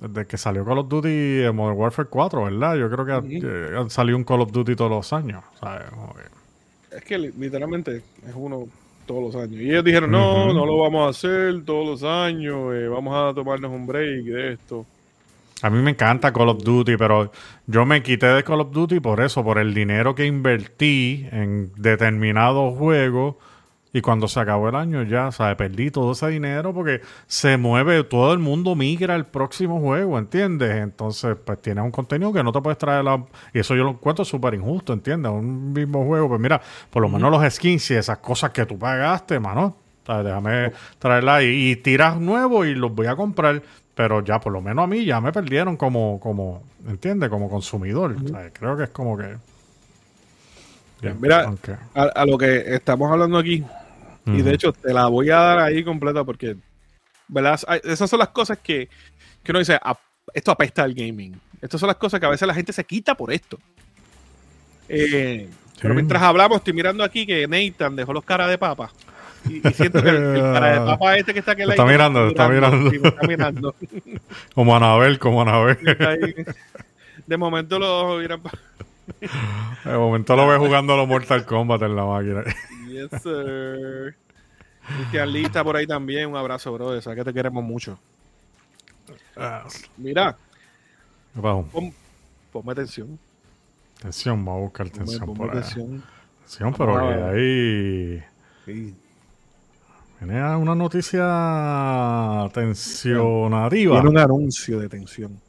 Desde 0.00 0.26
que 0.26 0.38
salió 0.38 0.64
Call 0.64 0.78
of 0.78 0.88
Duty 0.88 1.42
en 1.44 1.54
Modern 1.54 1.76
Warfare 1.78 2.08
4, 2.08 2.44
¿verdad? 2.44 2.76
Yo 2.76 2.90
creo 2.90 3.04
que 3.04 3.12
ha- 3.12 3.22
eh, 3.24 3.76
han 3.78 3.90
salido 3.90 4.16
un 4.16 4.24
Call 4.24 4.40
of 4.40 4.50
Duty 4.52 4.74
todos 4.74 4.90
los 4.90 5.12
años. 5.12 5.42
¿sabes? 5.60 5.90
Como 5.90 6.14
que- 6.14 6.96
Es 6.96 7.04
que 7.04 7.18
li- 7.18 7.32
literalmente 7.38 7.96
es 7.96 8.32
uno 8.34 8.66
todos 9.06 9.22
los 9.34 9.42
años. 9.42 9.60
Y 9.60 9.70
ellos 9.70 9.84
dijeron, 9.84 10.10
no, 10.10 10.52
no 10.54 10.64
lo 10.64 10.78
vamos 10.78 11.06
a 11.06 11.10
hacer 11.10 11.62
todos 11.64 11.86
los 11.86 12.02
años, 12.02 12.74
eh, 12.74 12.88
vamos 12.88 13.14
a 13.14 13.34
tomarnos 13.34 13.70
un 13.70 13.86
break 13.86 14.24
de 14.24 14.52
esto. 14.54 14.86
A 15.62 15.68
mí 15.68 15.82
me 15.82 15.90
encanta 15.90 16.32
Call 16.32 16.48
of 16.48 16.62
Duty, 16.64 16.96
pero 16.96 17.30
yo 17.66 17.84
me 17.84 18.02
quité 18.02 18.26
de 18.28 18.42
Call 18.42 18.60
of 18.62 18.70
Duty 18.72 19.00
por 19.00 19.20
eso, 19.20 19.44
por 19.44 19.58
el 19.58 19.74
dinero 19.74 20.14
que 20.14 20.24
invertí 20.24 21.26
en 21.30 21.70
determinados 21.76 22.78
juegos 22.78 23.34
y 23.92 24.00
cuando 24.02 24.28
se 24.28 24.38
acabó 24.38 24.68
el 24.68 24.76
año 24.76 25.02
ya, 25.02 25.32
¿sabes? 25.32 25.56
Perdí 25.56 25.90
todo 25.90 26.12
ese 26.12 26.28
dinero 26.28 26.72
porque 26.72 27.00
se 27.26 27.56
mueve, 27.56 28.04
todo 28.04 28.32
el 28.32 28.38
mundo 28.38 28.76
migra 28.76 29.16
al 29.16 29.26
próximo 29.26 29.80
juego, 29.80 30.16
¿entiendes? 30.16 30.76
Entonces, 30.76 31.36
pues 31.44 31.60
tienes 31.60 31.82
un 31.84 31.90
contenido 31.90 32.32
que 32.32 32.42
no 32.44 32.52
te 32.52 32.60
puedes 32.60 32.78
traer 32.78 33.04
la... 33.04 33.24
Y 33.52 33.58
eso 33.58 33.74
yo 33.74 33.82
lo 33.82 33.90
encuentro 33.90 34.24
súper 34.24 34.54
injusto, 34.54 34.92
¿entiendes? 34.92 35.32
Un 35.32 35.72
mismo 35.72 36.04
juego, 36.04 36.28
pues 36.28 36.40
mira, 36.40 36.60
por 36.88 37.02
lo 37.02 37.08
menos 37.08 37.32
los 37.32 37.52
skins 37.52 37.90
y 37.90 37.94
esas 37.94 38.18
cosas 38.18 38.50
que 38.50 38.64
tú 38.64 38.78
pagaste, 38.78 39.40
mano. 39.40 39.74
¿sabes? 40.06 40.24
Déjame 40.24 40.72
traerla 40.98 41.42
y, 41.42 41.70
y 41.70 41.76
tiras 41.76 42.18
nuevos 42.20 42.66
y 42.66 42.74
los 42.74 42.94
voy 42.94 43.08
a 43.08 43.16
comprar. 43.16 43.60
Pero 43.96 44.24
ya, 44.24 44.38
por 44.40 44.52
lo 44.52 44.62
menos 44.62 44.84
a 44.84 44.86
mí, 44.86 45.04
ya 45.04 45.20
me 45.20 45.32
perdieron 45.32 45.76
como, 45.76 46.20
como 46.20 46.62
¿entiendes? 46.86 47.28
Como 47.28 47.50
consumidor. 47.50 48.16
¿sabes? 48.30 48.52
Creo 48.56 48.76
que 48.76 48.84
es 48.84 48.90
como 48.90 49.18
que... 49.18 49.36
Ya, 51.02 51.14
Mira, 51.18 51.50
a 51.94 52.26
lo 52.26 52.36
que 52.36 52.74
estamos 52.74 53.10
hablando 53.10 53.38
aquí, 53.38 53.64
y 54.26 54.42
de 54.42 54.54
hecho 54.54 54.72
te 54.72 54.92
la 54.92 55.06
voy 55.06 55.30
a 55.30 55.36
dar 55.36 55.58
ahí 55.58 55.82
completa 55.82 56.24
porque, 56.24 56.56
¿verdad? 57.28 57.58
Esas 57.84 58.08
son 58.10 58.18
las 58.18 58.28
cosas 58.28 58.58
que, 58.58 58.88
que 59.42 59.52
uno 59.52 59.58
dice, 59.58 59.78
"Ah, 59.82 59.98
esto 60.34 60.50
apesta 60.50 60.82
al 60.82 60.94
gaming. 60.94 61.38
Estas 61.60 61.80
son 61.80 61.88
las 61.88 61.96
cosas 61.96 62.20
que 62.20 62.26
a 62.26 62.30
veces 62.30 62.46
la 62.46 62.54
gente 62.54 62.72
se 62.72 62.84
quita 62.84 63.14
por 63.14 63.32
esto. 63.32 63.58
Eh, 64.88 65.48
Pero 65.80 65.94
mientras 65.94 66.22
hablamos, 66.22 66.58
estoy 66.58 66.72
mirando 66.72 67.04
aquí 67.04 67.26
que 67.26 67.46
Nathan 67.46 67.96
dejó 67.96 68.12
los 68.12 68.24
caras 68.24 68.48
de 68.48 68.58
papa. 68.58 68.90
Y, 69.48 69.66
y 69.66 69.72
siento 69.72 70.02
que 70.02 70.10
el, 70.10 70.16
el 70.16 70.40
cara 70.52 70.80
de 70.80 70.86
papa 70.86 71.16
este 71.16 71.32
que 71.32 71.38
está 71.38 71.52
aquí 71.52 71.64
Te 71.64 71.70
está 71.70 71.84
mirando, 71.86 72.28
está 72.28 72.48
mirando. 72.48 72.90
Está 72.92 73.26
mirando. 73.26 73.74
Como 74.54 74.76
Anabel, 74.76 75.18
como 75.18 75.42
Anabel. 75.42 75.78
De 77.26 77.36
momento 77.36 77.78
lo 77.78 78.18
miran 78.18 78.42
De 79.84 79.96
momento 79.96 80.36
lo 80.36 80.46
ve 80.46 80.56
jugando 80.58 80.94
a 80.94 80.96
los 80.96 81.08
Mortal 81.08 81.44
Kombat 81.46 81.82
en 81.82 81.96
la 81.96 82.04
máquina. 82.04 82.42
Yes, 82.90 83.22
sir. 83.22 84.16
Cristian 84.96 85.32
Lee 85.32 85.44
está 85.44 85.62
por 85.62 85.76
ahí 85.76 85.86
también. 85.86 86.28
Un 86.30 86.36
abrazo, 86.36 86.72
bro. 86.72 87.00
Sabes 87.00 87.18
que 87.18 87.24
te 87.24 87.32
queremos 87.34 87.62
mucho. 87.62 87.98
Ah, 89.36 89.64
Mira, 89.96 90.36
Bajo. 91.34 91.64
pon- 91.72 91.94
ponme 92.52 92.72
atención. 92.72 93.18
Tensión, 94.00 94.44
vamos 94.44 94.58
a 94.58 94.62
buscar 94.64 94.86
Ponme, 94.90 94.98
tensión 95.04 95.26
ponme 95.26 95.36
por 95.38 95.50
ahí. 95.50 95.58
atención. 95.58 96.02
Tensión, 96.40 96.74
pero 96.74 96.94
Vamos 96.94 97.14
ahí 97.34 98.22
Sí. 98.64 98.94
viene 100.20 100.56
una 100.56 100.74
noticia 100.74 102.48
tensionativa. 102.52 103.94
Tiene 103.94 104.08
un 104.08 104.18
anuncio 104.18 104.78
de 104.80 104.88
tensión. 104.88 105.40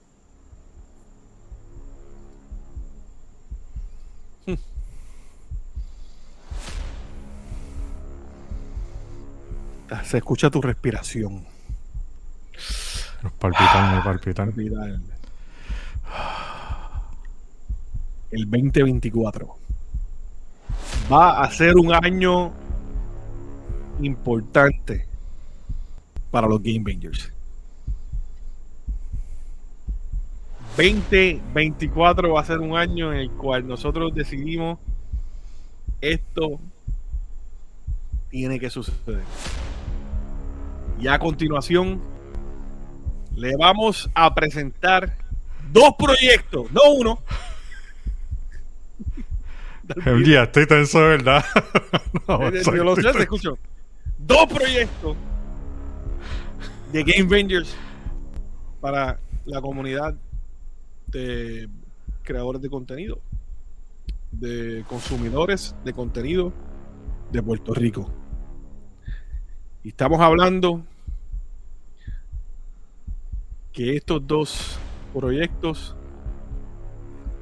Se 10.03 10.17
escucha 10.17 10.49
tu 10.49 10.61
respiración. 10.61 11.45
Nos 13.23 13.33
palpitan, 13.33 13.95
me 13.95 14.01
palpitan. 14.01 14.53
Mira, 14.55 14.85
el, 14.85 15.01
el 18.31 18.49
2024 18.49 19.55
va 21.11 21.41
a 21.41 21.51
ser 21.51 21.75
un 21.75 21.93
año 21.93 22.53
importante 23.99 25.07
para 26.31 26.47
los 26.47 26.61
Game 26.63 26.83
Bangers. 26.83 27.31
2024 30.77 32.33
va 32.33 32.41
a 32.41 32.45
ser 32.45 32.59
un 32.59 32.77
año 32.77 33.11
en 33.11 33.19
el 33.19 33.31
cual 33.31 33.67
nosotros 33.67 34.15
decidimos 34.15 34.79
esto 35.99 36.59
tiene 38.29 38.59
que 38.59 38.69
suceder. 38.69 39.21
Y 41.01 41.07
a 41.07 41.17
continuación 41.17 41.99
le 43.35 43.57
vamos 43.57 44.07
a 44.13 44.35
presentar 44.35 45.17
dos 45.71 45.95
proyectos, 45.97 46.71
no 46.71 46.81
uno. 46.95 47.19
Día 50.23 50.43
estoy 50.43 50.67
tenso 50.67 51.01
de 51.01 51.07
verdad. 51.07 51.43
No, 52.27 52.47
eh, 52.49 52.61
Yo 52.63 52.83
lo 52.83 52.95
sé, 52.95 53.11
te 53.11 53.23
escucho. 53.23 53.57
Dos 54.19 54.45
proyectos 54.45 55.17
de 56.91 57.03
Game 57.03 57.35
Rangers 57.35 57.75
para 58.79 59.19
la 59.45 59.59
comunidad 59.59 60.13
de 61.07 61.67
creadores 62.21 62.61
de 62.61 62.69
contenido, 62.69 63.19
de 64.31 64.83
consumidores 64.87 65.75
de 65.83 65.93
contenido 65.93 66.53
de 67.31 67.41
Puerto 67.41 67.73
Rico. 67.73 68.20
Y 69.83 69.89
estamos 69.89 70.19
hablando 70.19 70.83
que 73.73 73.95
estos 73.95 74.27
dos 74.27 74.79
proyectos, 75.11 75.95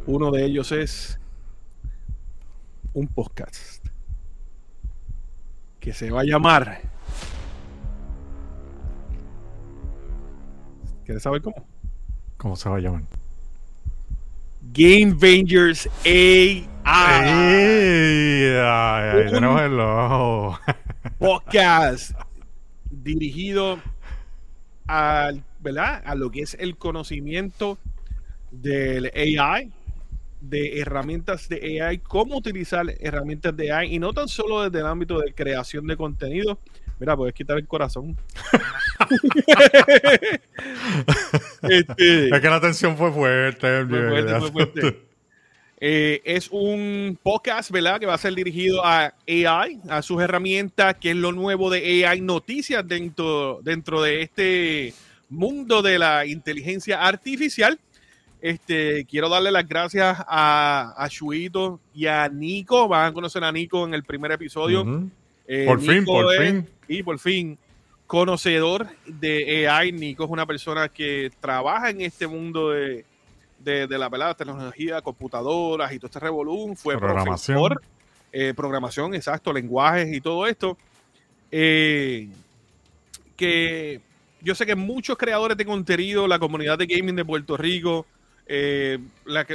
uno 0.05 0.31
de 0.31 0.45
ellos 0.45 0.71
es 0.71 1.19
un 2.93 3.07
podcast 3.07 3.85
que 5.81 5.91
se 5.91 6.11
va 6.11 6.21
a 6.21 6.23
llamar. 6.23 6.81
¿Quieres 11.03 11.23
saber 11.23 11.41
cómo? 11.41 11.65
¿Cómo 12.37 12.55
se 12.55 12.69
va 12.69 12.77
a 12.77 12.79
llamar? 12.79 13.03
Game 14.71 15.17
Rangers 15.19 15.89
AI. 16.05 16.69
tenemos 19.29 19.61
el 19.61 19.79
ojo. 19.79 20.57
podcast 21.17 22.13
dirigido 22.89 23.79
al, 24.87 25.43
¿verdad? 25.59 26.01
a 26.05 26.15
lo 26.15 26.31
que 26.31 26.41
es 26.41 26.55
el 26.59 26.77
conocimiento 26.77 27.77
del 28.51 29.11
AI, 29.15 29.71
de 30.41 30.79
herramientas 30.79 31.49
de 31.49 31.81
AI, 31.81 31.99
cómo 31.99 32.37
utilizar 32.37 32.85
herramientas 32.99 33.55
de 33.55 33.71
AI 33.71 33.95
y 33.95 33.99
no 33.99 34.13
tan 34.13 34.27
solo 34.27 34.63
desde 34.63 34.79
el 34.79 34.87
ámbito 34.87 35.19
de 35.19 35.33
creación 35.33 35.85
de 35.87 35.97
contenido. 35.97 36.59
Mira, 36.99 37.15
puedes 37.15 37.33
quitar 37.33 37.57
el 37.57 37.67
corazón. 37.67 38.17
Este, 41.61 42.29
es 42.29 42.41
que 42.41 42.49
la 42.49 42.61
tensión 42.61 42.95
fue 42.95 43.11
fuerte. 43.11 43.85
Fue 43.85 44.51
fuerte, 44.51 45.08
eh, 45.81 46.21
es 46.25 46.49
un 46.51 47.17
podcast, 47.23 47.71
¿verdad? 47.71 47.99
Que 47.99 48.05
va 48.05 48.15
a 48.15 48.17
ser 48.17 48.35
dirigido 48.35 48.85
a 48.85 49.13
AI, 49.27 49.79
a 49.89 50.01
sus 50.01 50.21
herramientas, 50.21 50.95
que 50.99 51.11
es 51.11 51.15
lo 51.15 51.31
nuevo 51.31 51.69
de 51.69 52.05
AI 52.05 52.19
Noticias 52.19 52.85
dentro, 52.85 53.59
dentro 53.63 54.01
de 54.01 54.21
este 54.21 54.93
mundo 55.29 55.81
de 55.81 55.97
la 55.97 56.25
inteligencia 56.25 57.01
artificial. 57.01 57.79
Este, 58.41 59.05
quiero 59.05 59.29
darle 59.29 59.51
las 59.51 59.67
gracias 59.67 60.17
a, 60.27 60.93
a 60.97 61.07
Shuito 61.07 61.79
y 61.93 62.07
a 62.07 62.27
Nico. 62.27 62.87
Van 62.89 63.07
a 63.07 63.13
conocer 63.13 63.43
a 63.43 63.51
Nico 63.51 63.85
en 63.85 63.93
el 63.93 64.03
primer 64.03 64.31
episodio. 64.33 65.09
Eh, 65.47 65.65
por 65.65 65.81
fin, 65.81 66.03
por 66.03 66.35
fin. 66.35 66.67
Y 66.89 67.03
por 67.03 67.19
fin, 67.19 67.57
conocedor 68.05 68.87
de 69.05 69.67
AI. 69.67 69.93
Nico 69.93 70.25
es 70.25 70.29
una 70.29 70.45
persona 70.45 70.89
que 70.89 71.31
trabaja 71.39 71.89
en 71.89 72.01
este 72.01 72.27
mundo 72.27 72.71
de, 72.71 73.05
de, 73.59 73.87
la, 73.97 74.09
¿verdad? 74.09 74.35
tecnología, 74.35 75.01
computadoras 75.01 75.91
y 75.91 75.97
todo 75.97 76.07
este 76.07 76.19
revolú. 76.19 76.75
Fue 76.75 76.97
programación. 76.97 77.57
profesor, 77.57 77.81
eh, 78.31 78.53
programación, 78.55 79.13
exacto, 79.15 79.53
lenguajes 79.53 80.13
y 80.13 80.21
todo 80.21 80.47
esto. 80.47 80.77
Eh, 81.51 82.29
que 83.35 84.01
yo 84.41 84.55
sé 84.55 84.65
que 84.65 84.75
muchos 84.75 85.17
creadores 85.17 85.57
de 85.57 85.65
contenido, 85.65 86.27
la 86.27 86.39
comunidad 86.39 86.77
de 86.77 86.85
gaming 86.85 87.15
de 87.15 87.25
Puerto 87.25 87.57
Rico, 87.57 88.05
eh, 88.47 88.99
la 89.25 89.45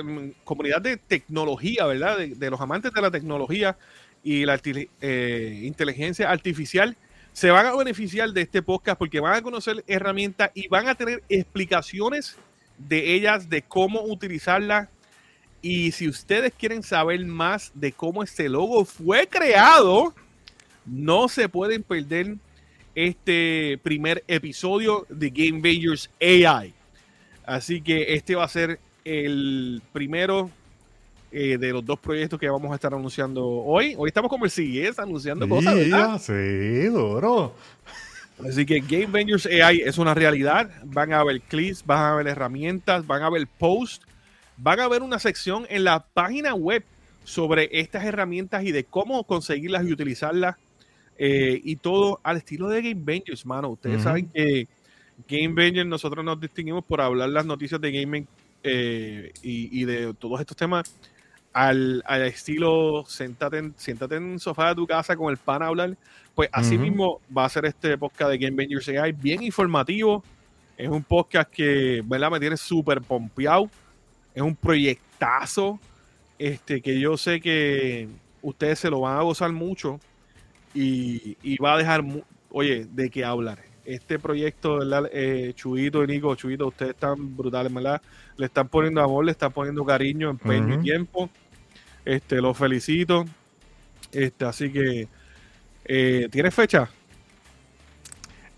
comunidad 0.45 0.81
de 0.81 0.97
tecnología, 0.97 1.87
¿verdad? 1.87 2.19
De, 2.19 2.51
los 2.51 2.61
amantes 2.61 2.93
de 2.93 3.01
la 3.01 3.11
tecnología 3.11 3.77
y 4.23 4.45
la 4.45 4.61
inteligencia 4.63 6.31
artificial, 6.31 6.97
se 7.33 7.51
van 7.51 7.67
a 7.67 7.77
beneficiar 7.77 8.31
de 8.31 8.43
este 8.43 8.63
podcast 8.63 8.97
porque 8.97 9.19
van 9.19 9.35
a 9.35 9.43
conocer 9.43 9.85
herramientas 9.89 10.51
y 10.55 10.69
van 10.69 10.89
a 10.89 10.95
tener 10.95 11.23
explicaciones 11.29 12.39
de 12.79 13.15
ellas, 13.15 13.49
de 13.49 13.63
cómo 13.63 14.03
utilizarla. 14.03 14.89
Y 15.63 15.93
si 15.93 16.09
ustedes 16.09 16.53
quieren 16.59 16.83
saber 16.83 17.25
más 17.25 17.73
de 17.75 17.93
cómo 17.93 18.23
este 18.23 18.49
logo 18.49 18.85
fue 18.85 19.27
creado, 19.27 20.15
no 20.85 21.29
se 21.29 21.49
pueden 21.49 21.83
perder 21.83 22.37
este 22.95 23.79
primer 23.83 24.23
episodio 24.29 25.07
de 25.09 25.31
Game 25.31 25.61
Bangers 25.61 26.11
AI. 26.21 26.75
Así 27.47 27.81
que 27.81 28.15
este 28.15 28.35
va 28.35 28.45
a 28.45 28.49
ser 28.49 28.79
el 29.05 29.83
primero 29.93 30.51
eh, 31.33 31.59
de 31.59 31.73
los 31.73 31.85
dos 31.85 31.99
proyectos 31.99 32.39
que 32.39 32.49
vamos 32.49 32.71
a 32.71 32.77
estar 32.77 32.95
anunciando 32.95 33.45
hoy. 33.45 33.95
Hoy 33.99 34.09
estamos 34.09 34.31
como 34.31 34.45
el 34.45 34.51
CES 34.51 34.99
anunciando 34.99 35.49
cosas, 35.49 35.75
¿verdad? 35.75 36.21
Sí, 36.21 36.87
duro. 36.87 37.55
Así 38.43 38.67
que 38.67 38.81
Game 38.81 39.07
Vengers 39.07 39.47
AI 39.47 39.83
es 39.85 39.99
una 39.99 40.15
realidad. 40.15 40.71
Van 40.85 41.13
a 41.13 41.21
haber 41.21 41.41
clips, 41.41 41.85
van 41.85 41.99
a 41.99 42.13
haber 42.13 42.29
herramientas, 42.29 43.07
van 43.07 43.23
a 43.23 43.27
haber 43.27 43.47
posts, 43.47 44.05
van 44.57 44.81
a 44.81 44.85
haber 44.85 45.03
una 45.03 45.19
sección 45.19 45.67
en 45.69 45.85
la 45.85 46.05
página 46.05 46.55
web 46.55 46.85
sobre 47.23 47.69
estas 47.73 48.05
herramientas 48.05 48.65
y 48.65 48.73
de 48.73 48.85
cómo 48.85 49.25
conseguirlas 49.25 49.87
y 49.87 49.93
utilizarlas. 49.93 50.57
Eh, 51.17 51.61
y 51.63 51.77
todo 51.77 52.21
al 52.25 52.39
estilo 52.39 52.69
de 52.69 52.83
Game 52.83 53.03
Vengers, 53.05 53.47
mano. 53.47 53.71
Ustedes 53.71 54.03
saben 54.03 54.29
que 54.29 54.67
Game 55.29 55.55
Vengers 55.55 55.87
nosotros 55.87 56.25
nos 56.25 56.41
distinguimos 56.41 56.85
por 56.85 57.01
hablar 57.01 57.29
las 57.29 57.47
noticias 57.47 57.81
de 57.81 57.93
gaming 57.93 58.27
eh, 58.63 59.33
y, 59.43 59.85
de 59.85 60.15
todos 60.15 60.41
estos 60.41 60.57
temas 60.57 60.93
al, 61.55 62.03
estilo 62.27 63.05
siéntate 63.07 63.59
en, 63.59 63.75
siéntate 63.77 64.17
en 64.17 64.35
el 64.35 64.41
sofá 64.41 64.69
de 64.69 64.75
tu 64.75 64.87
casa 64.87 65.17
con 65.17 65.31
el 65.31 65.39
pan 65.39 65.63
a 65.63 65.69
hablar 65.69 65.97
pues 66.35 66.49
así 66.53 66.77
mismo 66.77 67.21
va 67.37 67.45
a 67.45 67.49
ser 67.49 67.65
este 67.65 67.97
podcast 67.97 68.33
de 68.33 68.39
Game 68.39 68.57
Bangers 68.57 68.89
AI, 68.89 69.13
bien 69.13 69.43
informativo. 69.43 70.25
Es 70.77 70.89
un 70.89 71.03
podcast 71.05 71.49
que, 71.49 72.03
¿verdad? 72.05 72.31
Me 72.31 72.41
tiene 72.41 72.57
súper 72.57 73.01
pompeado. 73.01 73.71
Es 74.35 74.43
un 74.43 74.57
proyectazo 74.57 75.79
este, 76.37 76.81
que 76.81 76.99
yo 76.99 77.17
sé 77.17 77.41
que 77.41 78.09
ustedes 78.43 78.81
se 78.81 78.91
lo 78.91 79.01
van 79.01 79.17
a 79.17 79.23
gozar 79.23 79.53
mucho 79.53 80.01
y, 80.75 81.57
va 81.59 81.75
a 81.75 81.79
dejar, 81.79 82.05
oye, 82.51 82.87
de 82.91 83.11
qué 83.11 83.25
hablar. 83.25 83.61
Este 83.85 84.19
proyecto, 84.19 84.79
¿verdad? 84.79 85.09
Eh, 85.13 85.53
Chuito 85.55 86.03
y 86.03 86.07
Nico, 86.09 86.35
Chuito, 86.35 86.67
ustedes 86.67 86.95
están 86.95 87.37
brutales, 87.37 87.73
¿verdad? 87.73 88.03
Le 88.37 88.47
están 88.47 88.67
poniendo 88.67 89.01
amor, 89.01 89.25
le 89.25 89.31
están 89.31 89.53
poniendo 89.53 89.85
cariño, 89.85 90.31
empeño 90.31 90.81
y 90.81 90.83
tiempo. 90.83 91.31
Este, 92.05 92.41
los 92.41 92.57
felicito. 92.57 93.25
Este, 94.13 94.45
así 94.45 94.71
que 94.71 95.09
eh, 95.85 96.29
¿Tienes 96.31 96.55
fecha? 96.55 96.89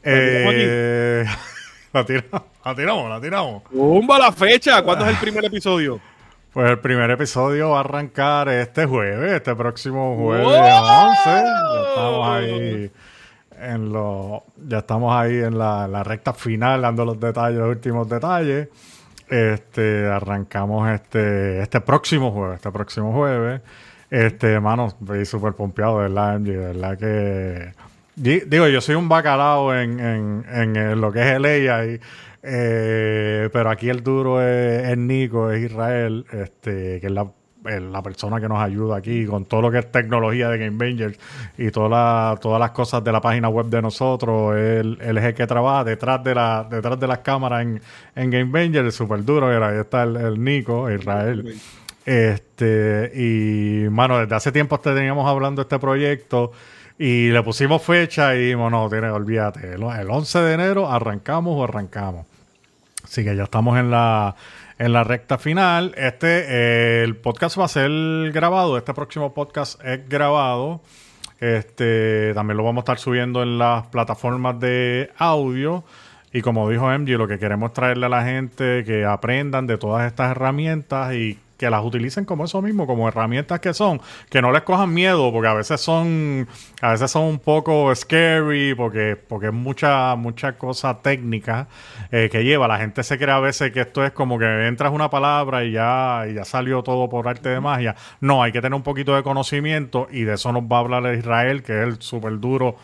Eh, 0.03 1.25
la, 1.93 2.05
tiramos, 2.05 2.43
la 2.65 2.75
tiramos, 2.75 3.11
la 3.11 3.21
tiramos. 3.21 3.63
la 4.21 4.33
fecha! 4.33 4.83
¿Cuándo 4.83 5.05
es 5.07 5.13
el 5.13 5.17
primer 5.17 5.45
episodio? 5.45 6.01
Pues 6.53 6.71
el 6.71 6.79
primer 6.79 7.11
episodio 7.11 7.71
va 7.71 7.79
a 7.79 7.81
arrancar 7.81 8.49
este 8.49 8.87
jueves, 8.87 9.33
este 9.33 9.55
próximo 9.57 10.17
jueves 10.17 10.47
11. 10.47 10.55
Ya 11.27 11.89
estamos 11.89 12.29
ahí 12.29 12.91
en 13.61 13.93
lo, 13.93 14.45
ya 14.57 14.79
estamos 14.79 15.15
ahí 15.15 15.37
en 15.39 15.59
la, 15.59 16.03
recta 16.05 16.33
final, 16.33 16.83
dando 16.83 17.05
los 17.05 17.19
detalles, 17.19 17.59
los 17.59 17.71
últimos 17.71 18.09
detalles. 18.09 18.69
Este, 19.29 20.07
arrancamos 20.07 20.89
este, 20.91 21.61
este 21.61 21.81
próximo 21.81 22.31
jueves, 22.31 22.57
este 22.57 22.71
próximo 22.71 23.13
jueves. 23.13 23.61
Este, 24.11 24.53
hermano, 24.53 24.89
estoy 24.89 25.25
súper 25.27 25.55
pompeado, 25.55 25.97
¿verdad, 25.97 26.41
De 26.41 26.57
verdad 26.57 26.99
que... 26.99 27.73
Digo, 28.17 28.67
yo 28.69 28.81
soy 28.81 28.95
un 28.95 29.11
bacalao 29.11 29.75
en, 29.75 30.01
en, 30.01 31.01
lo 31.01 31.13
que 31.13 31.21
es 31.21 31.37
el 31.37 31.45
AI, 31.45 32.01
eh, 32.43 33.51
pero 33.53 33.69
aquí 33.69 33.91
el 33.91 34.03
duro 34.03 34.41
es, 34.41 34.97
Nico, 34.97 35.51
es 35.51 35.71
Israel, 35.71 36.25
este, 36.33 36.99
que 37.01 37.09
es 37.09 37.13
la, 37.13 37.31
la, 37.67 38.03
persona 38.03 38.41
que 38.41 38.49
nos 38.49 38.59
ayuda 38.59 38.97
aquí 38.97 39.27
con 39.27 39.45
todo 39.45 39.63
lo 39.63 39.71
que 39.71 39.79
es 39.79 39.91
tecnología 39.91 40.49
de 40.49 40.59
Game 40.59 40.77
Bangers 40.77 41.19
y 41.59 41.71
toda 41.71 42.37
todas 42.37 42.61
las 42.61 42.71
cosas 42.71 43.03
de 43.03 43.13
la 43.13 43.21
página 43.21 43.49
web 43.49 43.67
de 43.67 43.83
nosotros. 43.83 44.57
Él, 44.57 44.99
él 45.01 45.35
que 45.35 45.47
trabaja 45.47 45.85
detrás 45.85 46.23
de, 46.23 46.35
la, 46.35 46.67
detrás 46.71 46.99
de 46.99 47.07
las 47.07 47.19
cámaras 47.19 47.63
en, 47.63 47.81
en 48.15 48.31
Game 48.31 48.91
súper 48.91 49.25
duro. 49.25 49.49
ahí 49.65 49.79
está 49.79 50.05
el, 50.05 50.43
Nico, 50.43 50.91
Israel. 50.91 51.55
Este, 52.05 53.11
y 53.15 53.89
mano, 53.91 54.19
desde 54.19 54.35
hace 54.35 54.53
tiempo 54.53 54.79
teníamos 54.79 55.29
hablando 55.29 55.63
de 55.63 55.65
este 55.65 55.79
proyecto 55.79 56.53
y 56.99 57.31
le 57.31 57.43
pusimos 57.43 57.83
fecha 57.83 58.35
y 58.37 58.55
bueno, 58.55 58.89
tiene, 58.89 59.11
olvídate, 59.11 59.75
el, 59.75 59.83
11 59.83 60.39
de 60.39 60.55
enero 60.55 60.91
arrancamos 60.91 61.57
o 61.57 61.65
arrancamos. 61.65 62.27
Así 63.05 63.25
que 63.25 63.37
ya 63.37 63.45
estamos 63.45 63.79
en 63.79 63.91
la, 63.91 64.35
en 64.79 64.93
la 64.93 65.05
recta 65.05 65.39
final. 65.39 65.95
Este, 65.97 67.03
el 67.03 67.17
podcast 67.17 67.59
va 67.59 67.65
a 67.65 67.69
ser 67.69 68.33
grabado, 68.33 68.77
este 68.77 68.95
próximo 68.95 69.33
podcast 69.35 69.83
es 69.85 70.09
grabado. 70.09 70.81
Este, 71.41 72.33
también 72.35 72.57
lo 72.57 72.65
vamos 72.65 72.83
a 72.83 72.85
estar 72.85 72.99
subiendo 72.99 73.43
en 73.43 73.59
las 73.59 73.87
plataformas 73.87 74.59
de 74.61 75.11
audio. 75.17 75.85
Y 76.33 76.43
como 76.43 76.69
dijo 76.69 76.91
MG, 76.91 77.11
lo 77.11 77.29
que 77.29 77.39
queremos 77.39 77.73
traerle 77.73 78.07
a 78.07 78.09
la 78.11 78.25
gente 78.25 78.85
que 78.85 79.05
aprendan 79.05 79.67
de 79.67 79.79
todas 79.79 80.07
estas 80.07 80.33
herramientas 80.33 81.15
y 81.15 81.39
que 81.57 81.71
las 81.71 81.85
utilicen 81.85 82.25
como 82.25 82.45
eso 82.45 82.61
mismo, 82.63 82.87
como 82.87 83.09
herramientas 83.09 83.61
que 83.61 83.75
son, 83.75 84.01
que 84.31 84.43
no 84.43 84.53
les 84.53 84.63
cojan 84.63 84.93
miedo, 84.93 85.33
porque 85.33 85.49
a 85.49 85.55
veces 85.55 85.81
son, 85.81 86.49
a 86.81 86.93
veces 86.93 87.11
son 87.11 87.25
un 87.25 87.39
poco 87.39 87.95
scary, 87.95 88.75
porque, 88.75 89.17
porque 89.17 89.47
es 89.47 89.53
mucha, 89.53 90.15
mucha 90.17 90.59
cosa 90.59 91.01
técnica 91.03 91.69
eh, 92.11 92.29
que 92.31 92.45
lleva. 92.45 92.69
La 92.69 92.79
gente 92.79 93.03
se 93.03 93.19
cree 93.19 93.35
a 93.35 93.41
veces 93.41 93.73
que 93.73 93.81
esto 93.83 94.05
es 94.05 94.13
como 94.13 94.39
que 94.39 94.67
entras 94.67 94.93
una 94.93 95.11
palabra 95.11 95.65
y 95.65 95.73
ya, 95.73 96.25
y 96.29 96.35
ya 96.35 96.45
salió 96.45 96.83
todo 96.83 97.09
por 97.09 97.29
arte 97.29 97.49
de 97.49 97.61
magia. 97.61 97.97
No, 98.21 98.43
hay 98.43 98.53
que 98.53 98.61
tener 98.61 98.75
un 98.75 98.83
poquito 98.83 99.15
de 99.15 99.23
conocimiento 99.23 100.09
y 100.11 100.23
de 100.23 100.35
eso 100.35 100.53
nos 100.53 100.65
va 100.65 100.77
a 100.77 100.81
hablar 100.81 101.15
Israel, 101.15 101.63
que 101.63 101.81
es 101.81 101.87
el 101.87 102.03
súper 102.03 102.39
duro 102.41 102.77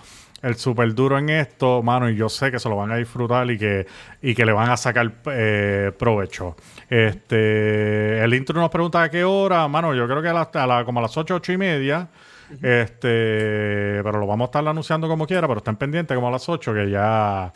el 0.42 0.56
súper 0.56 0.94
duro 0.94 1.18
en 1.18 1.30
esto, 1.30 1.82
mano, 1.82 2.10
y 2.10 2.16
yo 2.16 2.28
sé 2.28 2.50
que 2.50 2.58
se 2.58 2.68
lo 2.68 2.76
van 2.76 2.90
a 2.90 2.96
disfrutar 2.96 3.50
y 3.50 3.58
que, 3.58 3.86
y 4.20 4.34
que 4.34 4.44
le 4.44 4.52
van 4.52 4.70
a 4.70 4.76
sacar 4.76 5.12
eh, 5.26 5.92
provecho. 5.96 6.56
Este, 6.90 8.22
el 8.22 8.34
intro 8.34 8.60
nos 8.60 8.70
pregunta 8.70 9.02
a 9.02 9.10
qué 9.10 9.24
hora, 9.24 9.66
mano, 9.68 9.94
yo 9.94 10.06
creo 10.06 10.20
que 10.20 10.28
a, 10.28 10.66
la, 10.66 10.84
como 10.84 10.98
a 10.98 11.02
las 11.02 11.16
ocho, 11.16 11.36
ocho 11.36 11.52
y 11.52 11.56
media. 11.56 12.08
Este, 12.60 14.00
pero 14.02 14.18
lo 14.18 14.26
vamos 14.26 14.46
a 14.46 14.48
estar 14.48 14.68
anunciando 14.68 15.08
como 15.08 15.26
quiera, 15.26 15.48
pero 15.48 15.58
estén 15.58 15.76
pendientes 15.76 16.14
como 16.14 16.28
a 16.28 16.30
las 16.32 16.46
8 16.50 16.74
que 16.74 16.90
ya 16.90 17.50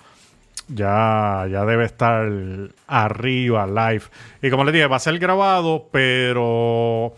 ya, 0.69 1.47
ya 1.51 1.65
debe 1.65 1.85
estar 1.85 2.29
arriba, 2.87 3.67
live. 3.67 4.05
Y 4.43 4.51
como 4.51 4.65
les 4.65 4.73
dije, 4.73 4.87
va 4.87 4.97
a 4.97 5.01
ser 5.01 5.19
grabado, 5.19 5.89
pero 5.93 7.15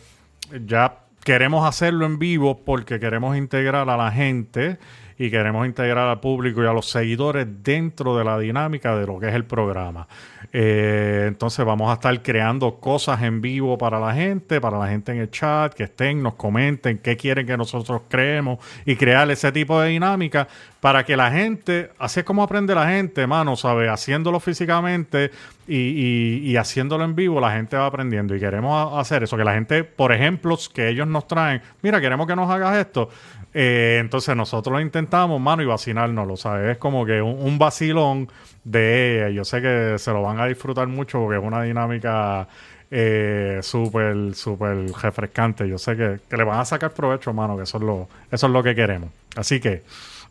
ya 0.66 0.98
queremos 1.24 1.66
hacerlo 1.66 2.06
en 2.06 2.18
vivo 2.18 2.64
porque 2.64 3.00
queremos 3.00 3.36
integrar 3.36 3.88
a 3.88 3.96
la 3.96 4.10
gente 4.10 4.78
y 5.18 5.30
queremos 5.30 5.66
integrar 5.66 6.08
al 6.08 6.20
público 6.20 6.62
y 6.62 6.66
a 6.66 6.72
los 6.72 6.88
seguidores 6.88 7.46
dentro 7.62 8.16
de 8.16 8.24
la 8.24 8.38
dinámica 8.38 8.96
de 8.96 9.06
lo 9.06 9.18
que 9.18 9.28
es 9.28 9.34
el 9.34 9.44
programa. 9.44 10.06
Eh, 10.52 11.24
entonces 11.26 11.64
vamos 11.66 11.90
a 11.90 11.94
estar 11.94 12.22
creando 12.22 12.76
cosas 12.76 13.22
en 13.22 13.40
vivo 13.40 13.76
para 13.76 13.98
la 13.98 14.14
gente, 14.14 14.60
para 14.60 14.78
la 14.78 14.88
gente 14.88 15.12
en 15.12 15.18
el 15.18 15.30
chat, 15.30 15.74
que 15.74 15.84
estén, 15.84 16.22
nos 16.22 16.34
comenten 16.34 16.98
qué 16.98 17.16
quieren 17.16 17.46
que 17.46 17.56
nosotros 17.56 18.02
creemos 18.08 18.58
y 18.86 18.96
crear 18.96 19.30
ese 19.30 19.50
tipo 19.50 19.80
de 19.80 19.88
dinámica 19.90 20.46
para 20.80 21.04
que 21.04 21.16
la 21.16 21.30
gente, 21.30 21.90
así 21.98 22.20
es 22.20 22.26
como 22.26 22.42
aprende 22.42 22.74
la 22.74 22.88
gente, 22.88 23.26
mano, 23.26 23.56
¿sabe? 23.56 23.88
Haciéndolo 23.88 24.38
físicamente 24.38 25.30
y, 25.66 26.54
haciéndolo 26.56 27.04
en 27.04 27.14
vivo, 27.14 27.40
la 27.40 27.52
gente 27.52 27.76
va 27.76 27.86
aprendiendo 27.86 28.34
y 28.34 28.40
queremos 28.40 28.96
hacer 28.98 29.24
eso, 29.24 29.36
que 29.36 29.44
la 29.44 29.54
gente, 29.54 29.84
por 29.84 30.12
ejemplos 30.12 30.68
que 30.68 30.88
ellos 30.88 31.08
nos 31.08 31.26
traen, 31.26 31.62
mira, 31.82 32.00
queremos 32.00 32.26
que 32.26 32.36
nos 32.36 32.48
hagas 32.48 32.78
esto, 32.78 33.10
eh, 33.52 33.98
entonces 34.00 34.36
nosotros 34.36 34.72
lo 34.72 34.80
intentamos, 34.80 35.40
mano, 35.40 35.62
y 35.62 35.66
vacinárnoslo, 35.66 36.36
¿sabes? 36.36 36.72
Es 36.72 36.78
como 36.78 37.04
que 37.04 37.20
un, 37.20 37.58
vacilón 37.58 38.28
de 38.62 39.32
Yo 39.34 39.44
sé 39.44 39.60
que 39.62 39.94
se 39.98 40.12
lo 40.12 40.22
van 40.22 40.38
a 40.38 40.46
disfrutar 40.46 40.86
mucho 40.86 41.18
porque 41.18 41.38
es 41.38 41.44
una 41.44 41.62
dinámica 41.62 42.46
eh, 42.90 43.58
súper, 43.62 44.34
súper 44.34 44.90
refrescante. 44.92 45.68
Yo 45.68 45.78
sé 45.78 45.96
que, 45.96 46.36
le 46.36 46.44
van 46.44 46.60
a 46.60 46.64
sacar 46.64 46.92
provecho, 46.92 47.32
mano, 47.32 47.56
que 47.56 47.64
eso 47.64 47.78
es, 47.78 47.84
lo, 47.84 48.08
eso 48.30 48.46
es 48.46 48.52
lo 48.52 48.62
que 48.62 48.74
queremos. 48.74 49.10
Así 49.36 49.60
que 49.60 49.82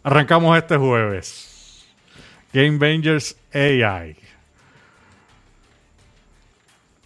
arrancamos 0.07 0.57
este 0.57 0.77
jueves. 0.77 1.85
Game 2.53 2.77
Bangers 2.77 3.35
AI. 3.53 4.15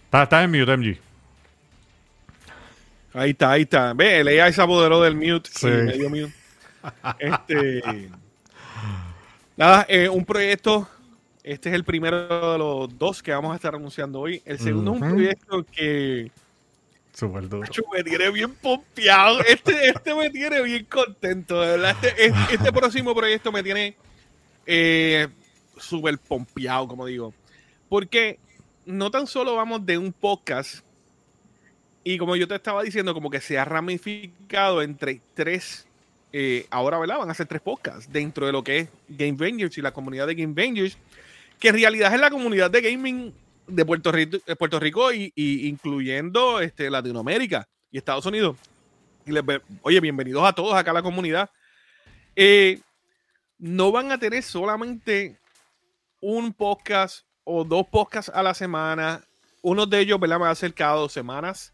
Está, 0.06 0.24
está 0.24 0.44
en 0.44 0.52
mute, 0.52 0.78
MG. 0.78 1.00
Ahí 3.14 3.32
está, 3.32 3.52
ahí 3.52 3.64
está. 3.64 3.94
Ve, 3.94 4.20
el 4.20 4.28
AI 4.28 4.54
se 4.54 4.62
apoderó 4.62 5.02
del 5.02 5.16
mute. 5.16 5.50
Sí. 5.52 5.68
medio 5.68 6.10
mute. 6.10 6.34
Este, 7.20 8.10
nada, 9.58 9.86
eh, 9.90 10.08
un 10.08 10.24
proyecto. 10.24 10.88
Este 11.44 11.70
es 11.70 11.76
el 11.76 11.84
primero 11.84 12.52
de 12.54 12.58
los 12.60 12.98
dos 13.00 13.24
que 13.24 13.32
vamos 13.32 13.52
a 13.52 13.56
estar 13.56 13.74
anunciando 13.74 14.20
hoy. 14.20 14.44
El 14.46 14.60
segundo 14.60 14.94
es 14.94 15.02
un 15.02 15.10
proyecto 15.10 15.66
que. 15.72 16.32
Súper 17.22 17.48
duro. 17.48 17.70
Me 17.94 18.04
tiene 18.04 18.32
bien 18.32 18.56
pompeado. 18.56 19.42
Este, 19.42 19.90
este 19.90 20.16
me 20.16 20.32
tiene 20.32 20.60
bien 20.64 20.86
contento, 20.86 21.60
verdad. 21.60 21.96
Este, 22.02 22.34
este 22.52 22.72
próximo 22.74 23.14
proyecto 23.14 23.52
me 23.52 23.62
tiene 23.62 23.96
eh, 24.66 25.28
súper 25.78 26.18
pompeado, 26.18 26.88
como 26.88 27.06
digo. 27.06 27.32
Porque 27.90 28.40
no 28.88 29.12
tan 29.12 29.28
solo 29.28 29.56
vamos 29.56 29.86
de 29.86 30.00
un 30.00 30.12
podcast 30.12 30.84
y 32.04 32.18
como 32.18 32.36
yo 32.36 32.48
te 32.48 32.56
estaba 32.56 32.82
diciendo, 32.82 33.14
como 33.14 33.30
que 33.30 33.40
se 33.40 33.60
ha 33.60 33.66
ramificado 33.66 34.82
entre 34.82 35.22
tres, 35.36 35.86
eh, 36.34 36.66
ahora, 36.72 36.98
¿verdad? 36.98 37.20
Van 37.20 37.30
a 37.30 37.36
ser 37.36 37.46
tres 37.46 37.62
podcasts 37.62 38.12
dentro 38.12 38.48
de 38.48 38.52
lo 38.52 38.64
que 38.64 38.80
es 38.80 38.90
Game 39.10 39.38
Vengers 39.38 39.78
y 39.78 39.84
la 39.84 39.94
comunidad 39.94 40.26
de 40.26 40.34
Game 40.34 40.56
Vengers, 40.56 40.98
que 41.60 41.68
en 41.68 41.76
realidad 41.76 42.12
es 42.12 42.20
la 42.20 42.32
comunidad 42.32 42.72
de 42.72 42.82
gaming 42.82 43.32
de 43.72 43.86
Puerto 43.86 44.12
Rico, 44.12 44.38
de 44.46 44.56
Puerto 44.56 44.80
Rico 44.80 45.12
y, 45.14 45.32
incluyendo 45.36 46.60
este, 46.60 46.90
Latinoamérica 46.90 47.68
y 47.90 47.98
Estados 47.98 48.26
Unidos. 48.26 48.58
Y 49.26 49.32
les, 49.32 49.44
oye, 49.82 50.00
bienvenidos 50.00 50.44
a 50.44 50.54
todos 50.54 50.74
acá 50.74 50.92
a 50.92 50.96
la 50.96 51.04
comunidad. 51.04 51.50
Eh, 52.36 52.80
no 53.58 53.92
van 53.92 54.12
a 54.12 54.18
tener 54.18 54.44
solamente 54.44 55.40
un 56.20 56.54
podcast 56.54 57.26
o 57.44 57.64
dos 57.64 57.88
podcasts 57.88 58.32
a 58.34 58.44
la 58.44 58.54
semana. 58.54 59.24
Uno 59.62 59.86
de 59.86 60.00
ellos, 60.00 60.20
¿verdad? 60.20 60.42
Va 60.42 60.50
a 60.50 60.56
ser 60.56 60.74
cada 60.74 60.96
dos 60.96 61.14
semanas. 61.14 61.74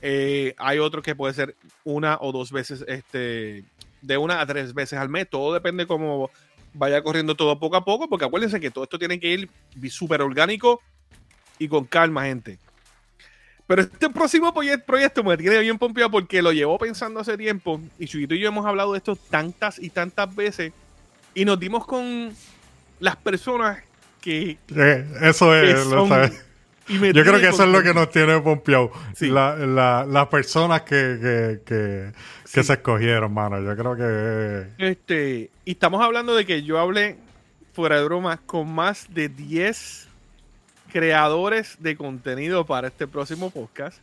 Eh, 0.00 0.54
hay 0.58 0.78
otro 0.78 1.02
que 1.02 1.16
puede 1.16 1.34
ser 1.34 1.56
una 1.84 2.18
o 2.20 2.32
dos 2.32 2.52
veces, 2.52 2.84
este, 2.86 3.64
de 4.02 4.18
una 4.18 4.40
a 4.40 4.46
tres 4.46 4.74
veces 4.74 4.98
al 4.98 5.08
mes. 5.08 5.28
Todo 5.30 5.54
depende 5.54 5.86
cómo 5.86 6.30
vaya 6.74 7.02
corriendo 7.02 7.34
todo 7.34 7.58
poco 7.58 7.76
a 7.76 7.84
poco, 7.84 8.08
porque 8.08 8.24
acuérdense 8.24 8.60
que 8.60 8.70
todo 8.70 8.84
esto 8.84 8.98
tiene 8.98 9.18
que 9.18 9.28
ir 9.28 9.50
súper 9.90 10.22
orgánico 10.22 10.80
y 11.58 11.68
con 11.68 11.84
calma, 11.84 12.24
gente. 12.24 12.58
Pero 13.66 13.82
este 13.82 14.08
próximo 14.08 14.54
proyecto 14.54 15.22
me 15.22 15.36
tiene 15.36 15.58
bien 15.58 15.78
pompeado 15.78 16.10
porque 16.10 16.40
lo 16.40 16.52
llevo 16.52 16.78
pensando 16.78 17.20
hace 17.20 17.36
tiempo 17.36 17.80
y 17.98 18.06
Chuyito 18.06 18.34
y 18.34 18.40
yo 18.40 18.48
hemos 18.48 18.64
hablado 18.64 18.92
de 18.92 18.98
esto 18.98 19.14
tantas 19.14 19.78
y 19.78 19.90
tantas 19.90 20.34
veces 20.34 20.72
y 21.34 21.44
nos 21.44 21.60
dimos 21.60 21.86
con 21.86 22.32
las 22.98 23.16
personas 23.16 23.82
que... 24.22 24.56
eso 25.20 25.54
es, 25.54 25.86
lo 25.86 26.08
sabes 26.08 26.48
yo 26.88 27.24
creo 27.24 27.40
que 27.40 27.48
eso 27.48 27.64
es 27.64 27.68
lo 27.68 27.82
que 27.82 27.92
nos 27.92 28.10
tiene 28.10 28.40
pompeado. 28.40 28.90
Las 29.20 30.26
personas 30.28 30.82
que, 30.82 32.12
se 32.44 32.60
escogieron, 32.60 33.32
mano. 33.32 33.60
Yo 33.62 33.76
creo 33.76 33.96
que. 33.96 34.86
Este, 34.86 35.50
y 35.64 35.72
estamos 35.72 36.02
hablando 36.02 36.34
de 36.34 36.46
que 36.46 36.62
yo 36.62 36.78
hablé, 36.78 37.16
fuera 37.72 37.98
de 37.98 38.04
broma, 38.04 38.38
con 38.46 38.72
más 38.72 39.12
de 39.12 39.28
10 39.28 40.07
creadores 40.90 41.76
de 41.80 41.96
contenido 41.96 42.64
para 42.64 42.88
este 42.88 43.06
próximo 43.06 43.50
podcast. 43.50 43.98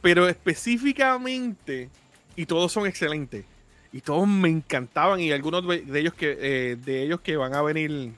Pero 0.00 0.28
específicamente, 0.28 1.90
y 2.36 2.46
todos 2.46 2.72
son 2.72 2.86
excelentes. 2.86 3.44
Y 3.92 4.00
todos 4.00 4.28
me 4.28 4.48
encantaban. 4.48 5.20
Y 5.20 5.32
algunos 5.32 5.66
de 5.66 5.98
ellos 5.98 6.14
que, 6.14 6.36
eh, 6.40 6.76
de 6.76 7.02
ellos 7.02 7.20
que 7.20 7.36
van 7.36 7.54
a 7.54 7.62
venir 7.62 8.12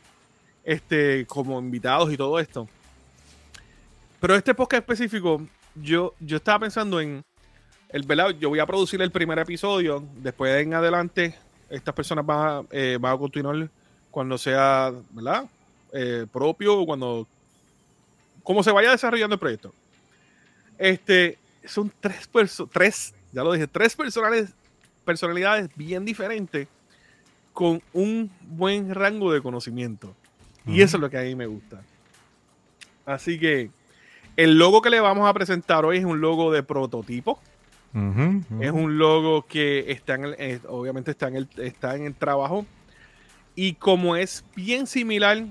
este, 0.64 1.24
como 1.26 1.58
invitados 1.58 2.12
y 2.12 2.16
todo 2.16 2.38
esto 2.38 2.68
pero 4.20 4.36
este 4.36 4.54
podcast 4.54 4.82
específico, 4.82 5.40
yo, 5.74 6.14
yo 6.20 6.36
estaba 6.36 6.60
pensando 6.60 7.00
en. 7.00 7.24
El, 7.88 8.02
¿verdad? 8.02 8.30
Yo 8.38 8.50
voy 8.50 8.58
a 8.58 8.66
producir 8.66 9.00
el 9.00 9.10
primer 9.10 9.38
episodio. 9.38 10.04
Después 10.16 10.62
en 10.62 10.74
adelante, 10.74 11.34
estas 11.70 11.94
personas 11.94 12.26
van 12.26 12.38
a, 12.38 12.62
eh, 12.70 12.98
a 13.02 13.16
continuar 13.16 13.70
cuando 14.10 14.36
sea, 14.36 14.92
¿verdad? 15.10 15.46
Eh, 15.92 16.26
propio, 16.30 16.84
cuando. 16.84 17.26
Como 18.50 18.64
se 18.64 18.72
vaya 18.72 18.90
desarrollando 18.90 19.34
el 19.34 19.38
proyecto. 19.38 19.72
Este. 20.76 21.38
Son 21.66 21.92
tres 22.00 22.26
personas. 22.26 22.72
Tres, 22.72 23.14
ya 23.30 23.44
lo 23.44 23.52
dije, 23.52 23.68
tres 23.68 23.94
personales, 23.94 24.52
personalidades 25.04 25.70
bien 25.76 26.04
diferentes 26.04 26.66
con 27.52 27.80
un 27.92 28.28
buen 28.40 28.92
rango 28.92 29.32
de 29.32 29.40
conocimiento. 29.40 30.16
Y 30.66 30.82
eso 30.82 30.96
es 30.96 31.00
lo 31.00 31.08
que 31.08 31.18
a 31.18 31.22
mí 31.22 31.36
me 31.36 31.46
gusta. 31.46 31.80
Así 33.06 33.38
que 33.38 33.70
el 34.36 34.58
logo 34.58 34.82
que 34.82 34.90
le 34.90 34.98
vamos 34.98 35.28
a 35.28 35.32
presentar 35.32 35.84
hoy 35.84 35.98
es 35.98 36.04
un 36.04 36.20
logo 36.20 36.50
de 36.50 36.64
prototipo. 36.64 37.38
Es 37.94 38.72
un 38.72 38.98
logo 38.98 39.46
que 39.46 39.92
está 39.92 40.16
en 40.16 40.24
el, 40.24 40.34
eh, 40.40 40.58
obviamente 40.66 41.12
está 41.12 41.28
en 41.28 41.36
el, 41.36 41.48
está 41.58 41.94
en 41.94 42.02
el 42.02 42.16
trabajo. 42.16 42.66
Y 43.54 43.74
como 43.74 44.16
es 44.16 44.44
bien 44.56 44.88
similar 44.88 45.44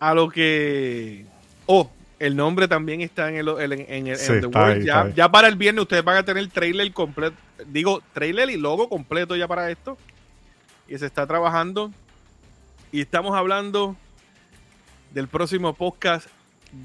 a 0.00 0.12
lo 0.12 0.28
que. 0.28 1.32
Oh, 1.66 1.90
el 2.18 2.36
nombre 2.36 2.68
también 2.68 3.00
está 3.00 3.28
en 3.28 3.36
el, 3.36 3.48
en, 3.48 4.06
el, 4.06 5.14
Ya, 5.14 5.30
para 5.30 5.48
el 5.48 5.56
viernes 5.56 5.82
ustedes 5.82 6.04
van 6.04 6.16
a 6.16 6.24
tener 6.24 6.42
el 6.42 6.50
trailer 6.50 6.92
completo. 6.92 7.36
Digo, 7.66 8.02
trailer 8.12 8.50
y 8.50 8.56
logo 8.56 8.88
completo 8.88 9.36
ya 9.36 9.48
para 9.48 9.70
esto. 9.70 9.98
Y 10.88 10.96
se 10.98 11.06
está 11.06 11.26
trabajando. 11.26 11.92
Y 12.92 13.00
estamos 13.00 13.36
hablando 13.36 13.96
del 15.12 15.28
próximo 15.28 15.74
podcast 15.74 16.28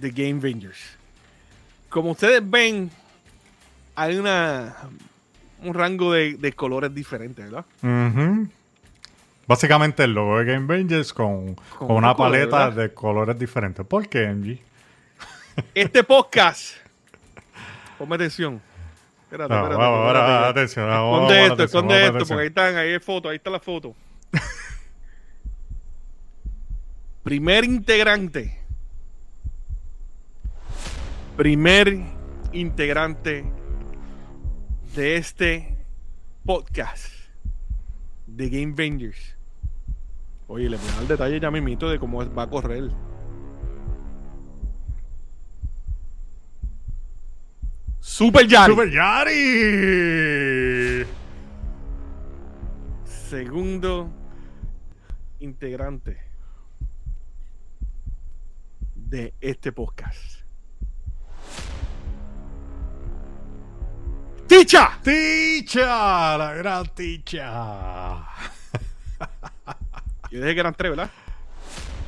The 0.01 0.09
Game 0.09 0.39
Rangers. 0.41 0.97
Como 1.89 2.11
ustedes 2.11 2.41
ven, 2.47 2.89
hay 3.95 4.17
una 4.17 4.75
un 5.61 5.73
rango 5.73 6.13
de, 6.13 6.53
colores 6.55 6.93
diferentes, 6.93 7.45
¿verdad? 7.49 7.65
Básicamente 9.47 10.03
el 10.03 10.13
logo 10.13 10.39
de 10.39 10.45
Game 10.45 10.67
Rangers 10.67 11.11
con, 11.11 11.55
Con 11.55 11.87
con 11.87 11.91
una 11.97 12.13
color, 12.13 12.31
paleta 12.31 12.69
¿verdad? 12.69 12.83
de 12.83 12.93
colores 12.93 13.39
diferentes. 13.39 13.85
¿Por 13.85 14.07
qué, 14.07 14.27
MG? 14.27 14.68
Este 15.73 16.03
podcast. 16.03 16.75
Ponme 17.97 18.15
atención. 18.15 18.61
Espérate, 19.23 19.53
No, 19.53 19.57
espérate, 19.61 19.81
vamos, 19.83 19.99
ahora, 19.99 20.19
espérate. 20.19 20.47
atención. 20.59 20.87
vamos, 20.87 21.13
Esconde 21.13 21.33
vamos, 21.35 21.51
esto, 21.51 21.53
atención, 21.53 21.65
esconde 21.83 21.95
esto, 21.95 22.15
atención. 22.15 22.27
porque 22.37 22.41
ahí 22.41 22.47
están, 22.47 22.75
ahí 22.77 22.93
hay 22.93 22.99
foto, 22.99 23.29
ahí 23.29 23.35
está 23.37 23.49
la 23.49 23.59
foto. 23.59 23.95
Primer 27.23 27.63
integrante. 27.65 28.57
Primer 31.37 31.97
integrante 32.53 33.45
de 34.95 35.15
este 35.17 35.77
podcast 36.45 37.05
de 38.27 38.49
Game 38.49 38.73
Rangers. 38.77 39.35
Oye, 40.47 40.69
le 40.69 40.77
voy 40.77 40.87
a 40.87 40.91
dar 40.93 41.01
el 41.03 41.07
detalle 41.07 41.39
ya 41.39 41.51
mismito 41.51 41.87
de 41.89 41.99
cómo 41.99 42.27
va 42.33 42.43
a 42.43 42.49
correr. 42.49 42.89
Super 47.99 48.47
Yari. 48.47 48.71
¡Super 48.71 48.89
Yari! 48.91 50.39
segundo 53.29 54.09
integrante 55.39 56.17
de 58.95 59.35
este 59.39 59.71
podcast. 59.71 60.41
¡Ticha! 64.47 64.99
¡Ticha! 65.03 66.37
La 66.39 66.53
gran 66.55 66.87
Ticha. 66.95 68.25
Yo 70.31 70.39
dije 70.39 70.53
que 70.55 70.59
eran 70.59 70.73
tres, 70.73 70.89
¿verdad? 70.89 71.11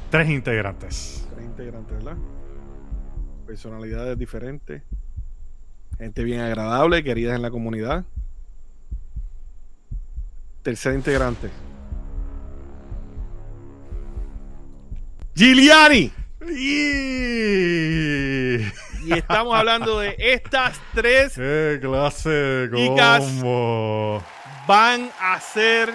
Tres 0.09 0.27
integrantes. 0.27 1.27
Tres 1.35 1.45
integrantes, 1.45 2.03
¿verdad? 2.03 2.17
Personalidades 3.45 4.17
diferentes. 4.17 4.81
Gente 6.01 6.23
bien 6.23 6.39
agradable, 6.39 7.03
queridas 7.03 7.35
en 7.35 7.43
la 7.43 7.51
comunidad. 7.51 8.03
Tercer 10.63 10.95
integrante. 10.95 11.51
Giuliani. 15.35 16.11
¡Y! 16.49 17.35
Y 19.05 19.13
estamos 19.13 19.55
hablando 19.55 19.99
de 19.99 20.15
estas 20.17 20.81
tres 20.95 21.33
¡Qué 21.35 21.77
clase 21.79 22.29
de 22.29 22.75
Chicas. 22.75 23.23
combo! 23.23 24.23
van 24.65 25.11
a 25.19 25.39
ser. 25.39 25.93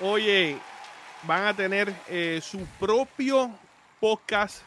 Oye, 0.00 0.56
van 1.24 1.44
a 1.44 1.52
tener 1.52 1.94
eh, 2.08 2.40
su 2.42 2.66
propio 2.80 3.50
podcast 4.00 4.62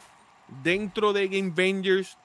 dentro 0.63 1.13
de 1.13 1.27
Game 1.27 1.51
Vengers. 1.55 2.17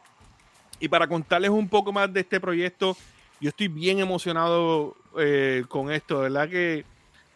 Y 0.81 0.89
para 0.89 1.07
contarles 1.07 1.51
un 1.51 1.68
poco 1.68 1.93
más 1.93 2.12
de 2.12 2.20
este 2.20 2.41
proyecto, 2.41 2.97
yo 3.41 3.49
estoy 3.51 3.68
bien 3.68 3.99
emocionado 4.01 4.97
eh, 5.18 5.64
con 5.68 5.91
esto, 5.93 6.16
de 6.16 6.23
¿verdad? 6.31 6.49
Que 6.49 6.85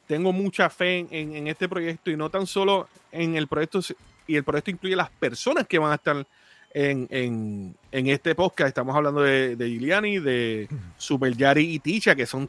tengo 0.06 0.32
mucha 0.32 0.70
fe 0.70 1.06
en, 1.10 1.34
en- 1.34 1.46
este 1.48 1.68
proyecto 1.68 2.10
y 2.10 2.16
no 2.16 2.30
tan 2.30 2.46
solo 2.46 2.88
en 3.12 3.36
el 3.36 3.48
proyecto, 3.48 3.80
y 4.26 4.36
el 4.36 4.44
proyecto 4.44 4.70
incluye 4.70 4.94
las 4.96 5.10
personas 5.10 5.66
que 5.66 5.78
van 5.78 5.92
a 5.92 5.96
estar 5.96 6.26
en, 6.74 7.08
en- 7.10 7.76
en 7.90 8.06
este 8.08 8.34
podcast. 8.34 8.68
Estamos 8.68 8.94
hablando 8.94 9.22
de, 9.22 9.56
de 9.56 9.68
Giuliani, 9.68 10.18
de 10.20 10.68
Super 10.96 11.36
Yari 11.36 11.74
y 11.74 11.78
Ticha, 11.80 12.14
que 12.14 12.26
son, 12.26 12.48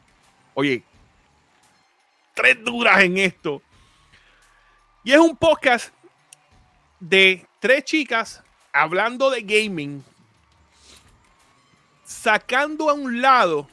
oye, 0.53 0.83
tres 2.35 2.63
duras 2.63 3.01
en 3.03 3.17
esto. 3.17 3.61
Y 5.03 5.13
es 5.13 5.19
un 5.19 5.35
podcast 5.35 5.91
de 6.99 7.46
tres 7.59 7.83
chicas 7.83 8.43
hablando 8.73 9.29
de 9.29 9.41
gaming, 9.41 10.03
sacando 12.05 12.89
a 12.89 12.93
un 12.93 13.21
lado 13.21 13.67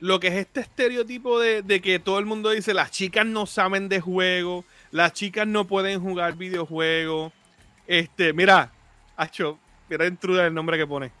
lo 0.00 0.20
que 0.20 0.28
es 0.28 0.34
este 0.34 0.60
estereotipo 0.60 1.38
de, 1.40 1.62
de 1.62 1.80
que 1.80 1.98
todo 1.98 2.18
el 2.18 2.26
mundo 2.26 2.50
dice 2.50 2.74
las 2.74 2.90
chicas 2.90 3.24
no 3.24 3.46
saben 3.46 3.88
de 3.88 4.00
juego, 4.00 4.64
las 4.90 5.12
chicas 5.12 5.46
no 5.46 5.66
pueden 5.66 6.00
jugar 6.00 6.36
videojuegos. 6.36 7.32
Este, 7.86 8.32
mira, 8.32 8.70
Acho, 9.16 9.58
mira 9.88 10.06
intruder 10.06 10.46
el 10.46 10.54
nombre 10.54 10.76
que 10.76 10.86
pone. 10.86 11.12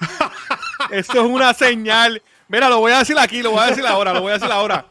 Eso 0.90 1.12
es 1.12 1.18
una 1.30 1.54
señal. 1.54 2.20
Mira, 2.48 2.68
lo 2.68 2.80
voy 2.80 2.92
a 2.92 2.98
decir 2.98 3.18
aquí, 3.18 3.42
lo 3.42 3.52
voy 3.52 3.60
a 3.60 3.66
decir 3.66 3.86
ahora, 3.86 4.12
lo 4.12 4.22
voy 4.22 4.30
a 4.30 4.34
decir 4.34 4.50
ahora. 4.50 4.86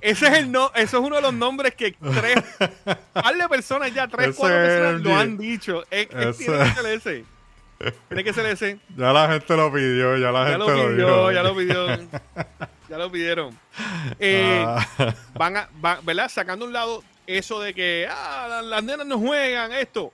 Ese 0.00 0.26
es 0.28 0.34
el 0.38 0.50
no, 0.52 0.70
eso 0.74 0.98
es 0.98 1.04
uno 1.04 1.16
de 1.16 1.22
los 1.22 1.34
nombres 1.34 1.74
que 1.74 1.92
tres, 1.92 2.36
par 3.12 3.36
de 3.36 3.48
personas 3.48 3.92
ya, 3.94 4.08
tres, 4.08 4.28
Ese 4.28 4.38
cuatro 4.38 4.56
personas 4.56 5.00
lo 5.02 5.16
han 5.16 5.36
dicho. 5.38 5.82
Es, 5.90 6.08
es- 6.10 6.36
tiene 6.38 6.58
que 6.64 6.70
ser 6.74 6.86
ese. 6.86 7.24
Tiene 8.08 8.24
que 8.24 8.32
ser 8.34 8.46
ese. 8.46 8.78
Ya 8.96 9.12
la 9.12 9.28
gente 9.32 9.56
lo 9.56 9.72
pidió, 9.72 10.16
ya 10.18 10.30
la 10.30 10.44
Ya 10.44 10.50
gente 10.50 10.58
lo 10.66 10.88
pidió, 10.88 11.32
ya 11.32 11.42
lo 11.42 11.56
pidió. 11.56 11.86
Ya 12.88 12.98
lo 12.98 13.10
pidieron. 13.12 13.58
Eh, 14.18 14.64
Ah, 14.66 14.86
van 15.34 15.56
a, 15.56 15.68
¿verdad? 16.02 16.28
Sacando 16.28 16.64
a 16.64 16.68
un 16.68 16.72
lado 16.74 17.04
eso 17.26 17.60
de 17.60 17.72
que 17.72 18.08
ah, 18.10 18.46
las, 18.50 18.64
las 18.64 18.82
nenas 18.84 19.06
no 19.06 19.18
juegan 19.18 19.72
esto. 19.72 20.12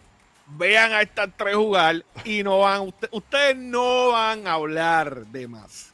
Vean 0.49 0.93
a 0.93 1.01
estas 1.03 1.31
tres 1.37 1.57
jugar 1.57 2.05
y 2.25 2.43
no 2.45 2.59
van, 2.61 2.83
usted- 2.83 3.09
ustedes 3.11 3.57
no 3.57 4.11
van 4.13 4.47
a 4.47 4.53
hablar 4.53 5.27
de 5.27 5.49
más. 5.49 5.93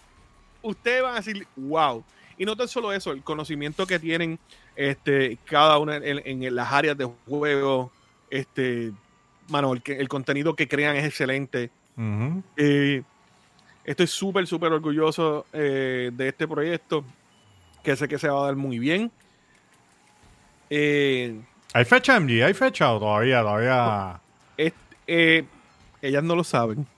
Ustedes 0.60 1.02
van 1.02 1.12
a 1.14 1.16
decir, 1.20 1.46
wow. 1.56 2.04
Y 2.42 2.44
no 2.44 2.56
tan 2.56 2.66
solo 2.66 2.92
eso, 2.92 3.12
el 3.12 3.22
conocimiento 3.22 3.86
que 3.86 4.00
tienen 4.00 4.36
este, 4.74 5.38
cada 5.44 5.78
una 5.78 5.98
en, 5.98 6.20
en 6.42 6.56
las 6.56 6.72
áreas 6.72 6.98
de 6.98 7.08
juego, 7.28 7.92
este, 8.30 8.90
mano, 9.48 9.72
el, 9.72 10.08
contenido 10.08 10.56
que 10.56 10.66
crean 10.66 10.96
es 10.96 11.04
excelente. 11.04 11.70
ujú. 11.96 12.42
Eh, 12.56 13.04
estoy 13.84 14.08
súper, 14.08 14.44
súper 14.48 14.72
orgulloso 14.72 15.46
eh, 15.52 16.10
de 16.12 16.28
este 16.28 16.48
proyecto, 16.48 17.04
que 17.84 17.94
sé 17.94 18.08
que 18.08 18.18
se 18.18 18.28
va 18.28 18.40
a 18.40 18.46
dar 18.46 18.56
muy 18.56 18.80
bien. 18.80 19.12
Eh, 20.68 21.40
¿Hay 21.74 21.84
fecha, 21.84 22.16
MG? 22.16 22.42
¿Hay 22.44 22.54
fecha 22.54 22.92
o 22.92 22.98
todavía? 22.98 23.42
Todavía. 23.42 24.20
es- 24.56 24.72
eh, 25.06 25.44
ellas 26.00 26.24
no 26.24 26.34
lo 26.34 26.42
saben. 26.42 26.88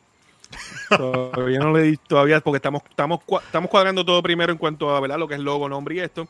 Todavía 0.88 1.58
no 1.58 1.72
le 1.72 1.82
dicho, 1.82 2.02
todavía, 2.06 2.40
porque 2.40 2.56
estamos, 2.56 2.82
estamos, 2.88 3.20
estamos 3.44 3.70
cuadrando 3.70 4.04
todo 4.04 4.22
primero 4.22 4.52
en 4.52 4.58
cuanto 4.58 4.94
a 4.94 5.00
¿verdad? 5.00 5.18
lo 5.18 5.28
que 5.28 5.34
es 5.34 5.40
logo, 5.40 5.68
nombre 5.68 5.96
y 5.96 6.00
esto. 6.00 6.26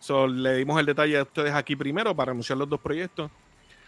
So, 0.00 0.26
le 0.26 0.56
dimos 0.56 0.78
el 0.78 0.86
detalle 0.86 1.18
a 1.18 1.22
ustedes 1.22 1.52
aquí 1.54 1.74
primero 1.74 2.14
para 2.14 2.32
anunciar 2.32 2.58
los 2.58 2.68
dos 2.68 2.80
proyectos. 2.80 3.30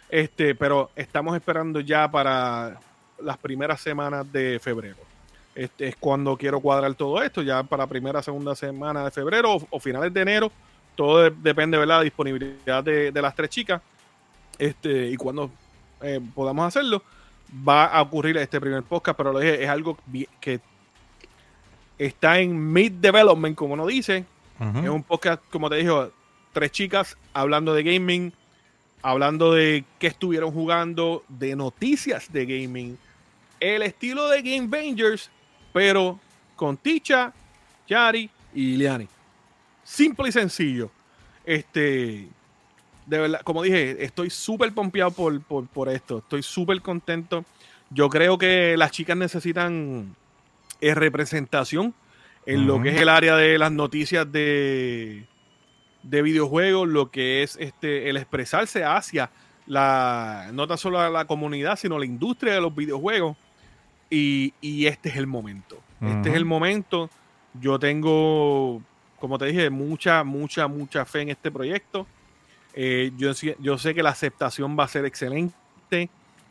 Este, 0.08 0.54
pero 0.54 0.90
estamos 0.96 1.36
esperando 1.36 1.80
ya 1.80 2.10
para 2.10 2.80
las 3.22 3.36
primeras 3.36 3.80
semanas 3.80 4.30
de 4.32 4.58
febrero. 4.58 4.96
Este 5.54 5.88
es 5.88 5.96
cuando 5.96 6.36
quiero 6.36 6.60
cuadrar 6.60 6.94
todo 6.94 7.22
esto, 7.22 7.42
ya 7.42 7.62
para 7.62 7.86
primera, 7.86 8.22
segunda 8.22 8.54
semana 8.54 9.04
de 9.04 9.10
febrero 9.10 9.58
o, 9.70 9.80
finales 9.80 10.14
de 10.14 10.20
enero. 10.22 10.52
Todo 10.96 11.22
de- 11.22 11.30
depende 11.30 11.76
de 11.78 11.86
la 11.86 12.00
disponibilidad 12.00 12.82
de, 12.82 13.12
de 13.12 13.22
las 13.22 13.34
tres 13.34 13.50
chicas. 13.50 13.82
Este, 14.58 15.08
y 15.08 15.16
cuando 15.16 15.50
eh, 16.00 16.20
podamos 16.34 16.66
hacerlo, 16.66 17.02
va 17.66 17.86
a 17.86 18.02
ocurrir 18.02 18.36
este 18.36 18.60
primer 18.60 18.82
podcast, 18.82 19.16
pero 19.16 19.32
lo 19.32 19.40
dije, 19.40 19.62
es 19.62 19.68
algo 19.68 19.96
que 20.40 20.60
está 21.98 22.38
en 22.38 22.72
mid 22.72 22.92
development, 22.92 23.56
como 23.56 23.74
uno 23.74 23.86
dice. 23.86 24.24
Es 24.82 24.88
un 24.88 25.04
podcast, 25.04 25.40
como 25.50 25.70
te 25.70 25.76
dije, 25.76 25.92
tres 26.52 26.72
chicas 26.72 27.16
hablando 27.32 27.74
de 27.74 27.84
gaming, 27.84 28.32
hablando 29.02 29.52
de 29.52 29.84
qué 30.00 30.08
estuvieron 30.08 30.50
jugando, 30.50 31.22
de 31.28 31.54
noticias 31.54 32.32
de 32.32 32.44
gaming, 32.44 32.98
el 33.60 33.82
estilo 33.82 34.28
de 34.28 34.42
Game 34.42 34.66
Vengers, 34.66 35.30
pero 35.72 36.18
con 36.56 36.76
Ticha, 36.76 37.32
Yari 37.86 38.28
y 38.52 38.72
Liliani. 38.72 39.06
Simple 39.84 40.28
y 40.28 40.32
sencillo. 40.32 40.90
Este, 41.44 42.28
de 43.08 43.18
verdad, 43.18 43.40
como 43.42 43.62
dije, 43.62 44.04
estoy 44.04 44.28
súper 44.28 44.72
pompeado 44.74 45.10
por, 45.10 45.40
por, 45.40 45.66
por 45.66 45.88
esto. 45.88 46.18
Estoy 46.18 46.42
súper 46.42 46.82
contento. 46.82 47.44
Yo 47.90 48.10
creo 48.10 48.36
que 48.36 48.76
las 48.76 48.90
chicas 48.90 49.16
necesitan 49.16 50.14
eh, 50.80 50.94
representación 50.94 51.94
en 52.44 52.66
lo 52.66 52.80
que 52.82 52.90
es 52.90 53.00
el 53.00 53.08
área 53.08 53.36
de 53.36 53.58
las 53.58 53.72
noticias 53.72 54.30
de, 54.30 55.26
de 56.02 56.22
videojuegos, 56.22 56.88
lo 56.88 57.10
que 57.10 57.42
es 57.42 57.56
este 57.56 58.08
el 58.08 58.16
expresarse 58.16 58.84
hacia 58.84 59.30
la 59.66 60.48
no 60.52 60.66
tan 60.66 60.78
solo 60.78 60.98
a 60.98 61.10
la 61.10 61.26
comunidad, 61.26 61.76
sino 61.76 61.98
la 61.98 62.06
industria 62.06 62.54
de 62.54 62.60
los 62.60 62.74
videojuegos. 62.74 63.36
Y, 64.10 64.54
y 64.62 64.86
este 64.86 65.10
es 65.10 65.16
el 65.16 65.26
momento. 65.26 65.78
Este 66.00 66.30
es 66.30 66.36
el 66.36 66.44
momento. 66.44 67.10
Yo 67.60 67.78
tengo, 67.78 68.80
como 69.18 69.36
te 69.36 69.46
dije, 69.46 69.68
mucha, 69.68 70.24
mucha, 70.24 70.68
mucha 70.68 71.04
fe 71.04 71.22
en 71.22 71.30
este 71.30 71.50
proyecto. 71.50 72.06
Eh, 72.80 73.10
yo, 73.16 73.32
yo 73.58 73.76
sé 73.76 73.92
que 73.92 74.04
la 74.04 74.10
aceptación 74.10 74.78
va 74.78 74.84
a 74.84 74.88
ser 74.88 75.04
excelente. 75.04 76.08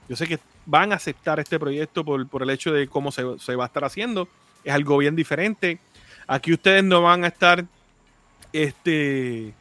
Yo 0.09 0.15
sé 0.17 0.27
que 0.27 0.39
van 0.65 0.91
a 0.91 0.95
aceptar 0.95 1.39
este 1.39 1.57
proyecto 1.57 2.03
por, 2.03 2.27
por 2.27 2.43
el 2.43 2.49
hecho 2.49 2.73
de 2.73 2.89
cómo 2.89 3.13
se, 3.13 3.23
se 3.39 3.55
va 3.55 3.63
a 3.63 3.67
estar 3.67 3.85
haciendo. 3.85 4.27
Es 4.65 4.73
algo 4.73 4.97
bien 4.97 5.15
diferente. 5.15 5.79
Aquí 6.27 6.51
ustedes 6.51 6.83
no 6.83 7.01
van 7.01 7.23
a 7.23 7.27
estar 7.27 7.63
este, 8.51 9.53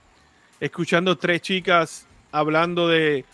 escuchando 0.58 1.16
tres 1.16 1.40
chicas 1.40 2.04
hablando 2.32 2.88
de, 2.88 3.24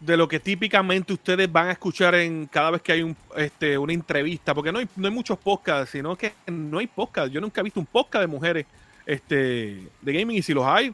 de 0.00 0.16
lo 0.16 0.26
que 0.26 0.40
típicamente 0.40 1.12
ustedes 1.12 1.50
van 1.52 1.68
a 1.68 1.72
escuchar 1.72 2.16
en 2.16 2.46
cada 2.46 2.72
vez 2.72 2.82
que 2.82 2.90
hay 2.90 3.16
este, 3.36 3.78
una 3.78 3.92
entrevista, 3.92 4.52
porque 4.56 4.72
no 4.72 4.80
hay, 4.80 4.88
no 4.96 5.06
hay 5.06 5.14
muchos 5.14 5.38
podcasts, 5.38 5.92
sino 5.92 6.16
que 6.16 6.32
no 6.48 6.80
hay 6.80 6.88
podcasts. 6.88 7.32
Yo 7.32 7.40
nunca 7.40 7.60
he 7.60 7.64
visto 7.64 7.78
un 7.78 7.86
podcast 7.86 8.22
de 8.22 8.26
mujeres 8.26 8.66
este, 9.06 9.88
de 10.02 10.12
gaming 10.12 10.38
y 10.38 10.42
si 10.42 10.52
los 10.52 10.66
hay, 10.66 10.92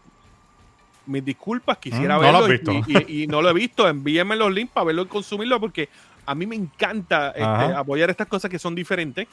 mis 1.07 1.25
disculpas, 1.25 1.79
quisiera 1.79 2.17
Mm, 2.19 2.23
no 2.23 2.33
lo 2.33 2.43
verlo 2.49 2.73
has 2.73 2.89
y- 2.89 2.95
visto. 2.95 3.03
y, 3.09 3.23
y 3.23 3.27
no 3.27 3.43
lo 3.43 3.51
he 3.51 3.55
visto. 3.55 3.89
Envíenme 3.89 4.37
los 4.37 4.53
links 4.53 4.73
para 4.73 4.85
verlo 4.87 5.03
y 5.03 5.07
consumirlo 5.07 5.59
porque 5.61 5.89
a 6.27 6.35
mí 6.35 6.47
me 6.47 6.55
encanta 6.57 7.29
este, 7.31 7.43
apoyar 7.75 8.11
estas 8.11 8.27
cosas 8.29 8.51
que 8.51 8.59
son 8.59 8.75
diferentes. 8.75 9.27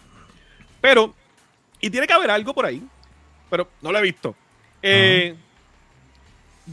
Pero, 0.81 1.13
y 1.81 1.89
tiene 1.89 2.07
que 2.07 2.13
haber 2.13 2.31
algo 2.31 2.53
por 2.53 2.65
ahí, 2.65 2.81
pero 3.49 3.69
no 3.81 3.91
lo 3.91 3.99
he 3.99 4.01
visto. 4.01 4.35
Eh, 4.81 5.35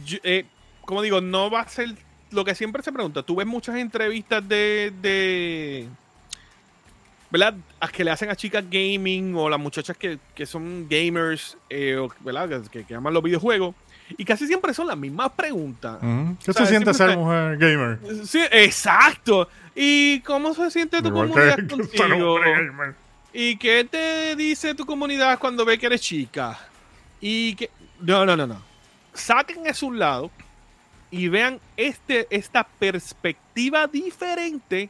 yo- 0.05 0.18
eh, 0.22 0.44
como 0.82 1.03
digo, 1.03 1.20
no 1.20 1.51
va 1.51 1.61
a 1.61 1.68
ser 1.68 1.90
lo 2.30 2.44
que 2.44 2.55
siempre 2.55 2.82
se 2.82 2.92
pregunta. 2.92 3.22
Tú 3.22 3.36
ves 3.36 3.47
muchas 3.47 3.76
entrevistas 3.76 4.47
de, 4.49 4.92
de 5.03 5.88
¿verdad? 7.30 7.55
A 7.80 7.88
que 7.88 8.05
le 8.05 8.11
hacen 8.11 8.30
a 8.30 8.36
chicas 8.36 8.64
gaming 8.70 9.34
o 9.34 9.49
las 9.49 9.59
muchachas 9.59 9.97
que, 9.97 10.18
que 10.34 10.47
son 10.47 10.86
gamers, 10.88 11.57
eh, 11.68 11.97
o, 11.97 12.09
¿verdad? 12.20 12.62
Que, 12.70 12.84
que 12.84 12.94
aman 12.94 13.12
los 13.12 13.22
videojuegos. 13.22 13.74
Y 14.16 14.24
casi 14.24 14.46
siempre 14.46 14.72
son 14.72 14.86
las 14.86 14.96
mismas 14.96 15.30
preguntas. 15.32 15.98
¿Qué 16.42 16.50
O 16.50 16.54
sea, 16.54 16.64
se 16.64 16.70
siente 16.70 16.94
ser 16.94 17.16
mujer 17.16 17.57
gamer? 17.59 17.98
Sí, 18.26 18.40
exacto. 18.52 19.48
¿Y 19.74 20.20
cómo 20.20 20.54
se 20.54 20.70
siente 20.70 21.02
tu 21.02 21.09
Igual 21.09 21.28
comunidad 21.30 21.57
que- 21.57 21.62
que 21.66 21.68
contigo? 21.68 22.34
hombre 22.34 22.66
gamer. 22.66 22.94
¿Y 23.32 23.57
qué 23.57 23.84
te 23.84 24.34
dice 24.36 24.74
tu 24.74 24.86
comunidad 24.86 25.38
cuando 25.38 25.64
ve 25.64 25.78
que 25.78 25.86
eres 25.86 26.00
chica? 26.00 26.59
Y 27.20 27.54
que. 27.57 27.70
No, 28.00 28.24
no, 28.24 28.36
no, 28.36 28.46
no. 28.46 28.61
Saquen 29.12 29.66
eso 29.66 29.86
a 29.86 29.88
un 29.88 29.98
lado 29.98 30.30
y 31.11 31.28
vean 31.28 31.59
este, 31.76 32.26
esta 32.30 32.64
perspectiva 32.64 33.86
diferente 33.86 34.88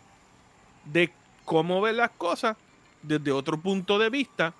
de 0.84 1.10
cómo 1.44 1.80
ver 1.80 1.94
las 1.94 2.10
cosas 2.10 2.56
desde 3.02 3.30
otro 3.32 3.56
punto 3.58 3.98
de 3.98 4.10
vista 4.10 4.52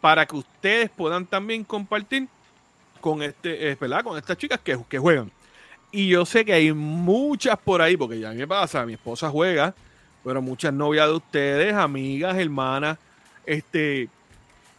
para 0.00 0.26
que 0.26 0.36
ustedes 0.36 0.90
puedan 0.90 1.26
también 1.26 1.64
compartir 1.64 2.28
con 3.06 3.22
este, 3.22 3.70
eh, 3.70 3.76
¿verdad? 3.80 4.02
Con 4.02 4.18
estas 4.18 4.36
chicas 4.36 4.58
que, 4.58 4.76
que 4.88 4.98
juegan. 4.98 5.30
Y 5.92 6.08
yo 6.08 6.26
sé 6.26 6.44
que 6.44 6.52
hay 6.52 6.72
muchas 6.72 7.56
por 7.56 7.80
ahí, 7.80 7.96
porque 7.96 8.18
ya 8.18 8.32
me 8.32 8.48
pasa, 8.48 8.84
mi 8.84 8.94
esposa 8.94 9.30
juega, 9.30 9.72
pero 10.24 10.42
muchas 10.42 10.74
novias 10.74 11.06
de 11.06 11.14
ustedes, 11.14 11.74
amigas, 11.74 12.36
hermanas, 12.36 12.98
este, 13.44 14.08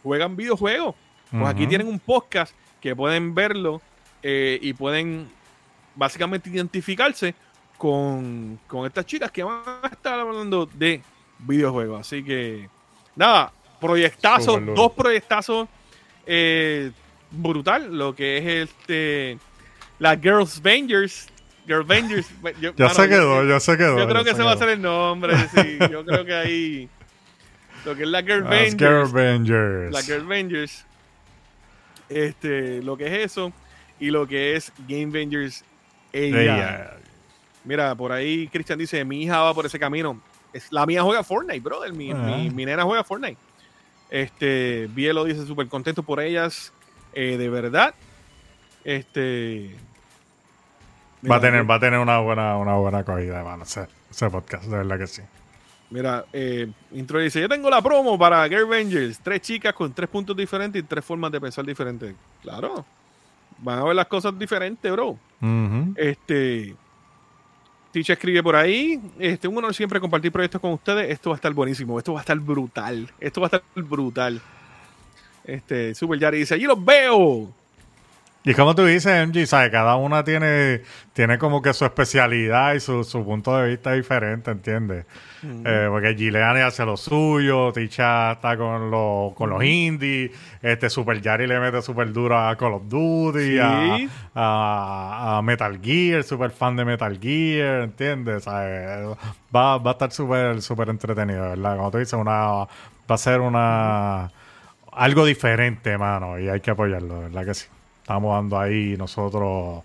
juegan 0.02 0.36
videojuegos. 0.36 0.94
Pues 1.30 1.46
aquí 1.46 1.66
tienen 1.66 1.88
un 1.88 1.98
podcast 1.98 2.54
que 2.82 2.94
pueden 2.94 3.34
verlo 3.34 3.80
eh, 4.22 4.58
y 4.60 4.74
pueden 4.74 5.30
básicamente 5.94 6.50
identificarse 6.50 7.34
con, 7.78 8.60
con 8.66 8.84
estas 8.84 9.06
chicas 9.06 9.30
que 9.30 9.42
van 9.42 9.62
a 9.82 9.88
estar 9.90 10.20
hablando 10.20 10.66
de 10.66 11.00
videojuegos. 11.38 12.00
Así 12.02 12.22
que, 12.22 12.68
nada, 13.16 13.52
proyectazos, 13.80 14.60
dos 14.74 14.92
proyectazos 14.92 15.66
eh, 16.26 16.92
brutal. 17.30 17.96
Lo 17.96 18.14
que 18.14 18.38
es 18.38 18.68
este 18.70 19.38
la 19.98 20.16
Girls 20.16 20.60
Vengers. 20.62 21.28
Girls 21.66 21.86
Vengers. 21.86 22.28
yo- 22.60 22.72
Ya 22.76 22.84
mano, 22.86 22.94
se 22.94 23.02
yo- 23.02 23.08
quedó, 23.08 23.44
ya 23.48 23.60
se 23.60 23.76
quedó. 23.76 23.98
yo 23.98 24.08
creo 24.08 24.24
que 24.24 24.30
se 24.30 24.36
ese 24.36 24.42
va 24.42 24.52
a 24.52 24.56
ser 24.56 24.68
el 24.70 24.82
nombre. 24.82 25.34
Sí, 25.54 25.78
yo 25.90 26.04
creo 26.04 26.24
que 26.24 26.34
ahí. 26.34 26.88
Lo 27.84 27.94
que 27.94 28.02
es 28.02 28.08
la 28.08 28.22
Girl 28.22 28.42
Vengers. 28.44 28.76
Girl. 29.44 29.90
La 29.92 30.02
Girl 30.02 30.26
Vengers. 30.26 30.84
Este, 32.08 32.82
lo 32.82 32.96
que 32.96 33.06
es 33.06 33.24
eso. 33.32 33.52
Y 34.00 34.10
lo 34.10 34.26
que 34.26 34.56
es 34.56 34.72
Game 34.88 35.06
Vengers. 35.06 35.64
Ella. 36.12 36.40
Ella. 36.42 36.90
Mira, 37.64 37.94
por 37.94 38.12
ahí 38.12 38.48
Cristian 38.48 38.78
dice: 38.78 39.04
Mi 39.04 39.22
hija 39.22 39.40
va 39.40 39.54
por 39.54 39.66
ese 39.66 39.78
camino. 39.78 40.20
Es, 40.52 40.72
la 40.72 40.86
mía 40.86 41.02
juega 41.02 41.22
Fortnite, 41.22 41.60
brother. 41.60 41.92
Mi, 41.92 42.10
Ah. 42.12 42.14
mi, 42.14 42.50
mi 42.50 42.64
nena 42.64 42.84
juega 42.84 43.04
Fortnite. 43.04 43.36
Este, 44.10 44.88
Bielo 44.94 45.24
dice: 45.24 45.44
súper 45.46 45.68
contento 45.68 46.02
por 46.02 46.20
ellas. 46.20 46.72
Eh, 47.18 47.36
de 47.36 47.48
verdad. 47.48 47.94
Este. 48.84 49.74
Va 51.28 51.36
a 51.36 51.40
tener, 51.40 51.68
va 51.68 51.74
a 51.74 51.80
tener 51.80 51.98
una 51.98 52.20
buena, 52.20 52.56
una 52.56 52.76
buena 52.76 52.98
acogida, 52.98 53.42
mano, 53.42 53.64
ese, 53.64 53.88
ese 54.08 54.30
podcast, 54.30 54.64
de 54.66 54.76
verdad 54.76 54.98
que 54.98 55.06
sí. 55.08 55.22
Mira, 55.90 56.26
eh, 56.32 56.70
Intro 56.92 57.18
dice, 57.18 57.40
yo 57.40 57.48
tengo 57.48 57.68
la 57.70 57.82
promo 57.82 58.16
para 58.16 58.48
Girl. 58.48 58.68
Tres 59.20 59.40
chicas 59.40 59.72
con 59.72 59.92
tres 59.92 60.08
puntos 60.08 60.36
diferentes 60.36 60.80
y 60.80 60.84
tres 60.84 61.04
formas 61.04 61.32
de 61.32 61.40
pensar 61.40 61.64
diferentes. 61.64 62.14
Claro. 62.40 62.84
Van 63.58 63.80
a 63.80 63.84
ver 63.84 63.96
las 63.96 64.06
cosas 64.06 64.38
diferentes, 64.38 64.92
bro. 64.92 65.18
Este... 65.96 66.76
Ticha 67.90 68.12
escribe 68.12 68.42
por 68.42 68.54
ahí. 68.54 69.00
Este, 69.18 69.48
un 69.48 69.56
honor 69.56 69.74
siempre 69.74 69.98
compartir 69.98 70.30
proyectos 70.30 70.60
con 70.60 70.72
ustedes. 70.72 71.10
Esto 71.10 71.30
va 71.30 71.36
a 71.36 71.38
estar 71.38 71.52
buenísimo. 71.54 71.98
Esto 71.98 72.12
va 72.12 72.20
a 72.20 72.22
estar 72.22 72.38
brutal. 72.38 73.10
Esto 73.18 73.40
va 73.40 73.46
a 73.46 73.56
estar 73.56 73.62
brutal. 73.74 74.40
Este, 75.48 75.94
Super 75.94 76.18
Yari 76.18 76.38
dice, 76.38 76.54
allí 76.54 76.64
los 76.64 76.84
veo. 76.84 77.48
Y 78.44 78.54
como 78.54 78.74
tú 78.74 78.84
dices, 78.84 79.26
MG, 79.26 79.46
¿sabes? 79.46 79.70
Cada 79.70 79.96
una 79.96 80.22
tiene, 80.24 80.82
tiene 81.12 81.38
como 81.38 81.60
que 81.60 81.74
su 81.74 81.84
especialidad 81.84 82.72
y 82.74 82.80
su, 82.80 83.02
su 83.04 83.24
punto 83.24 83.56
de 83.58 83.68
vista 83.70 83.92
diferente, 83.92 84.50
¿entiendes? 84.50 85.04
Eh, 85.42 85.86
porque 85.90 86.14
Gileani 86.14 86.60
hace 86.60 86.84
lo 86.84 86.96
suyo, 86.96 87.72
Ticha 87.72 88.32
está 88.32 88.56
con, 88.56 88.90
lo- 88.90 89.32
con 89.36 89.50
los 89.50 89.62
indies, 89.62 90.30
este 90.62 90.88
Super 90.90 91.20
Yari 91.20 91.46
le 91.46 91.60
mete 91.60 91.80
súper 91.82 92.12
duro 92.12 92.38
a 92.38 92.56
Call 92.56 92.74
of 92.74 92.82
Duty, 92.88 93.38
Sí. 93.38 93.58
a, 93.60 93.98
a- 94.34 95.38
a 95.38 95.42
Metal 95.42 95.78
Gear, 95.82 96.22
súper 96.24 96.50
fan 96.50 96.74
de 96.76 96.84
Metal 96.84 97.18
Gear, 97.20 97.82
¿entiendes? 97.82 98.44
¿Sabes? 98.44 99.16
Va, 99.54 99.78
va 99.78 99.90
a 99.90 99.92
estar 99.92 100.10
súper 100.12 100.60
súper 100.62 100.88
entretenido, 100.88 101.42
¿verdad? 101.50 101.76
Como 101.76 101.90
tú 101.90 101.98
dices, 101.98 102.14
una, 102.14 102.32
va 102.32 102.66
a 103.08 103.18
ser 103.18 103.40
una 103.40 104.30
algo 104.98 105.24
diferente, 105.24 105.96
mano, 105.96 106.38
y 106.38 106.48
hay 106.48 106.60
que 106.60 106.70
apoyarlo, 106.70 107.20
¿verdad 107.20 107.44
que 107.44 107.54
sí? 107.54 107.66
Estamos 108.02 108.34
dando 108.34 108.58
ahí 108.58 108.96
nosotros 108.98 109.82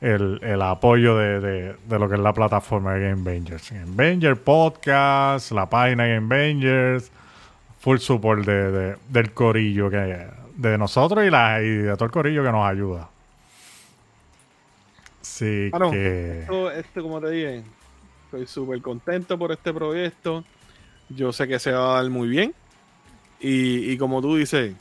el, 0.00 0.38
el 0.42 0.60
apoyo 0.62 1.16
de, 1.16 1.40
de- 1.40 1.76
de 1.86 1.98
lo 1.98 2.08
que 2.08 2.14
es 2.16 2.20
la 2.20 2.32
plataforma 2.32 2.94
de 2.94 3.08
Game 3.10 3.22
Bangers. 3.22 3.70
Game 3.70 4.36
Podcast, 4.36 5.50
la 5.52 5.68
página 5.68 6.06
Game 6.06 7.00
full 7.80 7.98
support 7.98 8.44
de, 8.44 8.70
de- 8.72 8.96
del 9.08 9.32
corillo 9.32 9.88
que 9.90 10.26
de 10.56 10.78
nosotros 10.78 11.24
y, 11.24 11.30
la, 11.30 11.60
y 11.62 11.68
de 11.68 11.94
todo 11.94 12.04
el 12.06 12.10
corillo 12.10 12.42
que 12.44 12.52
nos 12.52 12.66
ayuda. 12.66 13.08
Así 15.20 15.70
Ah, 15.72 15.78
no. 15.78 15.90
que... 15.90 16.40
Esto, 16.40 16.70
esto, 16.70 17.02
como 17.02 17.20
te 17.20 17.30
dije, 17.30 17.62
estoy 18.26 18.46
súper 18.46 18.80
contento 18.82 19.38
por 19.38 19.52
este 19.52 19.72
proyecto. 19.72 20.44
Yo 21.08 21.32
sé 21.32 21.48
que 21.48 21.58
se 21.58 21.72
va 21.72 21.92
a 21.98 22.02
dar 22.02 22.10
muy 22.10 22.28
bien. 22.28 22.54
Y, 23.40 23.90
y 23.92 23.98
como 23.98 24.22
tú 24.22 24.36
dices, 24.36 24.74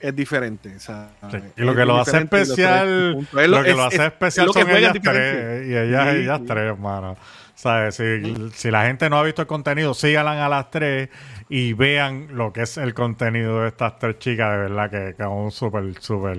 es 0.00 0.16
diferente. 0.16 0.74
o 0.76 0.80
sea, 0.80 1.10
Sí, 1.30 1.36
es 1.36 1.42
Y 1.56 1.62
lo 1.62 1.74
que 1.74 1.84
lo 1.84 1.98
hace 1.98 2.18
especial. 2.18 3.26
Es 3.32 3.48
lo 3.48 3.62
que 3.62 3.74
lo 3.74 3.84
hace 3.84 4.06
especial 4.06 4.48
es 4.48 4.52
son 4.52 4.70
ellas 4.70 4.96
tres. 5.02 5.68
Y 5.68 5.76
ellas, 5.76 6.10
Sí, 6.12 6.16
ellas 6.18 6.40
sí. 6.40 6.46
tres, 6.46 6.78
mano. 6.78 7.16
¿Sabes? 7.54 7.94
Si, 7.96 8.50
si 8.54 8.70
la 8.70 8.86
gente 8.86 9.08
no 9.08 9.18
ha 9.18 9.22
visto 9.22 9.42
el 9.42 9.48
contenido, 9.48 9.94
síganlas 9.94 10.38
a 10.38 10.48
las 10.48 10.70
tres 10.70 11.10
y 11.48 11.74
vean 11.74 12.28
lo 12.32 12.52
que 12.52 12.62
es 12.62 12.76
el 12.76 12.94
contenido 12.94 13.62
de 13.62 13.68
estas 13.68 13.98
tres 13.98 14.18
chicas. 14.18 14.50
De 14.52 14.56
verdad 14.58 14.90
que, 14.90 15.14
que 15.16 15.22
es 15.22 15.28
un 15.28 15.52
súper, 15.52 16.00
súper, 16.00 16.38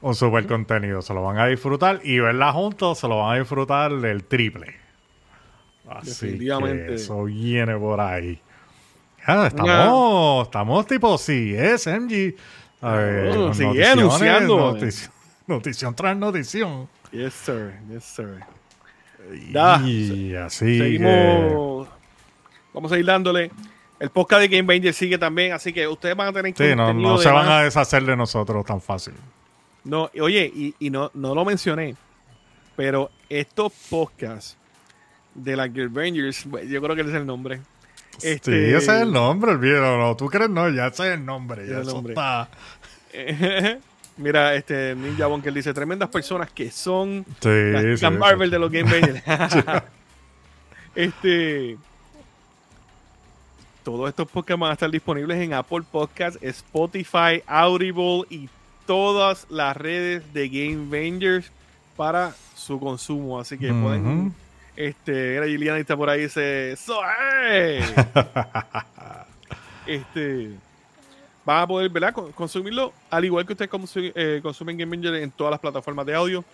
un 0.00 0.14
súper 0.14 0.46
contenido. 0.46 1.02
Se 1.02 1.12
lo 1.12 1.22
van 1.22 1.38
a 1.38 1.46
disfrutar 1.46 2.00
y 2.04 2.18
verlas 2.20 2.54
juntos 2.54 2.98
se 2.98 3.08
lo 3.08 3.18
van 3.18 3.36
a 3.36 3.38
disfrutar 3.38 3.92
del 3.96 4.24
triple. 4.24 4.76
Así 5.88 6.08
Definitivamente. 6.10 6.86
que 6.86 6.94
eso 6.94 7.24
viene 7.24 7.76
por 7.76 8.00
ahí. 8.00 8.40
Ah, 9.26 9.46
estamos, 9.48 10.46
estamos 10.46 10.86
tipo 10.86 11.18
sí, 11.18 11.54
es 11.56 11.86
MG. 11.86 12.34
Oh, 12.82 13.52
sigue 13.54 13.86
anunciando. 13.86 14.74
notici- 14.74 15.10
notición 15.46 15.94
tras 15.94 16.16
notición. 16.16 16.88
Yes, 17.10 17.34
sir. 17.34 17.74
Yes, 17.90 18.04
sir. 18.04 18.40
Da, 19.50 19.80
y 19.84 20.34
así 20.36 20.66
que... 20.66 20.78
Seguimos. 20.78 21.88
Vamos 22.72 22.92
a 22.92 22.98
ir 22.98 23.04
dándole. 23.06 23.50
El 23.98 24.10
podcast 24.10 24.42
de 24.42 24.48
Game 24.48 24.72
Banger 24.72 24.92
sigue 24.92 25.16
también, 25.18 25.52
así 25.52 25.72
que 25.72 25.88
ustedes 25.88 26.14
van 26.14 26.28
a 26.28 26.32
tener 26.32 26.54
Sí, 26.56 26.76
no, 26.76 27.18
se 27.18 27.28
van 27.30 27.46
más. 27.46 27.60
a 27.60 27.62
deshacer 27.64 28.04
de 28.04 28.14
nosotros 28.14 28.64
tan 28.66 28.80
fácil. 28.80 29.14
No, 29.84 30.10
y 30.12 30.20
oye, 30.20 30.52
y, 30.54 30.74
y 30.78 30.90
no, 30.90 31.10
no 31.14 31.34
lo 31.34 31.44
mencioné, 31.44 31.96
pero 32.76 33.10
estos 33.30 33.72
podcasts 33.88 34.58
de 35.34 35.56
la 35.56 35.66
Girl 35.68 35.90
Rangers, 35.94 36.44
yo 36.68 36.82
creo 36.82 36.94
que 36.94 37.00
ese 37.00 37.10
es 37.10 37.16
el 37.16 37.26
nombre. 37.26 37.60
Este, 38.22 38.68
Sí, 38.70 38.74
ese 38.74 38.96
es 38.96 39.02
el 39.02 39.12
nombre, 39.12 39.52
olvídalo. 39.52 39.98
No, 39.98 40.16
tú 40.16 40.26
crees 40.26 40.50
no, 40.50 40.68
ya 40.70 40.86
ese 40.88 41.08
es 41.08 41.14
el 41.14 41.24
nombre. 41.24 41.66
Ya 41.66 41.76
el 41.76 41.82
eso 41.82 41.94
nombre. 41.94 42.12
está. 42.14 42.48
Mira, 44.18 44.54
este 44.54 44.94
Ninja 44.94 45.26
Bunker 45.26 45.52
dice: 45.52 45.74
tremendas 45.74 46.08
personas 46.08 46.50
que 46.50 46.70
son 46.70 47.24
Sí, 47.40 47.96
sí. 47.96 48.10
Marvel 48.10 48.50
de 48.50 48.58
los 48.58 48.70
Game 48.70 48.90
este. 50.94 51.76
Todos 53.84 54.08
estos 54.08 54.28
podcasts 54.28 54.60
van 54.60 54.70
a 54.70 54.72
estar 54.72 54.90
disponibles 54.90 55.38
en 55.40 55.52
Apple 55.52 55.82
Podcasts, 55.90 56.38
Spotify, 56.42 57.42
Audible 57.46 58.22
y 58.30 58.48
todas 58.84 59.46
las 59.48 59.76
redes 59.76 60.32
de 60.32 60.48
Game 60.48 60.88
Vengers 60.88 61.52
para 61.96 62.34
su 62.56 62.80
consumo. 62.80 63.38
Así 63.38 63.56
que 63.58 63.72
pueden. 63.72 64.34
Este, 64.76 65.36
era 65.36 65.46
Giliana 65.46 65.78
está 65.78 65.96
por 65.96 66.10
ahí 66.10 66.22
dice. 66.22 66.76
¡Soy! 66.76 66.96
este. 69.86 70.50
Van 71.44 71.62
a 71.62 71.66
poder, 71.66 71.88
¿verdad? 71.88 72.12
Consumirlo 72.34 72.92
al 73.08 73.24
igual 73.24 73.46
que 73.46 73.52
ustedes 73.52 73.70
eh, 73.96 74.40
consumen 74.42 74.76
Game 74.76 74.90
Vengers 74.90 75.22
en 75.22 75.30
todas 75.30 75.52
las 75.52 75.60
plataformas 75.60 76.04
de 76.04 76.14
audio, 76.14 76.44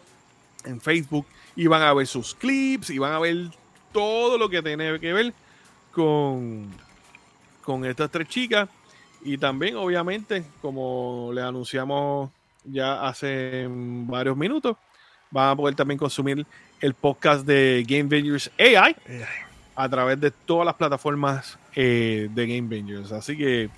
en 0.65 0.81
Facebook, 0.81 1.27
y 1.57 1.67
van 1.67 1.81
a 1.81 1.95
ver 1.95 2.07
sus 2.07 2.35
clips, 2.35 2.91
y 2.91 2.99
van 2.99 3.13
a 3.15 3.19
ver 3.19 3.49
todo 3.91 4.37
lo 4.37 4.51
que 4.51 4.63
tiene 4.63 5.01
que 5.01 5.13
ver 5.15 5.33
con, 5.93 6.71
con 7.65 7.87
estas 7.87 8.11
tres 8.11 8.29
chicas. 8.29 8.69
Y 9.25 9.39
también, 9.39 9.77
obviamente, 9.77 10.45
como 10.61 11.31
le 11.33 11.41
anunciamos 11.41 12.31
ya 12.65 13.07
hace 13.07 13.67
varios 13.71 14.37
minutos, 14.37 14.77
van 15.31 15.51
a 15.51 15.57
poder 15.57 15.75
también 15.75 15.99
consumir 15.99 16.47
el 16.83 16.95
podcast 16.95 17.47
de 17.47 17.85
Game 17.89 18.05
Vengers 18.05 18.51
AI 18.59 18.97
a 19.75 19.89
través 19.89 20.21
de 20.21 20.31
todas 20.31 20.67
las 20.67 20.75
plataformas 20.75 21.59
eh, 21.75 22.29
de 22.35 22.47
Game 22.47 22.69
Vengers. 22.69 23.13
Así 23.13 23.37
que, 23.39 23.71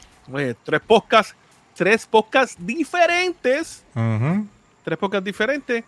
tres 0.65 0.81
podcasts, 0.81 1.37
tres 1.75 2.07
podcasts 2.07 2.57
diferentes. 2.59 3.85
Tres 4.85 4.99
podcasts 4.99 5.25
diferentes 5.25 5.85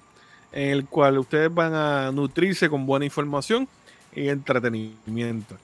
en 0.53 0.71
el 0.71 0.87
cual 0.87 1.19
ustedes 1.19 1.53
van 1.53 1.75
a 1.75 2.13
nutrirse 2.13 2.69
con 2.69 2.87
buena 2.87 3.05
información 3.05 3.67
y 4.15 4.29
entretenimiento. 4.29 5.57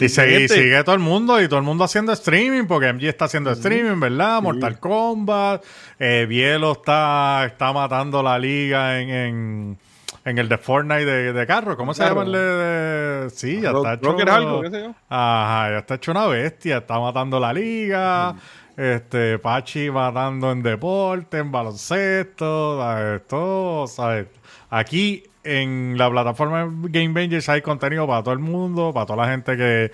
y 0.00 0.08
sigue, 0.08 0.82
todo 0.84 0.94
el 0.94 1.00
mundo 1.00 1.40
y 1.42 1.48
todo 1.48 1.58
el 1.58 1.64
mundo 1.64 1.84
haciendo 1.84 2.12
streaming, 2.12 2.64
porque 2.66 2.92
MG 2.92 3.04
está 3.04 3.26
haciendo 3.26 3.50
streaming, 3.50 4.00
¿verdad? 4.00 4.40
Mortal 4.40 4.78
Kombat, 4.80 5.64
eh, 5.98 6.26
Bielo 6.28 6.72
está, 6.72 7.44
está 7.46 7.72
matando 7.72 8.22
la 8.22 8.38
liga 8.38 9.00
en, 9.00 9.10
en, 9.10 9.78
el 10.24 10.48
de 10.48 10.58
Fortnite 10.58 11.04
de, 11.04 11.32
de 11.32 11.46
carro. 11.46 11.76
¿Cómo 11.76 11.94
se 11.94 12.04
llama 12.04 12.22
el 12.22 12.32
de, 12.32 13.30
Sí, 13.30 13.60
ya 13.60 13.70
está 13.70 13.94
hecho. 13.94 14.16
Algo, 14.32 14.62
qué 14.62 14.70
sé 14.70 14.80
yo. 14.82 14.94
Ajá, 15.08 15.70
ya 15.70 15.78
está 15.78 15.94
hecho 15.94 16.10
una 16.12 16.26
bestia, 16.26 16.78
está 16.78 16.98
matando 16.98 17.38
la 17.38 17.52
liga. 17.52 18.34
Este, 18.76 19.38
Pachi 19.38 19.90
matando 19.90 20.50
en 20.50 20.62
deporte, 20.62 21.38
en 21.38 21.52
baloncesto, 21.52 22.80
todo, 23.28 23.86
¿sabes? 23.86 24.26
Aquí 24.68 25.22
en 25.44 25.96
la 25.96 26.10
plataforma 26.10 26.68
Game 26.88 27.12
Bangers 27.12 27.48
hay 27.48 27.62
contenido 27.62 28.06
para 28.06 28.22
todo 28.22 28.32
el 28.34 28.40
mundo, 28.40 28.92
para 28.92 29.06
toda 29.06 29.24
la 29.24 29.30
gente 29.30 29.56
que, 29.56 29.92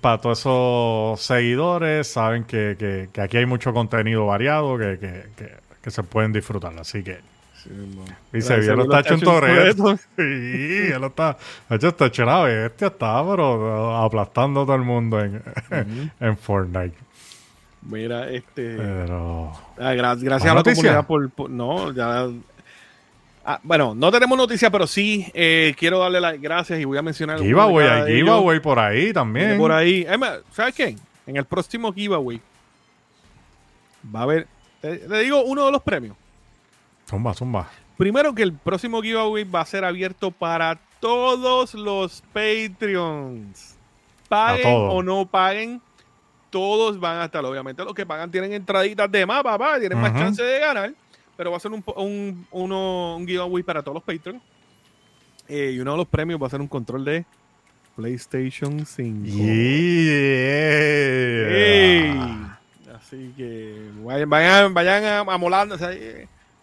para 0.00 0.18
todos 0.18 0.38
esos 0.40 1.20
seguidores, 1.20 2.06
saben 2.06 2.44
que, 2.44 3.08
aquí 3.20 3.36
hay 3.38 3.46
mucho 3.46 3.72
contenido 3.72 4.26
variado 4.26 4.78
que, 4.78 5.26
se 5.86 6.02
pueden 6.04 6.32
disfrutar, 6.32 6.78
así 6.78 7.02
que... 7.02 7.29
dice, 8.32 8.60
bien 8.60 8.76
lo 8.76 8.82
está 8.84 9.00
hecho 9.00 9.14
en 9.14 9.20
Toreto. 9.20 9.98
Sí, 10.16 10.92
él 10.92 11.04
está, 11.04 11.36
hecho, 11.70 11.88
está 11.88 12.06
hecho 12.06 12.22
una 12.22 12.42
bestia, 12.42 12.86
está, 12.88 13.24
pero 13.28 13.96
aplastando 13.96 14.62
a 14.62 14.64
todo 14.64 14.76
el 14.76 14.82
mundo 14.82 15.20
en, 15.20 15.42
en 16.20 16.36
Fortnite. 16.38 16.96
Mira, 17.82 18.28
este. 18.30 18.76
Pero... 18.76 19.52
Ah, 19.78 19.94
gracias 19.94 20.44
a 20.44 20.54
la 20.54 20.62
comunidad 20.62 21.06
por, 21.06 21.50
No, 21.50 21.92
ya 21.92 22.28
Ah, 23.44 23.58
bueno, 23.62 23.94
no 23.94 24.12
tenemos 24.12 24.36
noticias, 24.36 24.70
pero 24.70 24.86
sí 24.86 25.26
eh, 25.32 25.74
quiero 25.78 25.98
darle 25.98 26.20
las 26.20 26.40
gracias 26.40 26.78
y 26.78 26.84
voy 26.84 26.98
a 26.98 27.02
mencionar. 27.02 27.38
Giveaway, 27.38 27.88
hay 27.88 28.16
giveaway 28.16 28.60
por 28.60 28.78
ahí 28.78 29.12
también. 29.12 29.56
Por 29.56 29.72
ahí. 29.72 30.06
¿Sabes 30.52 30.74
qué? 30.74 30.96
En 31.26 31.36
el 31.36 31.44
próximo 31.46 31.92
giveaway 31.92 32.40
va 34.14 34.20
a 34.20 34.22
haber. 34.24 34.46
Le 34.82 35.20
digo 35.20 35.42
uno 35.42 35.66
de 35.66 35.72
los 35.72 35.82
premios. 35.82 36.16
Zumba, 37.10 37.34
zumba. 37.34 37.68
Primero 37.96 38.34
que 38.34 38.42
el 38.42 38.52
próximo 38.52 39.02
giveaway 39.02 39.44
va 39.44 39.60
a 39.60 39.66
ser 39.66 39.84
abierto 39.84 40.30
para 40.30 40.78
todos 41.00 41.74
los 41.74 42.22
Patreons. 42.32 43.76
Paguen 44.28 44.66
o 44.68 45.02
no 45.02 45.26
paguen, 45.26 45.82
todos 46.50 46.98
van 47.00 47.18
a 47.18 47.24
estar. 47.24 47.44
Obviamente, 47.44 47.84
los 47.84 47.94
que 47.94 48.06
pagan 48.06 48.30
tienen 48.30 48.52
entraditas 48.52 49.10
de 49.10 49.26
más, 49.26 49.42
papá, 49.42 49.78
tienen 49.78 50.00
más 50.00 50.12
chance 50.14 50.42
de 50.42 50.60
ganar 50.60 50.94
pero 51.40 51.50
va 51.52 51.56
a 51.56 51.60
ser 51.60 51.72
un, 51.72 51.82
un, 51.96 52.46
uno, 52.50 53.16
un 53.16 53.26
giveaway 53.26 53.62
para 53.62 53.82
todos 53.82 53.94
los 53.94 54.02
Patreons. 54.02 54.42
Eh, 55.48 55.72
y 55.74 55.78
uno 55.78 55.92
de 55.92 55.96
los 55.96 56.06
premios 56.06 56.38
va 56.38 56.48
a 56.48 56.50
ser 56.50 56.60
un 56.60 56.68
control 56.68 57.02
de 57.02 57.24
PlayStation 57.96 58.84
5. 58.84 59.26
Así 62.94 63.32
que 63.38 63.90
vayan, 64.04 64.28
vayan, 64.28 64.74
vayan 64.74 65.26
a, 65.26 65.38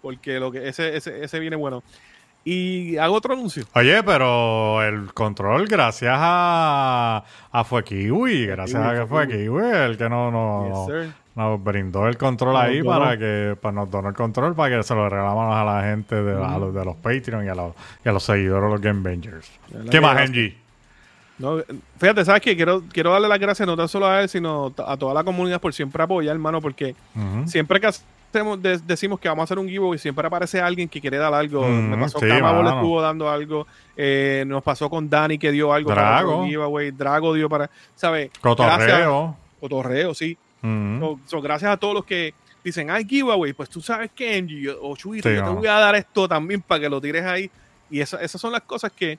porque 0.02 0.40
lo 0.40 0.52
que 0.52 0.68
ese, 0.68 0.96
ese, 0.96 1.24
ese 1.24 1.40
viene 1.40 1.56
bueno. 1.56 1.84
Y 2.46 2.96
hago 2.96 3.16
otro 3.16 3.34
anuncio. 3.34 3.66
Oye, 3.74 4.02
pero 4.04 4.82
el 4.82 5.14
control, 5.14 5.68
gracias 5.68 6.16
a, 6.18 7.26
a 7.52 7.64
Fue 7.66 7.84
gracias 7.84 8.82
a 8.82 8.94
que 8.94 9.06
Fue 9.06 9.86
el 9.86 9.98
que 9.98 10.08
no, 10.08 10.32
no, 10.32 10.88
nos 11.36 11.64
brindó 11.64 12.08
el 12.08 12.18
control 12.18 12.56
ahí 12.56 12.82
para 12.82 13.18
que 13.18 13.58
para 13.62 13.74
nos 13.74 13.92
donó 13.92 14.10
el 14.10 14.16
control 14.16 14.56
para 14.56 14.78
que 14.78 14.84
se 14.84 14.96
lo 14.96 15.10
regalamos 15.10 15.56
a 15.56 15.64
la 15.64 15.84
gente 15.84 16.16
de, 16.16 16.34
los, 16.34 16.74
de 16.74 16.86
los 16.86 16.96
Patreon 16.96 17.46
y 17.46 17.50
a 17.50 17.54
los, 17.54 17.74
y 18.04 18.10
a 18.10 18.12
los 18.12 18.24
seguidores 18.24 18.64
de 18.64 18.70
los 18.70 18.82
Game 18.82 19.02
Bangers. 19.02 19.52
¿Qué 19.92 20.00
más, 20.00 20.18
Angie? 20.18 20.58
No, 21.38 21.62
fíjate, 22.00 22.26
¿sabes 22.26 22.42
qué? 22.42 22.56
Quiero, 22.56 22.82
quiero 22.92 23.12
darle 23.12 23.28
las 23.28 23.40
gracias 23.40 23.68
no 23.68 23.78
tan 23.78 23.88
solo 23.88 24.08
a 24.08 24.22
él, 24.22 24.30
sino 24.30 24.74
a 24.78 24.98
toda 24.98 25.14
la 25.14 25.24
comunidad 25.24 25.62
por 25.62 25.74
siempre 25.74 26.02
apoyar, 26.02 26.34
hermano, 26.34 26.62
porque 26.62 26.96
siempre 27.46 27.80
que 27.80 27.90
decimos 28.86 29.20
que 29.20 29.28
vamos 29.30 29.42
a 29.42 29.46
hacer 29.46 29.60
un 29.60 29.68
giveaway, 29.68 29.98
siempre 29.98 30.28
aparece 30.28 30.60
alguien 30.60 30.88
que 30.88 31.02
quiere 31.02 31.18
dar 31.18 31.34
algo. 31.34 31.68
Me 31.68 31.98
pasó 31.98 32.20
sí, 32.20 32.26
le 32.26 32.36
estuvo 32.36 33.02
dando 33.02 33.30
algo. 33.30 33.68
Eh, 33.96 34.44
nos 34.48 34.64
pasó 34.64 34.90
con 34.90 35.10
Dani 35.10 35.38
que 35.38 35.52
dio 35.52 35.74
algo 35.74 35.92
Drago. 35.92 36.30
para 36.30 36.42
un 36.42 36.48
giveaway. 36.48 36.92
Drago 36.92 37.34
dio 37.34 37.50
para, 37.50 37.70
¿sabes? 37.96 38.32
Cotorreo. 38.42 39.36
Cotorreo, 39.60 40.14
sí 40.14 40.38
gracias 41.42 41.72
a 41.72 41.78
todos 41.78 41.94
los 41.94 42.06
que 42.06 42.34
dicen, 42.64 42.90
hay 42.90 43.06
giveaway, 43.06 43.54
pues 43.54 43.70
tú 43.70 43.82
sabes 43.82 44.12
que 44.14 44.76
o 44.82 44.96
Chuito, 44.96 45.30
yo 45.30 45.44
te 45.44 45.50
voy 45.50 45.68
a 45.68 45.74
dar 45.74 45.96
esto 45.96 46.28
también 46.28 46.62
para 46.62 46.82
que 46.82 46.90
lo 46.90 47.00
tires 47.02 47.26
ahí. 47.26 47.50
Y 47.90 48.02
esas 48.02 48.32
son 48.32 48.52
las 48.52 48.62
cosas 48.64 48.92
que 48.92 49.18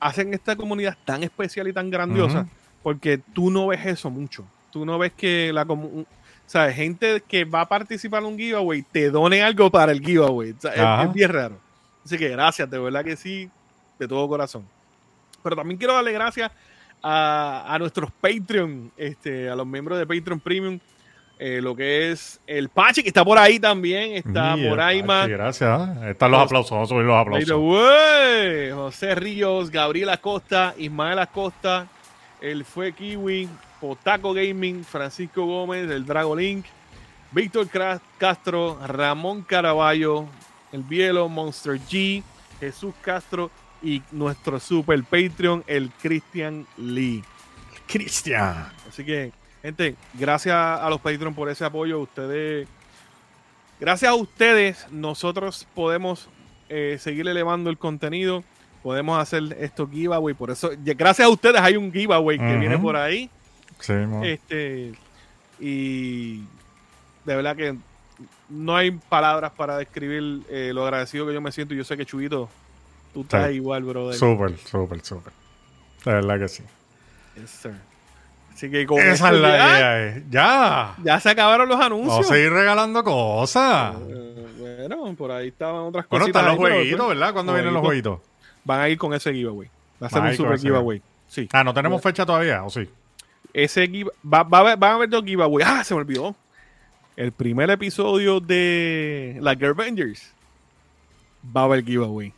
hacen 0.00 0.32
esta 0.32 0.56
comunidad 0.56 0.96
tan 1.04 1.22
especial 1.22 1.68
y 1.68 1.72
tan 1.72 1.90
grandiosa, 1.90 2.46
porque 2.82 3.18
tú 3.18 3.50
no 3.50 3.68
ves 3.68 3.84
eso 3.84 4.10
mucho. 4.10 4.44
Tú 4.70 4.84
no 4.84 4.98
ves 4.98 5.12
que 5.12 5.50
la 5.52 5.64
comunidad, 5.64 6.06
¿sabes? 6.48 6.74
Gente 6.74 7.22
que 7.28 7.44
va 7.44 7.60
a 7.60 7.68
participar 7.68 8.22
en 8.22 8.30
un 8.30 8.38
giveaway 8.38 8.82
te 8.82 9.10
done 9.10 9.42
algo 9.42 9.70
para 9.70 9.92
el 9.92 10.00
giveaway. 10.00 10.50
es, 10.50 11.12
bien 11.12 11.30
raro. 11.30 11.58
Así 12.04 12.16
que 12.16 12.30
gracias, 12.30 12.68
de 12.68 12.78
verdad 12.78 13.04
que 13.04 13.16
sí, 13.16 13.48
de 13.98 14.08
todo 14.08 14.26
corazón. 14.26 14.66
Pero 15.42 15.54
también 15.54 15.76
quiero 15.76 15.94
darle 15.94 16.12
gracias 16.12 16.50
a, 17.02 17.76
nuestros 17.78 18.10
Patreon, 18.10 18.90
este, 18.96 19.48
a 19.48 19.54
los 19.54 19.66
miembros 19.66 19.98
de 19.98 20.06
Patreon 20.06 20.40
Premium. 20.40 20.80
Eh, 21.40 21.60
lo 21.62 21.76
que 21.76 22.10
es 22.10 22.40
el 22.48 22.68
Pachi, 22.68 23.02
que 23.02 23.08
está 23.08 23.24
por 23.24 23.38
ahí 23.38 23.60
también, 23.60 24.16
está 24.16 24.56
por 24.56 24.80
ahí 24.80 25.04
más. 25.04 25.28
Gracias. 25.28 26.04
Están 26.06 26.32
los 26.32 26.40
aplausos, 26.40 26.70
vamos 26.72 26.90
a 26.90 26.94
subir 26.94 27.04
los 27.04 27.16
aplausos. 27.16 28.74
José 28.74 29.14
Ríos, 29.14 29.70
Gabriel 29.70 30.08
Acosta, 30.08 30.74
Ismael 30.76 31.20
Acosta, 31.20 31.86
el 32.40 32.64
Fue 32.64 32.92
Kiwi, 32.92 33.48
Potaco 33.80 34.32
Gaming, 34.32 34.84
Francisco 34.84 35.44
Gómez, 35.46 35.90
el 35.90 36.04
Drago 36.04 36.34
Link, 36.34 36.66
Víctor 37.30 37.68
Castro, 38.18 38.78
Ramón 38.86 39.42
Caraballo, 39.42 40.26
el 40.72 40.82
Bielo, 40.82 41.28
Monster 41.28 41.78
G, 41.78 42.22
Jesús 42.60 42.94
Castro, 43.02 43.50
y 43.82 44.02
nuestro 44.10 44.58
super 44.58 45.02
Patreon, 45.04 45.64
el 45.66 45.90
Christian 46.02 46.66
Lee. 46.76 47.22
Cristian. 47.86 48.70
Así 48.88 49.04
que, 49.04 49.32
gente, 49.62 49.94
gracias 50.14 50.54
a 50.54 50.88
los 50.90 51.00
Patreon 51.00 51.34
por 51.34 51.48
ese 51.48 51.64
apoyo. 51.64 52.00
Ustedes, 52.00 52.68
gracias 53.80 54.10
a 54.10 54.14
ustedes, 54.14 54.86
nosotros 54.90 55.66
podemos 55.74 56.28
eh, 56.68 56.96
seguir 57.00 57.28
elevando 57.28 57.70
el 57.70 57.78
contenido. 57.78 58.44
Podemos 58.82 59.18
hacer 59.20 59.56
esto 59.58 59.88
giveaway. 59.88 60.34
Por 60.34 60.50
eso, 60.50 60.70
gracias 60.78 61.26
a 61.26 61.30
ustedes 61.30 61.60
hay 61.60 61.76
un 61.76 61.92
giveaway 61.92 62.38
que 62.38 62.56
viene 62.56 62.78
por 62.78 62.96
ahí. 62.96 63.30
Sí, 63.80 63.94
este, 64.22 64.92
y 65.60 66.38
de 67.24 67.36
verdad 67.36 67.56
que 67.56 67.76
no 68.48 68.76
hay 68.76 68.90
palabras 68.90 69.52
para 69.56 69.76
describir 69.76 70.42
eh, 70.48 70.72
lo 70.74 70.84
agradecido 70.84 71.26
que 71.26 71.34
yo 71.34 71.40
me 71.40 71.52
siento. 71.52 71.74
Yo 71.74 71.84
sé 71.84 71.96
que 71.96 72.04
Chubito 72.04 72.48
Tú 73.12 73.22
estás 73.22 73.52
igual, 73.52 73.82
brother. 73.84 74.14
Súper, 74.14 74.56
súper, 74.58 75.04
súper. 75.04 75.32
La 76.04 76.14
verdad 76.14 76.38
que 76.38 76.48
sí. 76.48 76.62
Yes, 77.36 77.50
sir. 77.50 77.72
Así 78.52 78.70
que 78.70 78.86
con 78.86 78.98
Esa 78.98 79.30
es 79.30 79.40
la 79.40 79.58
ya, 79.58 80.22
ya. 80.30 80.94
Ya 81.02 81.20
se 81.20 81.30
acabaron 81.30 81.68
los 81.68 81.80
anuncios. 81.80 82.10
Vamos 82.10 82.30
a 82.30 82.34
seguir 82.34 82.52
regalando 82.52 83.04
cosas. 83.04 83.94
Eh, 84.08 84.46
bueno, 84.58 85.14
por 85.14 85.30
ahí 85.30 85.48
estaban 85.48 85.82
otras 85.82 86.06
cosas. 86.06 86.10
Bueno, 86.10 86.26
están 86.26 86.46
los 86.46 86.56
jueguitos, 86.56 87.08
¿verdad? 87.08 87.32
¿Cuándo 87.32 87.54
vienen 87.54 87.74
los 87.74 87.82
jueguitos? 87.82 88.20
Van 88.64 88.80
a 88.80 88.88
ir 88.88 88.98
con 88.98 89.14
ese 89.14 89.32
giveaway. 89.32 89.70
Va 90.02 90.08
a 90.08 90.10
ser 90.10 90.22
un 90.22 90.34
super 90.34 90.58
giveaway. 90.58 91.02
Sí. 91.28 91.48
Ah, 91.52 91.62
¿no 91.62 91.72
tenemos 91.72 92.02
fecha 92.02 92.26
todavía? 92.26 92.64
¿O 92.64 92.70
sí? 92.70 92.88
Ese 93.52 93.88
va, 94.24 94.42
va, 94.42 94.76
van 94.76 94.90
a 94.92 94.94
haber 94.94 95.08
dos 95.08 95.24
giveaways. 95.24 95.66
Ah, 95.68 95.82
se 95.84 95.94
me 95.94 96.00
olvidó. 96.00 96.34
el 97.16 97.32
primer 97.32 97.68
episodio 97.70 98.38
de 98.40 99.38
la 99.40 99.54
Girl 99.56 99.70
Avengers 99.70 100.32
va 101.56 101.62
a 101.62 101.64
haber 101.64 101.84
giveaway. 101.84 102.32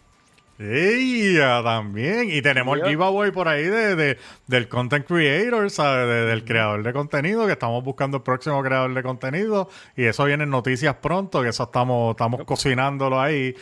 Ella 0.59 1.63
también. 1.63 2.31
Y 2.31 2.43
tenemos 2.43 2.79
el 2.79 2.85
giveaway 2.87 3.31
por 3.31 3.49
ahí 3.49 3.65
de, 3.65 3.97
de- 3.97 4.19
del 4.47 4.69
content 4.69 5.07
creator, 5.07 5.71
¿sabes? 5.71 6.07
De- 6.07 6.27
del 6.27 6.45
creador 6.45 6.83
de 6.83 6.93
contenido, 6.93 7.47
que 7.47 7.53
estamos 7.53 7.83
buscando 7.83 8.19
el 8.19 8.23
próximo 8.23 8.63
creador 8.63 8.93
de 8.95 9.03
contenido. 9.03 9.69
Y 9.97 10.05
eso 10.05 10.25
viene 10.27 10.45
en 10.45 10.51
noticias 10.51 10.95
pronto, 10.97 11.43
que 11.43 11.49
eso 11.49 11.65
estamos, 11.65 12.11
estamos 12.13 12.45
cocinándolo 12.45 13.21
ahí 13.21 13.55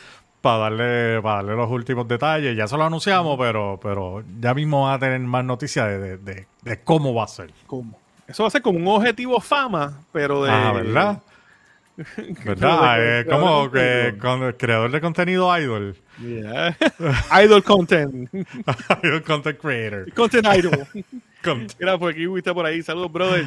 para 0.49 0.59
darle, 0.71 1.21
para 1.23 1.37
darle 1.37 1.55
los 1.57 1.71
últimos 1.71 2.07
detalles. 2.09 2.57
Ya 2.57 2.67
se 2.67 2.77
lo 2.77 2.85
anunciamos, 2.85 3.37
pero, 3.39 3.79
pero 3.83 4.23
ya 4.41 4.55
mismo 4.55 4.85
va 4.85 4.95
a 4.95 4.99
tener 4.99 5.21
más 5.21 5.45
noticias 5.45 5.87
de, 5.89 5.99
de- 5.99 6.17
de- 6.19 6.47
de 6.63 6.81
cómo 6.83 7.13
va 7.15 7.25
a 7.25 7.29
ser. 7.29 7.51
¿Cómo? 7.67 7.99
Eso 8.27 8.43
va 8.43 8.49
a 8.49 8.51
ser 8.51 8.63
como 8.63 8.79
un 8.79 8.87
objetivo 8.89 9.41
fama, 9.41 10.01
pero 10.13 10.45
de. 10.45 10.51
Ah, 10.51 10.73
¿verdad? 10.73 11.23
¿Verdad? 12.45 13.21
Eh, 13.21 13.27
como 13.29 13.71
que 13.71 14.15
con 14.21 14.43
el 14.45 14.57
creador 14.57 14.91
de 14.91 15.01
contenido 15.01 15.59
idol. 15.59 15.97
Yeah. 16.21 16.77
Idol 17.45 17.63
content. 17.65 18.29
Idol 19.03 19.23
content 19.23 19.59
creator. 19.61 20.13
content 20.15 20.47
idol. 20.57 20.87
Cont- 21.43 21.75
Mira, 21.79 21.97
por 21.99 22.13
aquí 22.13 22.25
está 22.37 22.53
por 22.55 22.67
ahí. 22.67 22.83
Saludos, 22.83 23.13
brother. 23.13 23.45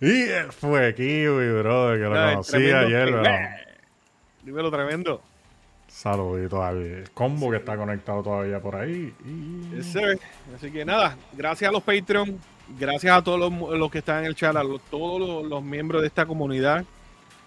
Y 0.00 0.22
él 0.22 0.52
fue 0.52 0.94
Kiwi, 0.94 1.58
brother, 1.62 1.98
que 1.98 2.04
lo 2.04 2.18
Ay, 2.20 2.30
conocí 2.34 2.56
ayer. 2.70 3.06
pero- 3.06 3.22
Dímelo 4.42 4.70
tremendo. 4.70 5.22
Saludito 5.96 6.62
al 6.62 7.08
combo 7.14 7.50
que 7.50 7.56
está 7.56 7.74
conectado 7.74 8.22
todavía 8.22 8.60
por 8.60 8.76
ahí. 8.76 9.14
Y... 9.24 9.76
Yes. 9.76 9.96
Así 10.54 10.70
que 10.70 10.84
nada, 10.84 11.16
gracias 11.32 11.70
a 11.70 11.72
los 11.72 11.82
Patreon, 11.82 12.38
gracias 12.78 13.16
a 13.16 13.24
todos 13.24 13.40
los, 13.40 13.78
los 13.78 13.90
que 13.90 13.98
están 14.00 14.18
en 14.18 14.26
el 14.26 14.34
chat, 14.34 14.54
a 14.54 14.62
los- 14.62 14.82
todos 14.90 15.18
los, 15.18 15.46
los 15.46 15.62
miembros 15.62 16.02
de 16.02 16.08
esta 16.08 16.26
comunidad 16.26 16.84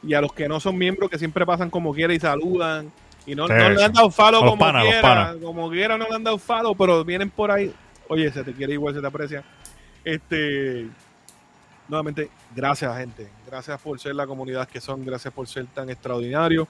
y 0.01 0.15
a 0.15 0.21
los 0.21 0.33
que 0.33 0.47
no 0.47 0.59
son 0.59 0.79
miembros 0.79 1.11
que 1.11 1.19
siempre 1.19 1.45
pasan 1.45 1.69
como 1.69 1.93
quiera 1.93 2.11
y 2.11 2.19
saludan 2.19 2.91
y 3.27 3.35
no, 3.35 3.45
Sí, 3.45 3.53
no 3.53 3.69
le 3.69 3.83
han 3.83 3.93
dado 3.93 4.07
los 4.07 4.15
como 4.39 4.57
panas, 4.57 4.83
los 4.83 4.93
quiera, 4.93 5.35
como 5.43 5.69
quiera 5.69 5.97
no 5.99 6.07
le 6.09 6.15
han 6.15 6.23
dado 6.23 6.39
follow, 6.39 6.75
pero 6.75 7.05
vienen 7.05 7.29
por 7.29 7.51
ahí. 7.51 7.71
Oye, 8.07 8.31
se 8.31 8.43
te 8.43 8.51
quiere 8.53 8.73
igual, 8.73 8.95
se 8.95 9.01
te 9.01 9.05
aprecia. 9.05 9.43
Este, 10.03 10.87
nuevamente, 11.87 12.31
gracias 12.55 12.97
gente, 12.97 13.29
gracias 13.45 13.79
por 13.79 13.99
ser 13.99 14.15
la 14.15 14.25
comunidad 14.25 14.67
que 14.67 14.81
son, 14.81 15.05
gracias 15.05 15.31
por 15.31 15.47
ser 15.47 15.67
tan 15.67 15.89
extraordinarios. 15.91 16.67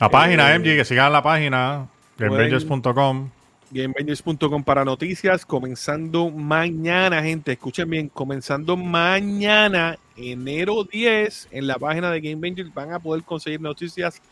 La 0.00 0.08
página 0.08 0.52
Eh, 0.52 0.58
MG, 0.58 0.76
que 0.76 0.84
sigan 0.84 1.12
la 1.12 1.22
página, 1.22 1.88
gamebangers.com. 2.18 3.30
GameBangers.com 3.74 4.62
para 4.62 4.84
noticias, 4.84 5.44
comenzando 5.44 6.30
mañana, 6.30 7.20
gente. 7.22 7.52
Escuchen 7.52 7.90
bien, 7.90 8.08
comenzando 8.08 8.76
mañana, 8.76 9.98
enero 10.16 10.84
10, 10.84 11.48
en 11.50 11.66
la 11.66 11.76
página 11.76 12.12
de 12.12 12.20
Game 12.20 12.40
Bangers 12.40 12.72
van 12.72 12.92
a 12.92 13.00
poder 13.00 13.24
conseguir 13.24 13.60
noticias 13.60 14.22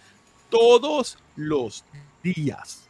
todos 0.48 1.18
los 1.34 1.84
días. 2.22 2.88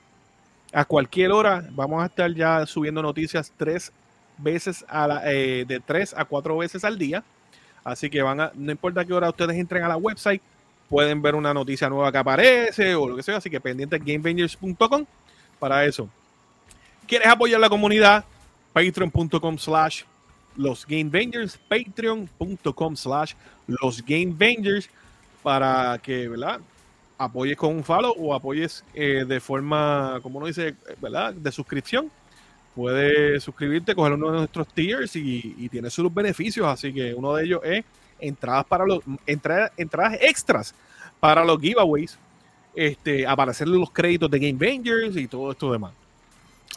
A 0.74 0.84
cualquier 0.84 1.32
hora 1.32 1.66
vamos 1.70 2.02
a 2.02 2.06
estar 2.06 2.30
ya 2.34 2.66
subiendo 2.66 3.00
noticias 3.00 3.50
tres 3.56 3.90
veces 4.36 4.84
a 4.88 5.06
la, 5.06 5.22
eh, 5.32 5.64
de 5.66 5.80
tres 5.80 6.14
a 6.14 6.24
cuatro 6.26 6.58
veces 6.58 6.84
al 6.84 6.98
día. 6.98 7.24
Así 7.82 8.10
que 8.10 8.20
van 8.20 8.40
a, 8.40 8.52
no 8.54 8.72
importa 8.72 9.04
qué 9.06 9.14
hora 9.14 9.30
ustedes 9.30 9.56
entren 9.56 9.84
a 9.84 9.88
la 9.88 9.96
website, 9.96 10.42
pueden 10.93 11.22
ver 11.22 11.34
una 11.34 11.55
noticia 11.55 11.88
nueva 11.88 12.12
que 12.12 12.18
aparece 12.18 12.95
o 12.95 13.09
lo 13.09 13.16
que 13.16 13.22
sea. 13.22 13.38
Así 13.38 13.49
que 13.49 13.59
pendiente 13.59 13.99
gamebangers.com 13.99 15.07
para 15.59 15.86
eso. 15.86 16.07
¿Quieres 17.07 17.28
apoyar 17.28 17.59
la 17.61 17.70
comunidad? 17.70 18.26
Patreon.com 18.74 19.57
slash 19.57 20.03
los 20.55 20.86
Gamebangers, 20.86 21.57
patreon.com 21.57 22.95
slash 22.95 23.32
los 23.66 24.05
Gamebangers 24.05 24.90
para 25.43 25.99
que, 26.03 26.28
¿verdad? 26.28 26.61
Apoyes 27.16 27.57
con 27.57 27.74
un 27.74 27.84
follow 27.84 28.14
o 28.18 28.34
apoyes 28.34 28.84
eh, 28.93 29.24
de 29.26 29.40
forma, 29.40 30.20
como 30.22 30.40
uno 30.40 30.47
dice, 30.47 30.74
¿verdad? 31.01 31.32
De 31.32 31.51
suscripción. 31.51 32.11
Puedes 32.74 33.43
suscribirte, 33.43 33.95
coger 33.95 34.12
uno 34.12 34.30
de 34.30 34.38
nuestros 34.40 34.68
tiers 34.68 35.16
y, 35.16 35.55
y 35.57 35.70
tiene 35.70 35.88
sus 35.88 36.12
beneficios. 36.12 36.66
Así 36.66 36.93
que 36.93 37.14
uno 37.14 37.34
de 37.34 37.45
ellos 37.45 37.61
es 37.64 37.82
entradas 38.22 38.64
para 38.64 38.86
los 38.86 39.00
entradas, 39.26 39.72
entradas 39.76 40.18
extras 40.20 40.74
para 41.20 41.44
los 41.44 41.60
giveaways. 41.60 42.18
Este, 42.74 43.26
aparecer 43.26 43.68
los 43.68 43.90
créditos 43.90 44.30
de 44.30 44.38
Game 44.38 44.58
Bangers 44.58 45.16
y 45.16 45.26
todo 45.28 45.52
esto 45.52 45.70
demás. 45.70 45.92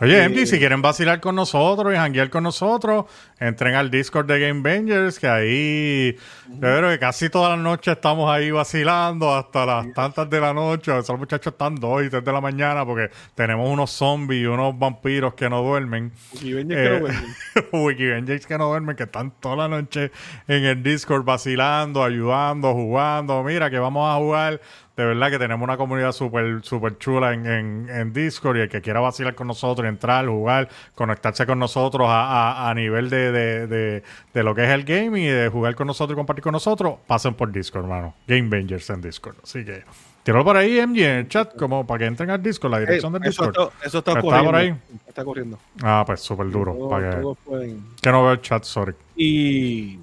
Oye, 0.02 0.22
Eh, 0.22 0.28
MG, 0.28 0.46
si 0.46 0.60
quieren 0.60 0.82
vacilar 0.82 1.22
con 1.22 1.36
nosotros 1.36 1.94
y 1.94 1.96
janguear 1.96 2.30
con 2.30 2.44
nosotros, 2.44 3.06
entren 3.40 3.76
al 3.76 3.90
Discord 3.90 4.26
de 4.26 4.42
Game 4.42 4.62
Bangers, 4.62 5.18
que 5.18 5.28
ahí 5.30 6.18
yo 6.50 6.60
creo 6.60 6.90
que 6.90 7.00
casi 7.00 7.30
todas 7.30 7.52
las 7.52 7.60
noches 7.60 7.94
estamos 7.96 8.30
ahí 8.30 8.52
vacilando 8.52 9.34
hasta 9.34 9.66
las 9.66 9.94
tantas 9.94 10.30
de 10.30 10.42
la 10.42 10.54
noche. 10.54 10.92
A 10.92 10.96
veces 10.96 11.10
los 11.12 11.20
muchachos 11.20 11.54
están 11.54 11.76
dos 11.76 12.04
y 12.04 12.10
tres 12.10 12.26
de 12.26 12.32
la 12.34 12.42
mañana 12.42 12.86
porque 12.86 13.10
tenemos 13.36 13.70
unos 13.70 13.90
zombies 13.92 14.44
y 14.44 14.46
unos 14.48 14.78
vampiros 14.78 15.34
que 15.34 15.50
no 15.50 15.62
duermen. 15.62 16.12
Ya 16.42 16.60
Eh, 16.60 16.66
que 16.66 17.62
no. 17.72 17.80
Wiki 17.86 18.12
Avengers 18.12 18.46
que 18.46 18.58
no 18.58 18.68
duermen, 18.68 18.98
que 18.98 19.04
están 19.04 19.32
toda 19.40 19.56
la 19.56 19.68
noche 19.70 20.12
en 20.50 20.66
el 20.66 20.84
Discord 20.84 21.24
vacilando, 21.24 22.04
ayudando, 22.04 22.74
jugando. 22.74 23.42
Mira 23.44 23.70
que 23.70 23.80
vamos 23.80 24.14
a 24.14 24.18
jugar. 24.18 24.60
De 24.96 25.04
verdad 25.06 25.30
que 25.30 25.38
tenemos 25.38 25.64
una 25.64 25.76
comunidad 25.76 26.14
súper 26.14 26.64
súper 26.64 26.98
chula 26.98 27.34
en, 27.34 27.46
en, 27.46 27.90
en 27.90 28.14
Discord 28.14 28.56
y 28.58 28.62
el 28.62 28.70
que 28.70 28.82
quiera 28.82 29.02
vacilar 29.02 29.36
con 29.36 29.48
nosotros, 29.48 29.86
entrar, 29.88 30.26
jugar, 30.28 30.70
conectarse 30.94 31.46
con 31.46 31.60
nosotros 31.60 32.08
a, 32.10 32.64
a- 32.66 32.70
a 32.70 32.74
nivel 32.74 33.10
de, 33.10 33.32
de, 33.32 33.68
de, 33.68 34.04
de 34.34 34.44
lo 34.44 34.56
que 34.56 34.64
es 34.64 34.70
el 34.70 34.86
gaming 34.86 35.24
y 35.24 35.28
de 35.28 35.50
jugar 35.50 35.76
con 35.76 35.88
nosotros 35.88 36.16
y 36.16 36.18
compartir 36.18 36.44
con 36.44 36.54
nosotros, 36.54 36.96
pasen 37.08 37.34
por 37.34 37.52
Discord, 37.52 37.84
hermano. 37.84 38.14
Game 38.26 38.48
Bangers 38.50 38.90
en 38.90 39.02
Discord. 39.02 39.36
Así 39.44 39.66
que 39.66 39.84
tíralo 40.24 40.46
por 40.46 40.56
ahí, 40.56 40.80
MG, 40.80 41.00
en 41.00 41.16
el 41.18 41.28
chat, 41.28 41.56
como 41.58 41.86
para 41.86 42.00
que 42.00 42.06
entren 42.06 42.30
al 42.30 42.42
Discord, 42.42 42.72
la 42.72 42.80
dirección 42.80 43.12
del 43.12 43.24
eso, 43.26 43.48
Discord. 43.48 43.68
está, 43.74 43.86
eso 43.88 43.98
está 44.00 44.12
¿Está 44.12 44.22
corriendo. 44.22 44.46
por 44.52 44.56
ahí? 44.56 44.76
Está 45.10 45.26
corriendo. 45.26 45.60
Ah, 45.84 46.04
pues 46.06 46.22
súper 46.22 46.50
duro. 46.50 46.74
Todos- 46.74 46.90
para 46.90 47.10
que, 47.20 47.28
pueden. 47.44 47.84
que 48.02 48.12
no 48.14 48.24
veo 48.24 48.32
el 48.32 48.42
chat, 48.42 48.64
sorry. 48.64 48.94
Y, 49.18 50.00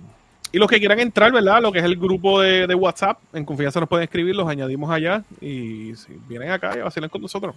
y 0.53 0.59
los 0.59 0.69
que 0.69 0.79
quieran 0.79 1.01
entrar, 1.01 1.33
¿verdad? 1.33 1.63
Lo 1.63 1.73
que 1.73 1.79
es 1.79 1.85
el 1.85 1.97
grupo 1.97 2.41
de, 2.41 2.67
de 2.67 2.75
WhatsApp, 2.75 3.19
en 3.33 3.45
confianza 3.45 3.81
nos 3.81 3.89
pueden 3.89 4.05
escribir, 4.05 4.37
los 4.37 4.49
añadimos 4.49 4.91
allá 4.91 5.23
y 5.41 5.95
si 5.97 6.19
vienen 6.29 6.51
acá 6.51 6.77
y 6.77 6.81
vacilan 6.81 7.09
con 7.09 7.23
nosotros. 7.23 7.55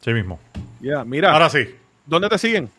Sí 0.00 0.12
mismo. 0.12 0.38
Ya, 0.80 1.04
mira, 1.04 1.32
Ahora 1.32 1.50
sí. 1.50 1.74
¿dónde 2.06 2.28
te 2.28 2.38
siguen? 2.38 2.70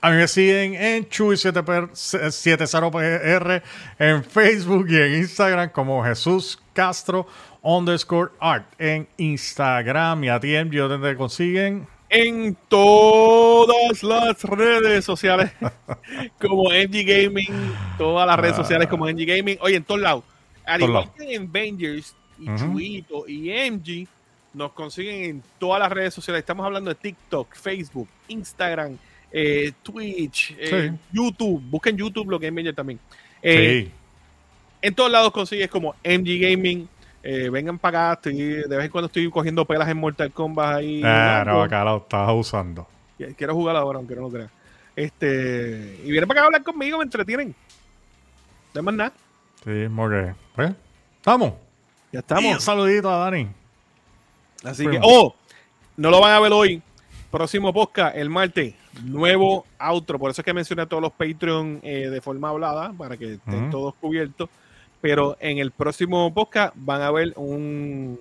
A 0.00 0.10
mí 0.10 0.16
me 0.16 0.28
siguen 0.28 0.74
en 0.74 1.08
Chuy70PR 1.08 3.62
en 3.98 4.22
Facebook 4.22 4.86
y 4.90 4.96
en 4.96 5.14
Instagram 5.14 5.70
como 5.70 6.04
Jesús 6.04 6.60
Castro 6.74 7.26
underscore 7.62 8.32
art 8.38 8.66
en 8.78 9.08
Instagram 9.16 10.24
y 10.24 10.28
a 10.28 10.38
ti, 10.38 10.52
¿dónde 10.54 11.10
te 11.10 11.16
consiguen? 11.16 11.86
En 12.16 12.56
todas 12.68 14.02
las 14.04 14.42
redes 14.44 15.04
sociales, 15.04 15.50
como 16.40 16.70
NG 16.70 17.04
Gaming, 17.04 17.48
todas 17.98 18.26
las 18.26 18.38
redes 18.38 18.54
Ah. 18.54 18.62
sociales 18.62 18.88
como 18.88 19.08
NG 19.08 19.24
Gaming. 19.26 19.58
Oye, 19.60 19.76
en 19.76 19.84
todos 19.84 20.00
lados. 20.00 20.24
Al 20.64 20.80
igual 20.82 21.10
que 21.16 21.34
en 21.34 21.48
Avengers 21.48 22.14
y. 22.38 22.46
Chuito 22.56 23.28
y 23.28 23.50
MG, 23.50 24.06
nos 24.54 24.72
consiguen 24.72 25.24
en 25.24 25.42
todas 25.58 25.80
las 25.80 25.90
redes 25.90 26.14
sociales. 26.14 26.40
Estamos 26.40 26.64
hablando 26.64 26.90
de 26.90 26.94
TikTok, 26.94 27.54
Facebook, 27.56 28.08
Instagram, 28.28 28.96
eh, 29.32 29.72
Twitch, 29.82 30.54
eh, 30.58 30.90
Sí. 30.92 30.98
YouTube. 31.12 31.60
Busquen 31.68 31.96
YouTube 31.96 32.30
lo 32.30 32.38
que 32.38 32.46
es 32.48 32.74
también. 32.74 33.00
Eh, 33.42 33.86
sí. 33.86 33.92
En 34.80 34.94
todos 34.94 35.10
lados 35.10 35.32
consigues 35.32 35.68
como 35.68 35.94
MG 36.04 36.38
Gaming. 36.38 36.88
Eh, 37.26 37.48
vengan 37.48 37.78
para 37.78 38.10
acá. 38.12 38.28
Estoy, 38.28 38.36
de 38.36 38.76
vez 38.76 38.84
en 38.84 38.90
cuando 38.90 39.06
estoy 39.06 39.30
cogiendo 39.30 39.64
pelas 39.64 39.88
en 39.88 39.96
Mortal 39.96 40.30
Kombat 40.30 40.76
ahí. 40.76 41.00
Ah, 41.02 41.42
no, 41.46 41.62
acá 41.62 41.82
lo 41.82 41.96
estás 41.96 42.30
usando. 42.34 42.86
Quiero 43.36 43.54
jugar 43.54 43.76
ahora, 43.76 43.98
aunque 43.98 44.14
no 44.14 44.22
lo 44.22 44.30
crean. 44.30 44.50
Este, 44.94 46.00
y 46.04 46.10
vienen 46.10 46.28
para 46.28 46.40
acá 46.40 46.44
a 46.44 46.46
hablar 46.48 46.62
conmigo, 46.62 46.98
me 46.98 47.04
entretienen. 47.04 47.54
No 48.74 48.82
más 48.82 48.94
nada. 48.94 49.12
Sí, 49.64 49.86
porque, 49.96 50.34
pues, 50.54 50.74
estamos. 51.16 51.52
Ya 51.52 51.56
Y 52.12 52.16
un 52.16 52.20
estamos. 52.20 52.62
saludito 52.62 53.10
a 53.10 53.16
Dani. 53.16 53.48
Así 54.62 54.86
que, 54.86 55.00
oh, 55.02 55.34
no 55.96 56.10
lo 56.10 56.20
van 56.20 56.32
a 56.32 56.40
ver 56.40 56.52
hoy. 56.52 56.82
Próximo 57.30 57.72
podcast, 57.72 58.16
el 58.16 58.28
martes, 58.28 58.74
nuevo 59.02 59.64
outro. 59.78 60.18
Por 60.18 60.30
eso 60.30 60.42
es 60.42 60.44
que 60.44 60.52
mencioné 60.52 60.82
a 60.82 60.86
todos 60.86 61.02
los 61.02 61.12
Patreon 61.12 61.80
eh, 61.82 62.08
de 62.10 62.20
forma 62.20 62.50
hablada, 62.50 62.92
para 62.92 63.16
que 63.16 63.34
estén 63.34 63.70
todos 63.70 63.94
cubiertos. 63.94 64.48
Pero 65.04 65.36
en 65.38 65.58
el 65.58 65.70
próximo 65.70 66.32
podcast 66.32 66.72
van 66.78 67.02
a 67.02 67.10
ver 67.10 67.34
un, 67.36 68.18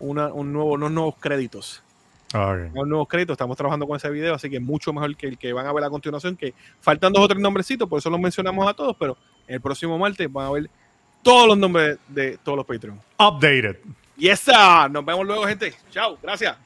una- 0.00 0.32
un 0.32 0.52
nuevo, 0.52 0.72
unos 0.72 0.90
nuevos 0.90 1.14
créditos. 1.20 1.80
Ok. 2.34 2.72
Unos 2.74 2.88
nuevos 2.88 3.06
créditos. 3.06 3.34
Estamos 3.34 3.56
trabajando 3.56 3.86
con 3.86 3.96
ese 3.96 4.10
video, 4.10 4.34
así 4.34 4.50
que 4.50 4.58
mucho 4.58 4.92
mejor 4.92 5.14
que 5.16 5.28
el 5.28 5.38
que 5.38 5.52
van 5.52 5.64
a 5.64 5.72
ver 5.72 5.84
a 5.84 5.90
continuación. 5.90 6.34
Que 6.36 6.52
faltan 6.80 7.12
dos 7.12 7.22
o 7.22 7.28
tres 7.28 7.40
nombrecitos, 7.40 7.88
por 7.88 8.00
eso 8.00 8.10
los 8.10 8.18
mencionamos 8.18 8.66
a 8.68 8.74
todos. 8.74 8.96
Pero 8.98 9.16
el 9.46 9.60
próximo 9.60 9.96
martes 9.96 10.26
van 10.32 10.46
a 10.46 10.50
ver 10.50 10.68
todos 11.22 11.46
los 11.46 11.56
nombres 11.56 11.98
de, 12.08 12.30
de 12.32 12.38
todos 12.38 12.56
los 12.58 12.66
Patreon. 12.66 13.00
Updated. 13.16 13.76
Y 14.16 14.26
esa, 14.26 14.88
nos 14.88 15.04
vemos 15.04 15.24
luego, 15.24 15.44
gente. 15.46 15.72
Chao, 15.92 16.18
gracias. 16.20 16.56